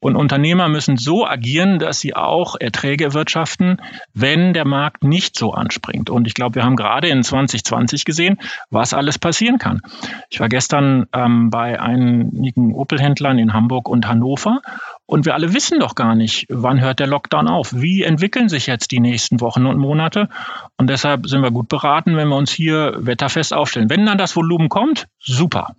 Und 0.00 0.16
Unternehmer 0.16 0.68
müssen 0.68 0.96
so 0.96 1.26
agieren, 1.26 1.78
dass 1.78 2.00
sie 2.00 2.16
auch 2.16 2.56
Erträge 2.58 3.04
erwirtschaften, 3.04 3.80
wenn 4.14 4.54
der 4.54 4.66
Markt 4.66 5.04
nicht 5.04 5.38
so 5.38 5.52
anspringt. 5.52 6.10
Und 6.10 6.26
ich 6.26 6.34
glaube, 6.34 6.56
wir 6.56 6.64
haben 6.64 6.76
gerade 6.76 7.08
in 7.08 7.22
2020 7.22 8.04
gesehen, 8.04 8.38
was 8.70 8.94
alles 8.94 9.18
passieren 9.18 9.58
kann. 9.58 9.82
Ich 10.30 10.40
war 10.40 10.48
gestern 10.48 11.06
ähm, 11.12 11.50
bei 11.50 11.80
einigen 11.80 12.74
Opel-Händlern 12.74 13.38
in 13.38 13.52
Hamburg 13.52 13.88
und 13.88 14.08
Hannover 14.08 14.62
und 15.10 15.26
wir 15.26 15.34
alle 15.34 15.52
wissen 15.52 15.80
doch 15.80 15.96
gar 15.96 16.14
nicht, 16.14 16.46
wann 16.48 16.80
hört 16.80 17.00
der 17.00 17.08
Lockdown 17.08 17.48
auf? 17.48 17.72
Wie 17.74 18.04
entwickeln 18.04 18.48
sich 18.48 18.68
jetzt 18.68 18.92
die 18.92 19.00
nächsten 19.00 19.40
Wochen 19.40 19.66
und 19.66 19.76
Monate? 19.76 20.28
Und 20.76 20.88
deshalb 20.88 21.26
sind 21.26 21.42
wir 21.42 21.50
gut 21.50 21.68
beraten, 21.68 22.16
wenn 22.16 22.28
wir 22.28 22.36
uns 22.36 22.52
hier 22.52 22.94
wetterfest 22.96 23.52
aufstellen. 23.52 23.90
Wenn 23.90 24.06
dann 24.06 24.18
das 24.18 24.36
Volumen 24.36 24.68
kommt, 24.68 25.08
super. 25.18 25.74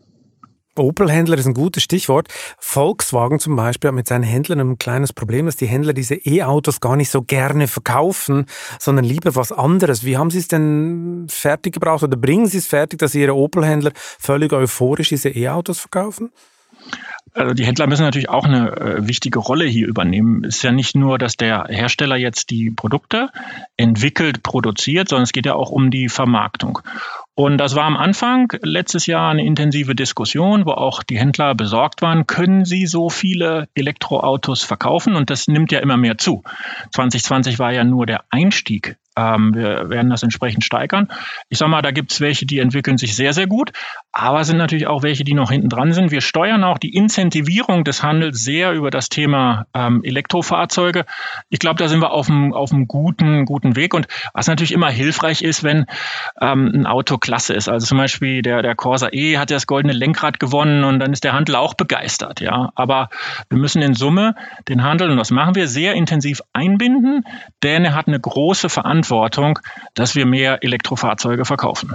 Opel-Händler 0.82 1.38
ist 1.38 1.46
ein 1.46 1.54
gutes 1.54 1.84
Stichwort. 1.84 2.28
Volkswagen 2.58 3.40
zum 3.40 3.56
Beispiel 3.56 3.90
hat 3.90 3.96
mit 3.96 4.08
seinen 4.08 4.24
Händlern 4.24 4.60
ein 4.60 4.78
kleines 4.78 5.14
Problem, 5.14 5.46
dass 5.46 5.56
die 5.56 5.68
Händler 5.68 5.94
diese 5.94 6.16
E-Autos 6.16 6.80
gar 6.80 6.96
nicht 6.96 7.10
so 7.10 7.22
gerne 7.22 7.68
verkaufen, 7.68 8.46
sondern 8.80 9.06
lieber 9.06 9.36
was 9.36 9.52
anderes. 9.52 10.04
Wie 10.06 10.18
haben 10.18 10.30
Sie 10.30 10.40
es 10.40 10.48
denn 10.48 11.28
fertig 11.30 11.74
gebraucht 11.74 12.04
oder 12.04 12.18
bringen 12.18 12.48
Sie 12.48 12.58
es 12.58 12.68
fertig, 12.68 13.00
dass 13.00 13.16
Ihre 13.16 13.36
Opel-Händler 13.36 13.92
völlig 13.96 14.54
euphorisch 14.54 15.10
diese 15.10 15.30
E-Autos 15.30 15.80
verkaufen? 15.80 16.32
Also 17.34 17.54
die 17.54 17.66
Händler 17.66 17.88
müssen 17.88 18.04
natürlich 18.04 18.30
auch 18.30 18.44
eine 18.44 18.72
äh, 18.76 19.08
wichtige 19.08 19.40
Rolle 19.40 19.66
hier 19.66 19.88
übernehmen. 19.88 20.44
Es 20.44 20.58
ist 20.58 20.64
ja 20.64 20.72
nicht 20.72 20.96
nur, 20.96 21.18
dass 21.18 21.38
der 21.38 21.68
Hersteller 21.70 22.18
jetzt 22.18 22.50
die 22.50 22.72
Produkte 22.72 23.30
entwickelt, 23.78 24.44
produziert, 24.44 25.08
sondern 25.08 25.24
es 25.24 25.32
geht 25.32 25.46
ja 25.46 25.56
auch 25.56 25.70
um 25.70 25.92
die 25.92 26.10
Vermarktung. 26.10 26.80
Und 27.34 27.58
das 27.58 27.76
war 27.76 27.86
am 27.86 27.96
Anfang 27.96 28.52
letztes 28.62 29.06
Jahr 29.06 29.32
eine 29.32 29.46
intensive 29.46 29.96
Diskussion, 29.96 30.66
wo 30.66 30.72
auch 30.72 31.02
die 31.02 31.18
Händler 31.18 31.56
besorgt 31.56 32.02
waren, 32.02 32.28
können 32.28 32.66
sie 32.66 32.86
so 32.86 33.10
viele 33.10 33.70
Elektroautos 33.74 34.64
verkaufen? 34.64 35.16
Und 35.16 35.30
das 35.30 35.48
nimmt 35.48 35.72
ja 35.72 35.80
immer 35.80 35.98
mehr 35.98 36.18
zu. 36.18 36.44
2020 36.92 37.58
war 37.58 37.72
ja 37.72 37.84
nur 37.86 38.06
der 38.06 38.26
Einstieg 38.30 38.98
ähm, 39.18 39.54
wir 39.54 39.90
werden 39.90 40.10
das 40.10 40.24
entsprechend 40.24 40.64
steigern. 40.64 41.10
Ich 41.50 41.58
sage 41.58 41.70
mal, 41.70 41.82
da 41.82 41.92
gibt 41.92 42.12
es 42.14 42.22
welche, 42.22 42.46
die 42.46 42.60
entwickeln 42.60 42.98
sich 42.98 43.16
sehr, 43.16 43.34
sehr 43.34 43.48
gut, 43.48 43.72
aber 44.12 44.44
sind 44.46 44.58
natürlich 44.58 44.88
auch 44.88 45.04
welche, 45.04 45.24
die 45.24 45.34
noch 45.34 45.52
hinten 45.52 45.70
dran 45.70 45.92
sind. 45.92 46.12
Wir 46.12 46.22
steuern 46.22 46.64
auch 46.64 46.78
die 46.78 46.94
Incentivierung 46.94 47.84
des 47.84 48.04
Handels 48.04 48.44
sehr 48.44 48.72
über 48.72 48.90
das 48.90 49.10
Thema 49.10 49.66
ähm, 49.74 50.02
Elektrofahrzeuge. 50.04 51.06
Ich 51.50 51.60
glaube, 51.60 51.78
da 51.78 51.90
sind 51.90 52.02
wir 52.02 52.12
auf 52.12 52.30
einem 52.30 52.54
auf 52.54 52.72
einem 52.72 52.88
guten, 52.88 53.46
guten 53.46 53.76
Weg. 53.76 53.94
Und 53.94 54.08
was 54.34 54.48
natürlich 54.48 54.72
immer 54.72 54.90
hilfreich 54.90 55.42
ist, 55.42 55.64
wenn 55.64 55.86
ähm, 56.40 56.72
ein 56.74 56.88
Auto 56.88 57.18
klasse 57.18 57.54
ist. 57.54 57.68
Also 57.68 57.86
zum 57.86 57.98
Beispiel 57.98 58.42
der, 58.42 58.62
der 58.62 58.76
Corsa 58.76 59.10
E 59.12 59.38
hat 59.38 59.52
ja 59.52 59.58
das 59.58 59.68
goldene 59.68 59.94
Lenkrad 59.94 60.40
gewonnen 60.40 60.86
und 60.86 61.00
dann 61.00 61.12
ist 61.12 61.24
der 61.24 61.34
Handel 61.34 61.56
auch 61.56 61.74
begeistert. 61.74 62.40
Ja, 62.40 62.72
aber 62.76 63.10
wir 63.50 63.58
müssen 63.58 63.82
in 63.82 63.94
Summe 63.94 64.36
den 64.70 64.84
Handel, 64.84 65.10
und 65.12 65.18
das 65.18 65.32
machen 65.32 65.56
wir, 65.56 65.68
sehr 65.68 65.94
intensiv 65.96 66.42
einbinden, 66.54 67.26
denn 67.62 67.84
er 67.84 67.94
hat 67.94 68.08
eine 68.08 68.20
große 68.20 68.70
Verantwortung 68.70 69.02
Verantwortung, 69.12 69.60
dass 69.94 70.16
wir 70.16 70.26
mehr 70.26 70.64
Elektrofahrzeuge 70.64 71.46
verkaufen. 71.46 71.94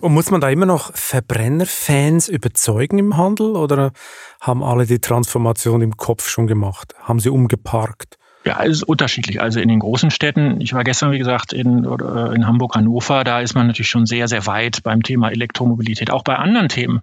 Und 0.00 0.12
muss 0.12 0.30
man 0.30 0.42
da 0.42 0.50
immer 0.50 0.66
noch 0.66 0.94
Verbrennerfans 0.94 2.28
überzeugen 2.28 2.98
im 2.98 3.16
Handel 3.16 3.56
oder 3.56 3.92
haben 4.40 4.62
alle 4.62 4.84
die 4.84 4.98
Transformation 4.98 5.80
im 5.80 5.96
Kopf 5.96 6.28
schon 6.28 6.46
gemacht? 6.46 6.94
Haben 7.00 7.20
sie 7.20 7.30
umgeparkt? 7.30 8.18
Ja, 8.44 8.62
es 8.62 8.72
ist 8.72 8.82
unterschiedlich. 8.82 9.40
Also 9.40 9.60
in 9.60 9.68
den 9.68 9.78
großen 9.78 10.10
Städten, 10.10 10.60
ich 10.60 10.74
war 10.74 10.84
gestern, 10.84 11.12
wie 11.12 11.18
gesagt, 11.18 11.54
in, 11.54 11.84
in 11.84 12.46
Hamburg, 12.46 12.74
Hannover, 12.74 13.24
da 13.24 13.40
ist 13.40 13.54
man 13.54 13.68
natürlich 13.68 13.88
schon 13.88 14.04
sehr, 14.04 14.28
sehr 14.28 14.46
weit 14.46 14.82
beim 14.82 15.02
Thema 15.02 15.30
Elektromobilität, 15.30 16.10
auch 16.10 16.22
bei 16.22 16.36
anderen 16.36 16.68
Themen. 16.68 17.00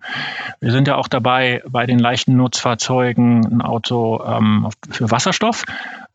Wir 0.59 0.71
sind 0.71 0.87
ja 0.87 0.97
auch 0.97 1.07
dabei, 1.07 1.63
bei 1.67 1.87
den 1.87 1.97
leichten 1.97 2.37
Nutzfahrzeugen 2.37 3.43
ein 3.47 3.61
Auto 3.63 4.23
ähm, 4.23 4.69
für 4.91 5.09
Wasserstoff 5.09 5.63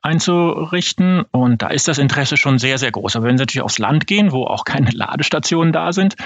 einzurichten. 0.07 1.24
Und 1.30 1.62
da 1.62 1.68
ist 1.68 1.88
das 1.88 1.98
Interesse 1.98 2.36
schon 2.36 2.59
sehr, 2.59 2.78
sehr 2.78 2.92
groß. 2.92 3.16
Aber 3.16 3.26
wenn 3.26 3.36
Sie 3.36 3.42
natürlich 3.42 3.62
aufs 3.62 3.78
Land 3.78 4.07
gehen, 4.07 4.32
wo 4.32 4.44
auch 4.44 4.64
keine 4.64 4.90
Ladestationen 4.92 5.72
da 5.72 5.92
sind, 5.92 6.16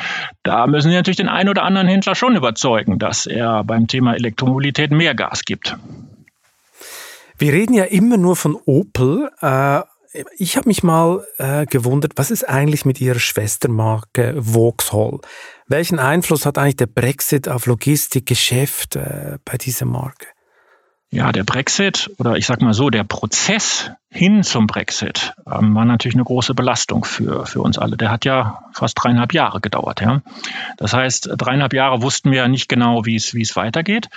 da 0.43 0.66
müssen 0.66 0.91
Sie 0.91 0.97
natürlich 0.97 1.16
den 1.16 1.28
einen 1.28 1.49
oder 1.49 1.62
anderen 1.64 1.89
Händler 1.89 2.14
schon 2.14 2.37
überzeugen, 2.37 2.99
dass 2.99 3.26
er 3.26 3.64
beim 3.64 3.87
Thema 3.87 4.14
Elektromobilität 4.14 4.91
mehr 4.91 5.14
Gas 5.14 5.45
gibt. 5.45 5.76
Wir 7.39 7.53
reden 7.53 7.72
ja 7.72 7.85
immer 7.85 8.18
nur 8.18 8.37
von 8.37 8.55
Opel. 8.66 9.31
Äh, 9.41 9.81
ich 10.37 10.57
habe 10.57 10.68
mich 10.68 10.83
mal 10.83 11.24
äh, 11.39 11.66
gewundert, 11.66 12.12
was 12.16 12.31
ist 12.31 12.49
eigentlich 12.49 12.85
mit 12.85 13.01
Ihrer 13.01 13.20
Schwestermarke 13.20 14.37
Vauxhall? 14.41 15.20
Welchen 15.68 15.99
Einfluss 15.99 16.47
hat 16.47 16.59
eigentlich 16.59 16.76
der 16.76 16.87
Brexit 16.87 17.49
auf 17.49 17.66
Logistik, 17.66 18.26
Geschäft 18.26 18.97
äh, 18.97 19.39
bei 19.45 19.57
dieser 19.57 19.87
Marke? 19.87 20.26
Ja, 21.13 21.33
der 21.33 21.43
Brexit 21.43 22.09
oder 22.19 22.37
ich 22.37 22.47
sag 22.47 22.63
mal 22.63 22.73
so, 22.73 22.89
der 22.89 23.03
Prozess 23.03 23.91
hin 24.11 24.45
zum 24.45 24.69
Brexit 24.69 25.35
ähm, 25.47 25.75
war 25.75 25.85
natürlich 25.85 26.15
eine 26.15 26.25
große 26.25 26.55
Belastung 26.55 27.05
für, 27.05 27.47
für 27.47 27.61
uns 27.61 27.79
alle. 27.79 27.97
Der 27.97 28.11
hat 28.11 28.25
ja 28.25 28.63
fast 28.73 28.97
dreieinhalb 28.97 29.33
Jahre 29.33 29.61
gedauert. 29.61 30.01
Ja? 30.01 30.23
Das 30.77 30.93
heißt, 30.93 31.31
dreieinhalb 31.37 31.73
Jahre 31.73 32.03
wussten 32.03 32.31
wir 32.31 32.39
ja 32.39 32.49
nicht 32.49 32.69
genau, 32.69 33.07
wie 33.07 33.17
es, 33.17 33.35
wie 33.35 33.43
es 33.43 33.57
weitergeht. 33.57 34.09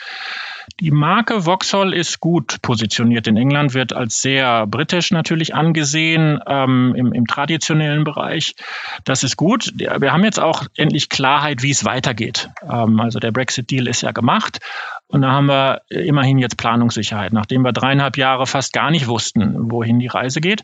Die 0.80 0.92
Marke 0.92 1.42
Vauxhall 1.42 1.94
ist 1.94 2.20
gut 2.20 2.62
positioniert 2.62 3.28
in 3.28 3.38
England, 3.38 3.74
wird 3.74 3.94
als 3.94 4.22
sehr 4.22 4.66
britisch 4.66 5.12
natürlich 5.12 5.54
angesehen 5.54 6.40
ähm, 6.48 6.94
im, 6.96 7.12
im 7.12 7.28
traditionellen 7.28 8.04
Bereich. 8.04 8.56
Das 9.04 9.24
ist 9.24 9.36
gut. 9.36 9.74
Wir 9.76 10.14
haben 10.14 10.24
jetzt 10.24 10.40
auch 10.40 10.64
endlich 10.78 11.10
Klarheit, 11.10 11.64
wie 11.64 11.72
es 11.72 11.86
weitergeht. 11.86 12.50
Ähm, 12.64 13.00
also 13.00 13.20
der 13.20 13.32
Brexit-Deal 13.32 13.88
ist 13.88 14.02
ja 14.02 14.12
gemacht 14.12 14.60
und 15.08 15.22
da 15.22 15.32
haben 15.32 15.48
wir 15.48 15.82
immerhin 15.90 16.40
jetzt 16.40 16.58
Planungssicherheit, 16.58 17.34
nachdem 17.34 17.62
wir 17.62 17.72
dreieinhalb 17.72 18.18
Jahre 18.18 18.48
fast 18.48 18.74
gar 18.74 18.90
nicht 18.90 19.08
wussten, 19.08 19.72
wohin 19.72 20.00
die 20.00 20.08
Reise 20.08 20.42
geht. 20.42 20.64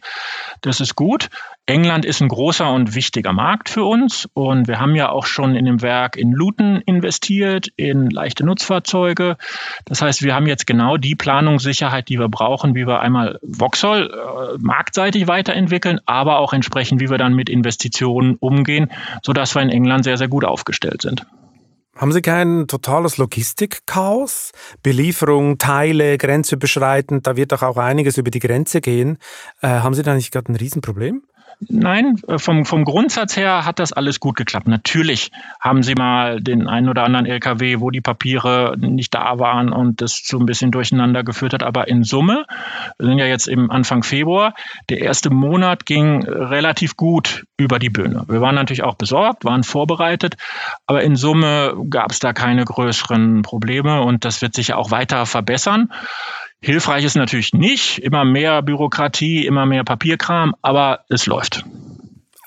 Das 0.62 0.80
ist 0.80 0.96
gut. 0.96 1.30
England 1.68 2.04
ist 2.04 2.20
ein 2.20 2.30
großer 2.30 2.72
und 2.72 2.96
wichtiger 2.96 3.32
Markt 3.32 3.70
für 3.70 3.84
uns 3.84 4.28
und 4.34 4.68
wir 4.68 4.80
haben 4.80 4.96
ja 4.96 5.10
auch 5.10 5.28
schon 5.28 5.56
in 5.56 5.66
dem 5.66 5.84
Werk 5.84 6.16
in 6.16 6.32
Luton 6.32 6.82
investiert, 6.84 7.68
in 7.76 8.10
leichte 8.10 8.44
Nutzfahrzeuge. 8.44 9.38
Das 9.86 10.02
heißt, 10.02 10.24
wir 10.24 10.34
haben 10.34 10.48
jetzt 10.48 10.66
genau 10.66 10.98
die 10.98 11.16
Planungssicherheit, 11.16 12.10
die 12.10 12.18
wir 12.18 12.28
brauchen, 12.28 12.74
wie 12.74 12.88
wir 12.88 13.02
einmal 13.02 13.40
Vauxhall 13.44 14.10
äh, 14.10 14.58
marktseitig 14.60 15.28
weiterentwickeln, 15.28 16.00
aber 16.08 16.40
auch 16.40 16.54
entsprechend, 16.54 17.02
wie 17.02 17.12
wir 17.12 17.20
dann 17.20 17.36
mit 17.36 17.50
Investitionen 17.50 18.36
umgehen, 18.40 18.90
sodass 19.22 19.54
wir 19.54 19.62
in 19.62 19.70
England 19.70 20.06
sehr, 20.06 20.18
sehr 20.18 20.28
gut 20.28 20.46
aufgestellt 20.46 21.04
sind. 21.04 21.28
Haben 22.00 22.14
Sie 22.14 22.22
kein 22.22 22.66
totales 22.68 23.18
Logistikchaos? 23.18 24.54
Belieferung, 24.82 25.58
Teile, 25.58 26.18
grenzüberschreitend, 26.18 27.28
da 27.28 27.36
wird 27.36 27.52
doch 27.52 27.62
auch 27.62 27.76
einiges 27.76 28.18
über 28.18 28.32
die 28.32 28.40
Grenze 28.40 28.80
gehen. 28.80 29.18
Äh, 29.62 29.68
haben 29.68 29.94
Sie 29.94 30.02
da 30.02 30.14
nicht 30.14 30.32
gerade 30.32 30.50
ein 30.50 30.56
Riesenproblem? 30.56 31.24
Nein, 31.68 32.22
äh, 32.28 32.40
vom, 32.40 32.64
vom 32.64 32.86
Grundsatz 32.86 33.36
her 33.36 33.66
hat 33.66 33.80
das 33.80 33.92
alles 33.92 34.22
gut 34.22 34.38
geklappt. 34.38 34.68
Natürlich 34.68 35.32
haben 35.60 35.84
sie 35.84 35.94
mal 35.94 36.40
den 36.40 36.68
einen 36.68 36.88
oder 36.88 37.04
anderen 37.04 37.26
LKW, 37.26 37.82
wo 37.82 37.92
die 37.92 38.00
Papiere 38.00 38.76
nicht 38.78 39.14
da 39.14 39.40
waren 39.40 39.74
und 39.74 40.02
das 40.02 40.22
so 40.24 40.40
ein 40.40 40.46
bisschen 40.46 40.72
durcheinander 40.72 41.24
geführt 41.24 41.54
hat. 41.54 41.64
Aber 41.64 41.90
in 41.90 42.06
Summe, 42.06 42.46
wir 42.98 43.08
sind 43.08 43.18
ja 43.18 43.26
jetzt 43.26 43.48
im 43.48 43.72
Anfang 43.72 44.04
Februar, 44.04 44.54
der 44.90 45.02
erste 45.02 45.32
Monat 45.32 45.86
ging 45.86 46.24
relativ 46.24 46.96
gut 46.96 47.46
über 47.58 47.78
die 47.78 47.90
Bühne. 47.90 48.24
Wir 48.30 48.40
waren 48.40 48.56
natürlich 48.56 48.84
auch 48.84 48.96
besorgt, 48.96 49.44
waren 49.44 49.64
vorbereitet, 49.64 50.38
aber 50.86 51.04
in 51.04 51.18
Summe 51.18 51.76
gab 51.90 52.12
es 52.12 52.20
da 52.20 52.32
keine 52.32 52.64
größeren 52.64 53.42
Probleme 53.42 54.02
und 54.02 54.24
das 54.24 54.42
wird 54.42 54.54
sich 54.54 54.74
auch 54.74 54.92
weiter 54.92 55.26
verbessern. 55.26 55.92
Hilfreich 56.62 57.06
ist 57.06 57.16
natürlich 57.16 57.54
nicht, 57.54 58.00
immer 58.00 58.26
mehr 58.26 58.62
Bürokratie, 58.62 59.46
immer 59.46 59.66
mehr 59.66 59.84
Papierkram, 59.84 60.56
aber 60.62 61.06
es 61.10 61.26
läuft. 61.26 61.64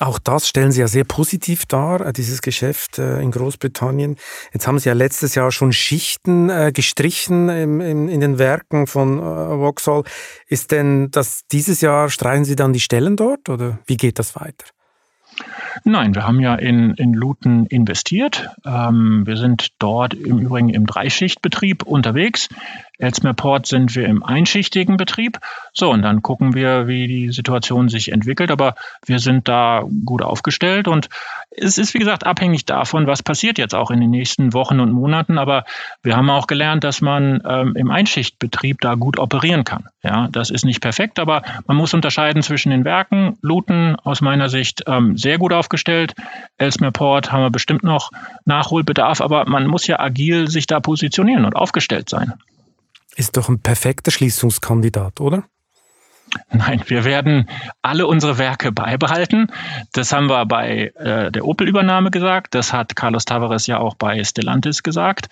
Auch 0.03 0.19
das 0.19 0.49
stellen 0.49 0.73
Sie 0.73 0.81
ja 0.81 0.89
sehr 0.89 1.05
positiv 1.05 1.65
dar, 1.67 2.01
äh, 2.01 2.13
dieses 2.13 2.43
Geschäft 2.43 2.99
äh, 2.99 3.21
in 3.21 3.31
Großbritannien. 3.31 4.17
Jetzt 4.53 4.67
haben 4.67 4.79
Sie 4.81 4.89
ja 4.89 4.95
letztes 4.95 5.37
Jahr 5.37 5.53
schon 5.53 5.73
Schichten 5.73 6.51
äh, 6.51 6.73
gestrichen 6.75 7.49
in 7.49 8.21
den 8.21 8.39
Werken 8.39 8.87
von 8.89 9.21
Vauxhall. 9.21 10.03
Ist 10.49 10.73
denn 10.73 11.11
das 11.13 11.43
dieses 11.53 11.81
Jahr, 11.81 12.11
streichen 12.11 12.45
Sie 12.45 12.57
dann 12.57 12.73
die 12.73 12.81
Stellen 12.81 13.17
dort 13.17 13.49
oder 13.49 13.79
wie 13.87 13.97
geht 13.97 14.19
das 14.19 14.35
weiter? 14.35 14.67
Nein, 15.85 16.15
wir 16.15 16.27
haben 16.27 16.41
ja 16.41 16.55
in, 16.55 16.95
in 16.95 17.15
Luton 17.15 17.67
investiert. 17.67 18.49
Ähm, 18.65 19.27
wir 19.27 19.37
sind 19.37 19.69
dort 19.79 20.15
im 20.15 20.39
Übrigen 20.39 20.69
im 20.69 20.87
Dreischichtbetrieb 20.87 21.83
unterwegs. 21.83 22.49
Elsmer 22.99 23.35
Port 23.35 23.67
sind 23.67 23.97
wir 23.97 24.07
im 24.07 24.23
einschichtigen 24.23 24.97
Betrieb. 24.97 25.41
So, 25.73 25.91
und 25.91 26.03
dann 26.03 26.23
gucken 26.23 26.55
wir, 26.55 26.87
wie 26.87 27.09
die 27.09 27.33
Situation 27.33 27.89
sich 27.89 28.13
entwickelt. 28.13 28.51
Aber 28.51 28.77
wir 29.05 29.19
sind 29.19 29.49
da 29.49 29.85
gut 30.05 30.23
aufgestellt 30.23 30.87
und 30.87 31.09
es 31.51 31.79
ist, 31.79 31.95
wie 31.95 31.99
gesagt, 31.99 32.25
abhängig 32.25 32.65
davon, 32.65 33.07
was 33.07 33.23
passiert 33.23 33.59
jetzt 33.59 33.75
auch 33.75 33.91
in 33.91 34.01
den 34.01 34.11
nächsten 34.11 34.53
Wochen 34.53 34.79
und 34.79 34.93
Monaten. 34.93 35.37
Aber 35.37 35.65
wir 36.03 36.17
haben 36.17 36.31
auch 36.31 36.47
gelernt, 36.47 36.85
dass 36.85 37.01
man 37.01 37.43
ähm, 37.45 37.75
im 37.77 37.91
Einschichtbetrieb 37.91 38.81
da 38.81 38.95
gut 38.95 39.19
operieren 39.19 39.65
kann. 39.65 39.89
Ja, 40.03 40.29
das 40.31 40.51
ist 40.51 40.65
nicht 40.65 40.81
perfekt, 40.81 41.19
aber 41.19 41.43
man 41.67 41.77
muss 41.77 41.95
unterscheiden 41.95 42.43
zwischen 42.43 42.71
den 42.71 42.85
Werken. 42.85 43.37
Luton 43.43 43.97
aus 43.97 44.21
meiner 44.21 44.49
Sicht 44.49 44.85
ähm, 44.87 45.17
sehr 45.17 45.39
gut 45.39 45.53
aufgestellt. 45.63 46.15
Elsmer 46.59 46.91
Port 46.91 47.31
haben 47.31 47.43
wir 47.43 47.51
bestimmt 47.51 47.85
noch 47.85 48.11
Nachholbedarf, 48.45 49.21
aber 49.21 49.49
man 49.49 49.69
muss 49.69 49.87
ja 49.87 50.01
agil 50.01 50.49
sich 50.49 50.67
da 50.67 50.81
positionieren 50.81 51.45
und 51.45 51.55
aufgestellt 51.55 52.09
sein. 52.09 52.35
Ist 53.15 53.37
doch 53.37 53.49
ein 53.49 53.61
perfekter 53.61 54.11
Schließungskandidat, 54.11 55.21
oder? 55.21 55.45
Nein, 56.51 56.83
wir 56.87 57.05
werden 57.05 57.49
alle 57.83 58.07
unsere 58.07 58.39
Werke 58.39 58.73
beibehalten. 58.73 59.49
Das 59.93 60.13
haben 60.13 60.29
wir 60.29 60.47
bei 60.47 60.93
äh, 60.97 61.31
der 61.31 61.45
Opel-Übernahme 61.45 62.11
gesagt. 62.11 62.55
Das 62.55 62.73
hat 62.73 62.97
Carlos 62.97 63.25
Tavares 63.25 63.67
ja 63.67 63.79
auch 63.79 63.95
bei 63.95 64.23
Stellantis 64.25 64.83
gesagt. 64.83 65.29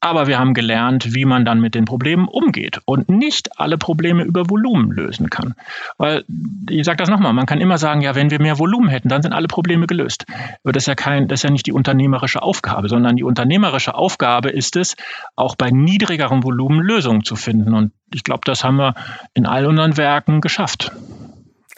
Aber 0.00 0.26
wir 0.26 0.38
haben 0.38 0.54
gelernt, 0.54 1.14
wie 1.14 1.24
man 1.24 1.44
dann 1.44 1.60
mit 1.60 1.74
den 1.74 1.84
Problemen 1.84 2.28
umgeht 2.28 2.80
und 2.84 3.08
nicht 3.08 3.58
alle 3.58 3.76
Probleme 3.76 4.22
über 4.22 4.48
Volumen 4.48 4.92
lösen 4.92 5.30
kann. 5.30 5.54
Weil, 5.98 6.24
ich 6.70 6.84
sage 6.84 6.98
das 6.98 7.08
nochmal, 7.08 7.32
man 7.32 7.46
kann 7.46 7.60
immer 7.60 7.78
sagen, 7.78 8.00
ja, 8.00 8.14
wenn 8.14 8.30
wir 8.30 8.40
mehr 8.40 8.58
Volumen 8.58 8.88
hätten, 8.88 9.08
dann 9.08 9.22
sind 9.22 9.32
alle 9.32 9.48
Probleme 9.48 9.86
gelöst. 9.86 10.26
Aber 10.62 10.72
das 10.72 10.84
ist 10.84 10.88
ja, 10.88 10.94
kein, 10.94 11.26
das 11.28 11.40
ist 11.40 11.44
ja 11.44 11.50
nicht 11.50 11.66
die 11.66 11.72
unternehmerische 11.72 12.42
Aufgabe, 12.42 12.88
sondern 12.88 13.16
die 13.16 13.24
unternehmerische 13.24 13.94
Aufgabe 13.94 14.50
ist 14.50 14.76
es, 14.76 14.96
auch 15.34 15.56
bei 15.56 15.70
niedrigerem 15.70 16.44
Volumen 16.44 16.80
Lösungen 16.80 17.24
zu 17.24 17.34
finden. 17.34 17.74
Und 17.74 17.92
ich 18.12 18.24
glaube, 18.24 18.42
das 18.44 18.64
haben 18.64 18.76
wir 18.76 18.94
in 19.34 19.46
all 19.46 19.66
unseren 19.66 19.96
Werken 19.96 20.40
geschafft. 20.40 20.92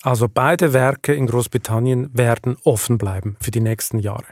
Also 0.02 0.28
beide 0.32 0.72
Werke 0.72 1.14
in 1.14 1.26
Großbritannien 1.26 2.10
werden 2.16 2.56
offen 2.64 2.98
bleiben 2.98 3.36
für 3.40 3.50
die 3.50 3.60
nächsten 3.60 3.98
Jahre. 3.98 4.26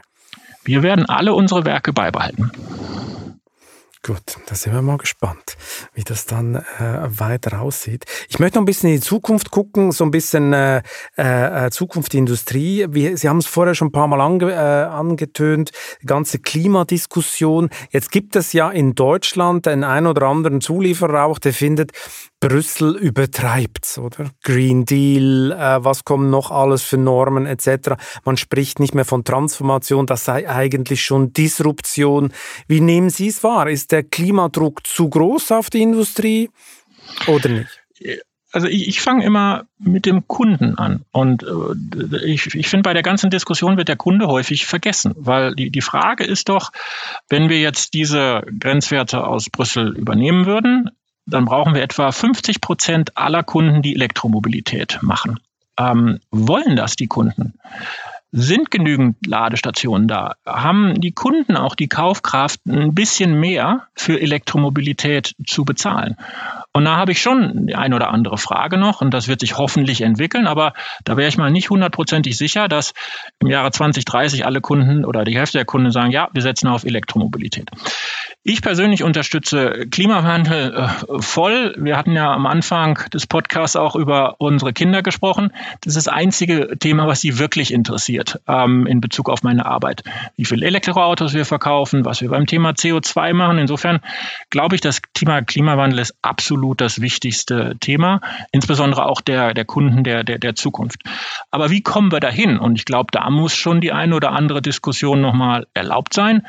Wir 0.63 0.83
werden 0.83 1.05
alle 1.05 1.33
unsere 1.33 1.65
Werke 1.65 1.93
beibehalten. 1.93 2.51
Gut, 4.03 4.37
da 4.45 4.55
sind 4.55 4.73
wir 4.73 4.81
mal 4.81 4.97
gespannt, 4.97 5.57
wie 5.93 6.03
das 6.03 6.25
dann 6.25 6.55
äh, 6.55 6.61
weiter 7.07 7.61
aussieht. 7.61 8.05
Ich 8.29 8.39
möchte 8.39 8.57
noch 8.57 8.61
ein 8.61 8.65
bisschen 8.65 8.89
in 8.89 8.97
die 8.97 9.01
Zukunft 9.01 9.51
gucken, 9.51 9.91
so 9.91 10.03
ein 10.03 10.11
bisschen 10.11 10.53
äh, 10.53 10.81
äh, 11.15 11.69
Zukunft 11.71 12.13
der 12.13 12.19
Industrie. 12.19 12.85
Wie, 12.89 13.17
Sie 13.17 13.27
haben 13.27 13.39
es 13.39 13.47
vorher 13.47 13.75
schon 13.75 13.89
ein 13.89 13.91
paar 13.91 14.07
Mal 14.07 14.21
ange, 14.21 14.51
äh, 14.51 14.55
angetönt, 14.55 15.71
die 16.01 16.05
ganze 16.05 16.39
Klimadiskussion. 16.39 17.69
Jetzt 17.91 18.11
gibt 18.11 18.35
es 18.35 18.53
ja 18.53 18.69
in 18.69 18.93
Deutschland 18.93 19.65
den 19.65 19.83
ein 19.83 20.05
oder 20.05 20.27
anderen 20.27 20.61
Zulieferer 20.61 21.23
auch, 21.23 21.39
der 21.39 21.53
findet, 21.53 21.91
Brüssel 22.39 22.95
übertreibt, 22.95 23.97
oder? 23.97 24.31
Green 24.43 24.85
Deal, 24.85 25.51
äh, 25.51 25.83
was 25.83 26.03
kommen 26.03 26.29
noch 26.29 26.51
alles 26.51 26.83
für 26.83 26.97
Normen 26.97 27.45
etc. 27.45 27.95
Man 28.25 28.37
spricht 28.37 28.79
nicht 28.79 28.93
mehr 28.93 29.05
von 29.05 29.23
Transformation, 29.23 30.05
das 30.05 30.25
sei 30.25 30.47
eigentlich 30.47 31.03
schon 31.03 31.33
Disruption. 31.33 32.31
Wie 32.67 32.81
nehmen 32.81 33.09
Sie 33.09 33.27
es 33.27 33.43
wahr? 33.43 33.67
Ist 33.69 33.91
der 33.91 34.03
Klimadruck 34.03 34.85
zu 34.85 35.09
groß 35.09 35.51
auf 35.51 35.69
die 35.69 35.81
Industrie 35.81 36.49
oder 37.27 37.49
nicht? 37.49 37.81
Also 38.51 38.67
ich, 38.67 38.87
ich 38.87 39.01
fange 39.01 39.25
immer 39.25 39.65
mit 39.77 40.05
dem 40.05 40.27
Kunden 40.27 40.77
an. 40.77 41.05
Und 41.11 41.43
äh, 41.43 42.25
ich, 42.25 42.55
ich 42.55 42.69
finde, 42.69 42.83
bei 42.83 42.93
der 42.93 43.03
ganzen 43.03 43.29
Diskussion 43.29 43.77
wird 43.77 43.87
der 43.87 43.97
Kunde 43.97 44.27
häufig 44.27 44.65
vergessen, 44.65 45.13
weil 45.17 45.53
die, 45.55 45.69
die 45.69 45.81
Frage 45.81 46.23
ist 46.23 46.49
doch, 46.49 46.71
wenn 47.29 47.49
wir 47.49 47.59
jetzt 47.59 47.93
diese 47.93 48.43
Grenzwerte 48.59 49.25
aus 49.25 49.49
Brüssel 49.49 49.97
übernehmen 49.97 50.45
würden, 50.45 50.91
dann 51.27 51.45
brauchen 51.45 51.75
wir 51.75 51.83
etwa 51.83 52.11
50 52.11 52.61
Prozent 52.61 53.17
aller 53.17 53.43
Kunden, 53.43 53.81
die 53.81 53.93
Elektromobilität 53.95 54.99
machen. 55.01 55.39
Ähm, 55.77 56.19
wollen 56.31 56.75
das 56.75 56.95
die 56.95 57.07
Kunden? 57.07 57.53
Sind 58.31 58.71
genügend 58.71 59.25
Ladestationen 59.25 60.07
da? 60.07 60.35
Haben 60.45 60.99
die 60.99 61.11
Kunden 61.11 61.55
auch 61.55 61.75
die 61.75 61.87
Kaufkraft, 61.87 62.65
ein 62.65 62.93
bisschen 62.93 63.39
mehr 63.39 63.87
für 63.95 64.19
Elektromobilität 64.19 65.33
zu 65.45 65.63
bezahlen? 65.63 66.17
Und 66.77 66.85
da 66.85 66.95
habe 66.95 67.11
ich 67.11 67.19
schon 67.19 67.65
die 67.65 67.73
eine 67.73 67.95
oder 67.95 68.11
andere 68.11 68.37
Frage 68.37 68.77
noch 68.77 69.01
und 69.01 69.11
das 69.11 69.27
wird 69.27 69.39
sich 69.39 69.57
hoffentlich 69.57 70.01
entwickeln, 70.01 70.45
aber 70.45 70.73
da 71.05 71.17
wäre 71.17 71.27
ich 71.27 71.35
mal 71.35 71.49
nicht 71.49 71.71
hundertprozentig 71.71 72.37
sicher, 72.37 72.67
dass 72.67 72.93
im 73.39 73.47
Jahre 73.47 73.71
2030 73.71 74.45
alle 74.45 74.61
Kunden 74.61 75.03
oder 75.03 75.23
die 75.23 75.35
Hälfte 75.35 75.57
der 75.57 75.65
Kunden 75.65 75.89
sagen, 75.89 76.11
ja, 76.11 76.29
wir 76.33 76.43
setzen 76.43 76.67
auf 76.67 76.83
Elektromobilität. 76.83 77.71
Ich 78.49 78.61
persönlich 78.61 79.03
unterstütze 79.03 79.87
Klimawandel 79.91 80.73
äh, 80.73 81.19
voll. 81.19 81.73
Wir 81.77 81.97
hatten 81.97 82.13
ja 82.13 82.31
am 82.31 82.45
Anfang 82.45 82.97
des 83.11 83.27
Podcasts 83.27 83.75
auch 83.75 83.95
über 83.95 84.35
unsere 84.37 84.71
Kinder 84.71 85.01
gesprochen. 85.01 85.51
Das 85.81 85.95
ist 85.95 86.07
das 86.07 86.13
einzige 86.13 86.77
Thema, 86.77 87.07
was 87.07 87.19
sie 87.19 87.39
wirklich 87.39 87.73
interessiert 87.73 88.39
ähm, 88.47 88.85
in 88.85 89.01
Bezug 89.01 89.29
auf 89.29 89.43
meine 89.43 89.65
Arbeit. 89.65 90.03
Wie 90.37 90.45
viele 90.45 90.65
Elektroautos 90.65 91.33
wir 91.33 91.43
verkaufen, 91.43 92.05
was 92.05 92.21
wir 92.21 92.29
beim 92.29 92.45
Thema 92.45 92.69
CO2 92.69 93.33
machen. 93.33 93.57
Insofern 93.57 93.99
glaube 94.49 94.75
ich, 94.75 94.81
das 94.81 95.01
Thema 95.13 95.41
Klimawandel 95.41 95.99
ist 95.99 96.15
absolut 96.21 96.66
das 96.73 97.01
wichtigste 97.01 97.75
Thema, 97.79 98.21
insbesondere 98.51 99.05
auch 99.05 99.21
der, 99.21 99.53
der 99.53 99.65
Kunden 99.65 100.03
der, 100.03 100.23
der, 100.23 100.37
der 100.39 100.55
Zukunft. 100.55 101.01
Aber 101.51 101.69
wie 101.69 101.81
kommen 101.81 102.11
wir 102.11 102.19
dahin? 102.19 102.57
Und 102.59 102.75
ich 102.75 102.85
glaube, 102.85 103.07
da 103.11 103.29
muss 103.29 103.55
schon 103.55 103.81
die 103.81 103.91
eine 103.91 104.15
oder 104.15 104.31
andere 104.31 104.61
Diskussion 104.61 105.21
nochmal 105.21 105.67
erlaubt 105.73 106.13
sein. 106.13 106.45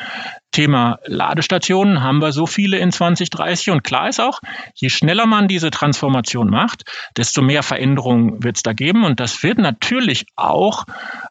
Thema 0.50 0.98
Ladestationen 1.04 2.02
haben 2.02 2.20
wir 2.20 2.32
so 2.32 2.46
viele 2.46 2.78
in 2.78 2.90
2030 2.90 3.70
und 3.70 3.84
klar 3.84 4.08
ist 4.08 4.18
auch, 4.18 4.40
je 4.74 4.88
schneller 4.88 5.26
man 5.26 5.46
diese 5.46 5.70
Transformation 5.70 6.48
macht, 6.48 6.84
desto 7.16 7.42
mehr 7.42 7.62
Veränderungen 7.62 8.42
wird 8.42 8.56
es 8.56 8.62
da 8.62 8.72
geben 8.72 9.04
und 9.04 9.20
das 9.20 9.42
wird 9.42 9.58
natürlich 9.58 10.26
auch 10.36 10.84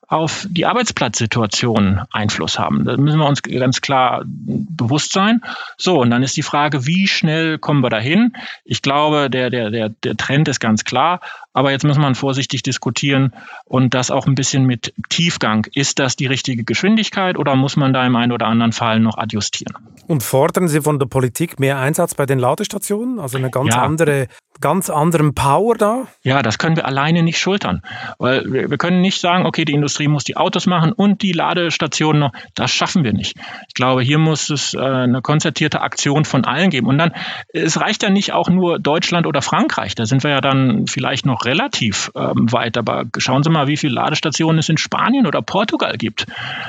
auf 0.08 0.48
die 0.50 0.66
Arbeitsplatzsituation 0.66 2.02
Einfluss 2.12 2.58
haben. 2.58 2.86
Da 2.86 2.96
müssen 2.96 3.20
wir 3.20 3.28
uns 3.28 3.44
ganz 3.44 3.82
klar 3.82 4.24
bewusst 4.26 5.12
sein. 5.12 5.42
So, 5.78 6.00
und 6.00 6.10
dann 6.12 6.24
ist 6.24 6.38
die 6.38 6.44
Frage, 6.44 6.86
wie 6.86 7.08
schnell 7.08 7.58
kommen 7.58 7.84
wir 7.84 7.90
dahin? 7.90 8.34
Ich 8.64 8.82
glaube, 8.82 9.30
der, 9.30 9.50
der, 9.50 9.70
der, 9.70 9.90
der 9.90 10.16
Trend 10.16 10.48
ist 10.48 10.62
ganz 10.62 10.86
klar. 10.86 11.20
Aber 11.52 11.72
jetzt 11.72 11.84
muss 11.84 11.98
man 11.98 12.16
vorsichtig 12.16 12.64
diskutieren 12.64 13.34
und 13.66 13.96
das 13.96 14.12
auch 14.12 14.28
ein 14.28 14.36
bisschen 14.36 14.66
mit 14.66 14.94
Tiefgang. 15.10 15.66
Ist 15.74 16.00
das 16.00 16.16
die 16.16 16.28
richtige 16.28 16.64
Geschwindigkeit 16.64 17.38
oder 17.38 17.56
muss 17.56 17.76
man 17.76 17.94
da 17.94 18.06
im 18.06 18.16
einen 18.16 18.32
oder 18.32 18.46
anderen 18.46 18.72
Fall 18.72 19.00
noch 19.00 19.18
adjustieren? 19.18 19.76
Und 20.08 20.24
fordern 20.24 20.68
Sie 20.68 20.82
von 20.82 21.00
der 21.00 21.08
Politik 21.08 21.60
mehr 21.60 21.80
Einsatz 21.80 22.16
bei 22.16 22.26
den 22.26 22.40
Ladestationen? 22.40 23.20
Also 23.20 23.40
eine 23.40 23.50
ganz 23.50 23.74
ja. 23.74 23.82
andere 23.82 24.28
ganz 24.62 24.90
anderen 24.90 25.34
Power 25.34 25.76
da? 25.76 26.08
Ja, 26.24 26.42
das 26.42 26.58
können 26.58 26.76
wir 26.76 26.86
alleine 26.86 27.24
nicht 27.24 27.40
schultern. 27.40 27.82
Weil 28.20 28.52
wir, 28.52 28.70
wir, 28.70 28.78
können 28.78 29.02
nicht 29.02 29.20
sagen, 29.20 29.46
okay, 29.46 29.66
die 29.66 29.74
Industrie 29.74 30.08
muss 30.08 30.24
die 30.24 30.38
Autos 30.38 30.66
machen 30.66 30.92
und 30.92 31.22
die 31.22 31.32
Ladestationen 31.32 32.20
noch. 32.20 32.32
Das 32.56 32.72
schaffen 32.72 33.04
wir 33.04 33.14
nicht. 33.14 33.38
Ich 33.68 33.74
glaube, 33.74 34.02
hier 34.02 34.18
muss 34.18 34.50
es 34.50 34.74
äh, 34.74 34.80
eine 34.80 35.22
konzertierte 35.22 35.82
Aktion 35.82 36.26
von 36.26 36.46
allen 36.46 36.70
geben. 36.70 36.88
Und 36.88 36.98
dann, 36.98 37.12
es 37.50 37.80
reicht 37.80 38.04
ja 38.04 38.10
nicht 38.10 38.34
auch 38.34 38.50
nur 38.50 38.80
Deutschland 38.80 39.28
oder 39.28 39.42
Frankreich. 39.42 39.96
Da 39.96 40.06
sind 40.06 40.24
wir 40.24 40.32
ja 40.32 40.42
dann 40.42 40.88
vielleicht 40.88 41.26
noch 41.26 41.46
relativ 41.46 42.12
ähm, 42.16 42.52
weit. 42.52 42.78
Aber 42.78 43.06
schauen 43.18 43.44
Sie 43.44 43.50
mal, 43.50 43.68
wie 43.68 43.78
viele 43.78 43.96
Ladestationen 43.96 44.60
es 44.60 44.70
in 44.70 44.78
Spanien 44.78 45.28
oder 45.28 45.42
Portugal 45.42 45.98
gibt. 45.98 46.26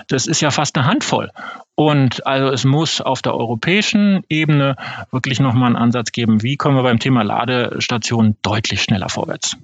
Das 0.09 0.27
ist 0.27 0.41
ja 0.41 0.51
fast 0.51 0.77
eine 0.77 0.87
Handvoll. 0.87 1.31
Und 1.79 2.27
also 2.27 2.49
es 2.49 2.65
muss 2.65 3.01
auf 3.01 3.23
der 3.23 3.37
europäischen 3.37 4.25
Ebene 4.29 4.75
wirklich 5.13 5.39
nochmal 5.39 5.69
einen 5.69 5.77
Ansatz 5.77 6.11
geben, 6.11 6.43
wie 6.43 6.57
kommen 6.57 6.75
wir 6.75 6.83
beim 6.83 6.99
Thema 6.99 7.23
Ladestationen 7.23 8.37
deutlich 8.43 8.83
schneller 8.83 9.09
vorwärts. 9.09 9.57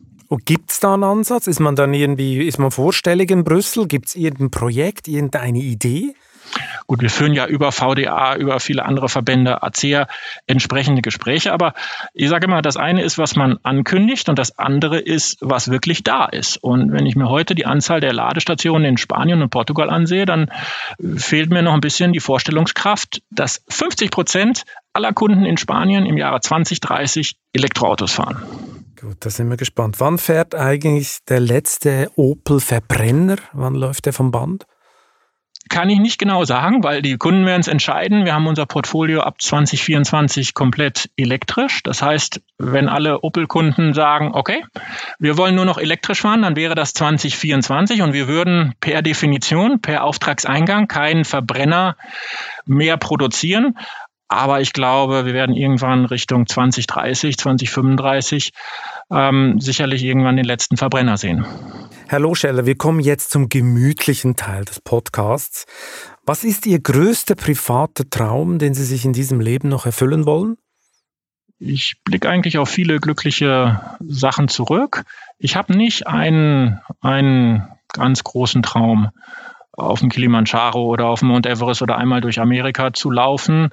Gibt 0.45 0.71
es 0.71 0.79
da 0.79 0.95
einen 0.95 1.03
Ansatz? 1.03 1.49
Ist 1.49 1.59
man 1.59 1.75
dann 1.75 1.93
irgendwie, 1.93 2.47
ist 2.47 2.61
man 2.61 2.71
vorstellig 2.71 3.33
in 3.33 3.43
Brüssel? 3.43 3.89
Gibt 3.89 4.07
es 4.07 4.15
irgendein 4.15 4.53
Projekt, 4.53 5.09
irgendeine 5.09 5.59
Idee? 5.59 6.15
Gut, 6.87 7.01
wir 7.01 7.11
führen 7.11 7.33
ja 7.33 7.47
über 7.47 7.73
VDA, 7.73 8.37
über 8.37 8.61
viele 8.61 8.85
andere 8.85 9.09
Verbände, 9.09 9.63
ACEA 9.63 10.07
entsprechende 10.47 11.03
Gespräche, 11.03 11.53
aber 11.53 11.75
ich 12.13 12.29
sage 12.29 12.47
immer, 12.47 12.63
das 12.63 12.77
eine 12.77 13.03
ist, 13.03 13.19
was 13.19 13.37
man 13.37 13.59
ankündigt 13.63 14.29
und 14.29 14.39
das 14.39 14.59
andere 14.59 14.99
ist, 14.99 15.39
was 15.41 15.71
wirklich 15.71 16.03
da 16.03 16.27
ist. 16.27 16.57
Und 16.59 16.93
wenn 16.93 17.07
ich 17.07 17.17
mir 17.17 17.29
heute 17.29 17.55
die 17.55 17.67
Anzahl 17.67 18.01
der 18.01 18.13
Ladestationen 18.13 18.87
in 18.87 18.97
Spanien 18.99 19.43
und 19.43 19.51
Portugal 19.51 19.91
ansehe, 19.91 20.27
dann 20.27 20.51
fehlt 21.17 21.51
mir 21.51 21.63
noch 21.63 21.75
ein 21.75 21.81
bisschen 21.81 22.13
die 22.13 22.21
Vorstellungskraft, 22.21 23.23
dass 23.31 23.63
50 23.69 24.11
Prozent 24.11 24.65
aller 24.93 25.13
Kunden 25.13 25.45
in 25.45 25.57
Spanien 25.57 26.07
im 26.07 26.17
Jahre 26.17 26.41
2030 26.41 27.37
Elektroautos 27.53 28.13
fahren. 28.13 28.43
Gut, 29.01 29.17
da 29.21 29.31
sind 29.31 29.51
wir 29.51 29.57
gespannt. 29.57 30.01
Wann 30.01 30.19
fährt 30.19 30.55
eigentlich 30.55 31.19
der 31.29 31.41
letzte 31.41 32.11
Opel 32.17 32.61
Verbrenner? 32.61 33.37
Wann 33.53 33.75
läuft 33.75 34.07
der 34.07 34.13
vom 34.13 34.31
Band? 34.31 34.65
Kann 35.71 35.89
ich 35.89 35.99
nicht 35.99 36.19
genau 36.19 36.45
sagen, 36.45 36.85
weil 36.85 37.01
die 37.01 37.17
Kunden 37.17 37.47
werden 37.47 37.61
es 37.61 37.69
entscheiden. 37.69 38.25
Wir 38.25 38.35
haben 38.35 38.47
unser 38.47 38.67
Portfolio 38.67 39.21
ab 39.21 39.41
2024 39.41 40.53
komplett 40.53 41.11
elektrisch. 41.17 41.83
Das 41.83 42.03
heißt, 42.03 42.43
wenn 42.59 42.89
alle 42.89 43.21
Opel-Kunden 43.23 43.95
sagen, 43.95 44.33
okay, 44.35 44.63
wir 45.19 45.39
wollen 45.39 45.55
nur 45.55 45.65
noch 45.65 45.79
elektrisch 45.79 46.21
fahren, 46.21 46.43
dann 46.43 46.57
wäre 46.57 46.75
das 46.75 46.93
2024 46.93 48.03
und 48.03 48.13
wir 48.13 48.29
würden 48.29 48.75
per 48.81 49.01
Definition, 49.01 49.81
per 49.81 50.05
Auftragseingang 50.05 50.87
keinen 50.87 51.25
Verbrenner 51.25 51.97
mehr 52.67 52.99
produzieren. 52.99 53.79
Aber 54.35 54.61
ich 54.61 54.73
glaube, 54.73 55.27
wir 55.27 55.33
werden 55.33 55.55
irgendwann 55.55 56.07
Richtung 56.07 56.49
2030, 56.49 57.39
2035 57.39 58.51
ähm, 59.13 59.61
sicherlich 59.61 60.03
irgendwann 60.03 60.37
den 60.37 60.45
letzten 60.45 60.77
Verbrenner 60.77 61.17
sehen. 61.17 61.47
Herr 62.09 62.19
Loscheller, 62.19 62.67
wir 62.67 62.75
kommen 62.75 62.99
jetzt 62.99 63.31
zum 63.31 63.49
gemütlichen 63.49 64.35
Teil 64.35 64.65
des 64.65 64.81
Podcasts. 64.81 65.67
Was 66.27 66.43
ist 66.43 66.67
Ihr 66.67 66.81
größter 66.81 67.37
privater 67.37 68.11
Traum, 68.11 68.59
den 68.59 68.75
Sie 68.75 68.85
sich 68.85 69.05
in 69.05 69.13
diesem 69.13 69.39
Leben 69.39 69.69
noch 69.69 69.87
erfüllen 69.87 70.27
wollen? 70.27 70.57
Ich 71.61 72.01
blicke 72.03 72.29
eigentlich 72.29 72.59
auf 72.59 72.69
viele 72.69 72.99
glückliche 72.99 73.81
Sachen 74.01 74.49
zurück. 74.49 75.05
Ich 75.39 75.55
habe 75.55 75.77
nicht 75.77 76.09
einen, 76.09 76.81
einen 77.01 77.69
ganz 77.93 78.25
großen 78.25 78.65
Traum, 78.65 79.11
auf 79.77 80.01
dem 80.01 80.09
Kilimanjaro 80.09 80.85
oder 80.85 81.07
auf 81.07 81.21
dem 81.21 81.29
Mount 81.29 81.47
Everest 81.47 81.83
oder 81.83 81.97
einmal 81.99 82.21
durch 82.21 82.41
Amerika 82.41 82.93
zu 82.93 83.11
laufen 83.11 83.71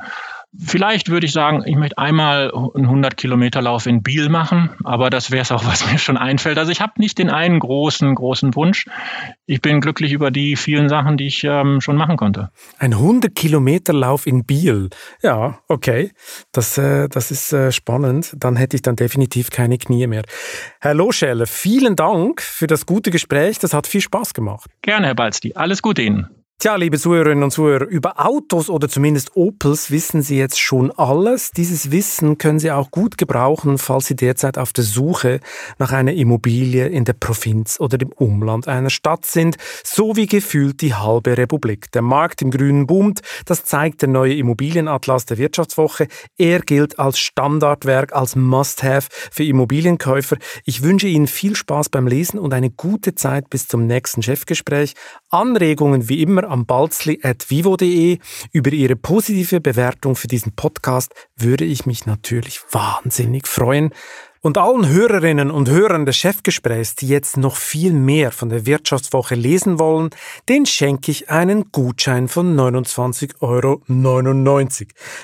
Vielleicht 0.57 1.09
würde 1.09 1.25
ich 1.25 1.31
sagen, 1.31 1.63
ich 1.65 1.77
möchte 1.77 1.97
einmal 1.97 2.51
einen 2.51 2.83
100 2.83 3.15
Kilometer 3.15 3.61
Lauf 3.61 3.85
in 3.85 4.03
Biel 4.03 4.27
machen, 4.27 4.71
aber 4.83 5.09
das 5.09 5.31
wäre 5.31 5.43
es 5.43 5.51
auch, 5.51 5.65
was 5.65 5.89
mir 5.89 5.97
schon 5.97 6.17
einfällt. 6.17 6.57
Also 6.57 6.73
ich 6.73 6.81
habe 6.81 6.93
nicht 6.97 7.17
den 7.19 7.29
einen 7.29 7.59
großen, 7.59 8.13
großen 8.13 8.53
Wunsch. 8.55 8.85
Ich 9.45 9.61
bin 9.61 9.79
glücklich 9.79 10.11
über 10.11 10.29
die 10.29 10.57
vielen 10.57 10.89
Sachen, 10.89 11.15
die 11.15 11.27
ich 11.27 11.45
ähm, 11.45 11.79
schon 11.79 11.95
machen 11.95 12.17
konnte. 12.17 12.49
Ein 12.79 12.93
100 12.93 13.33
Kilometer 13.33 13.93
Lauf 13.93 14.27
in 14.27 14.43
Biel. 14.43 14.89
Ja, 15.23 15.59
okay. 15.69 16.11
Das, 16.51 16.77
äh, 16.77 17.07
das 17.07 17.31
ist 17.31 17.53
äh, 17.53 17.71
spannend. 17.71 18.33
Dann 18.37 18.57
hätte 18.57 18.75
ich 18.75 18.81
dann 18.81 18.97
definitiv 18.97 19.51
keine 19.51 19.77
Knie 19.77 20.07
mehr. 20.07 20.23
Herr 20.81 20.93
Loscheller, 20.93 21.47
vielen 21.47 21.95
Dank 21.95 22.41
für 22.41 22.67
das 22.67 22.85
gute 22.85 23.09
Gespräch. 23.09 23.59
Das 23.59 23.73
hat 23.73 23.87
viel 23.87 24.01
Spaß 24.01 24.33
gemacht. 24.33 24.69
Gerne, 24.81 25.07
Herr 25.07 25.15
Balzdi. 25.15 25.53
Alles 25.55 25.81
Gute 25.81 26.01
Ihnen. 26.01 26.40
Tja, 26.61 26.75
liebe 26.75 26.99
Zuhörerinnen 26.99 27.43
und 27.43 27.49
Zuhörer, 27.49 27.87
über 27.87 28.23
Autos 28.23 28.69
oder 28.69 28.87
zumindest 28.87 29.35
Opels 29.35 29.89
wissen 29.89 30.21
Sie 30.21 30.37
jetzt 30.37 30.59
schon 30.59 30.91
alles. 30.91 31.49
Dieses 31.49 31.89
Wissen 31.89 32.37
können 32.37 32.59
Sie 32.59 32.69
auch 32.69 32.91
gut 32.91 33.17
gebrauchen, 33.17 33.79
falls 33.79 34.05
Sie 34.05 34.15
derzeit 34.15 34.59
auf 34.59 34.71
der 34.71 34.83
Suche 34.83 35.39
nach 35.79 35.91
einer 35.91 36.13
Immobilie 36.13 36.87
in 36.87 37.03
der 37.03 37.13
Provinz 37.13 37.79
oder 37.79 37.97
dem 37.97 38.11
Umland 38.11 38.67
einer 38.67 38.91
Stadt 38.91 39.25
sind, 39.25 39.55
so 39.83 40.15
wie 40.15 40.27
gefühlt 40.27 40.81
die 40.81 40.93
halbe 40.93 41.35
Republik. 41.35 41.91
Der 41.93 42.03
Markt 42.03 42.43
im 42.43 42.51
Grünen 42.51 42.85
boomt, 42.85 43.21
das 43.45 43.65
zeigt 43.65 44.03
der 44.03 44.09
neue 44.09 44.35
Immobilienatlas 44.35 45.25
der 45.25 45.39
Wirtschaftswoche. 45.39 46.05
Er 46.37 46.59
gilt 46.59 46.99
als 46.99 47.17
Standardwerk, 47.17 48.13
als 48.13 48.35
Must-Have 48.35 49.07
für 49.09 49.45
Immobilienkäufer. 49.45 50.37
Ich 50.65 50.83
wünsche 50.83 51.07
Ihnen 51.07 51.25
viel 51.25 51.55
Spaß 51.55 51.89
beim 51.89 52.05
Lesen 52.05 52.37
und 52.37 52.53
eine 52.53 52.69
gute 52.69 53.15
Zeit 53.15 53.49
bis 53.49 53.67
zum 53.67 53.87
nächsten 53.87 54.21
Chefgespräch. 54.21 54.93
Anregungen 55.31 56.07
wie 56.07 56.21
immer 56.21 56.50
am 56.51 56.65
balzli.vivo.de. 56.65 58.19
Über 58.51 58.71
Ihre 58.71 58.95
positive 58.95 59.61
Bewertung 59.61 60.15
für 60.15 60.27
diesen 60.27 60.53
Podcast 60.53 61.13
würde 61.37 61.65
ich 61.65 61.85
mich 61.85 62.05
natürlich 62.05 62.59
wahnsinnig 62.71 63.47
freuen. 63.47 63.91
Und 64.43 64.57
allen 64.57 64.87
Hörerinnen 64.87 65.51
und 65.51 65.69
Hörern 65.69 66.07
des 66.07 66.17
Chefgesprächs, 66.17 66.95
die 66.95 67.07
jetzt 67.07 67.37
noch 67.37 67.55
viel 67.55 67.93
mehr 67.93 68.31
von 68.31 68.49
der 68.49 68.65
Wirtschaftswoche 68.65 69.35
lesen 69.35 69.77
wollen, 69.77 70.09
den 70.49 70.65
schenke 70.65 71.11
ich 71.11 71.29
einen 71.29 71.71
Gutschein 71.71 72.27
von 72.27 72.55
29,99 72.55 73.35
Euro. 73.39 73.83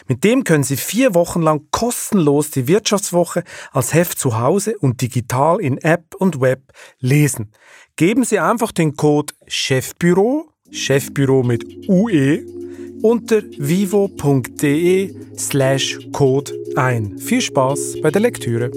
Mit 0.07 0.23
dem 0.23 0.43
können 0.43 0.63
Sie 0.63 0.77
vier 0.77 1.15
Wochen 1.15 1.41
lang 1.41 1.65
kostenlos 1.71 2.51
die 2.51 2.67
Wirtschaftswoche 2.67 3.43
als 3.71 3.95
Heft 3.95 4.19
zu 4.19 4.37
Hause 4.39 4.77
und 4.77 5.01
digital 5.01 5.59
in 5.61 5.79
App 5.79 6.13
und 6.19 6.39
Web 6.39 6.61
lesen. 6.99 7.51
Geben 7.95 8.23
Sie 8.23 8.37
einfach 8.37 8.71
den 8.71 8.95
Code 8.95 9.33
Chefbüro 9.47 10.51
Chefbüro 10.71 11.43
mit 11.43 11.87
UE 11.87 12.45
unter 13.01 13.43
vivo.de 13.57 15.15
slash 15.37 15.99
Code 16.11 16.51
ein. 16.75 17.17
Viel 17.17 17.41
Spaß 17.41 18.01
bei 18.01 18.11
der 18.11 18.21
Lektüre. 18.21 18.71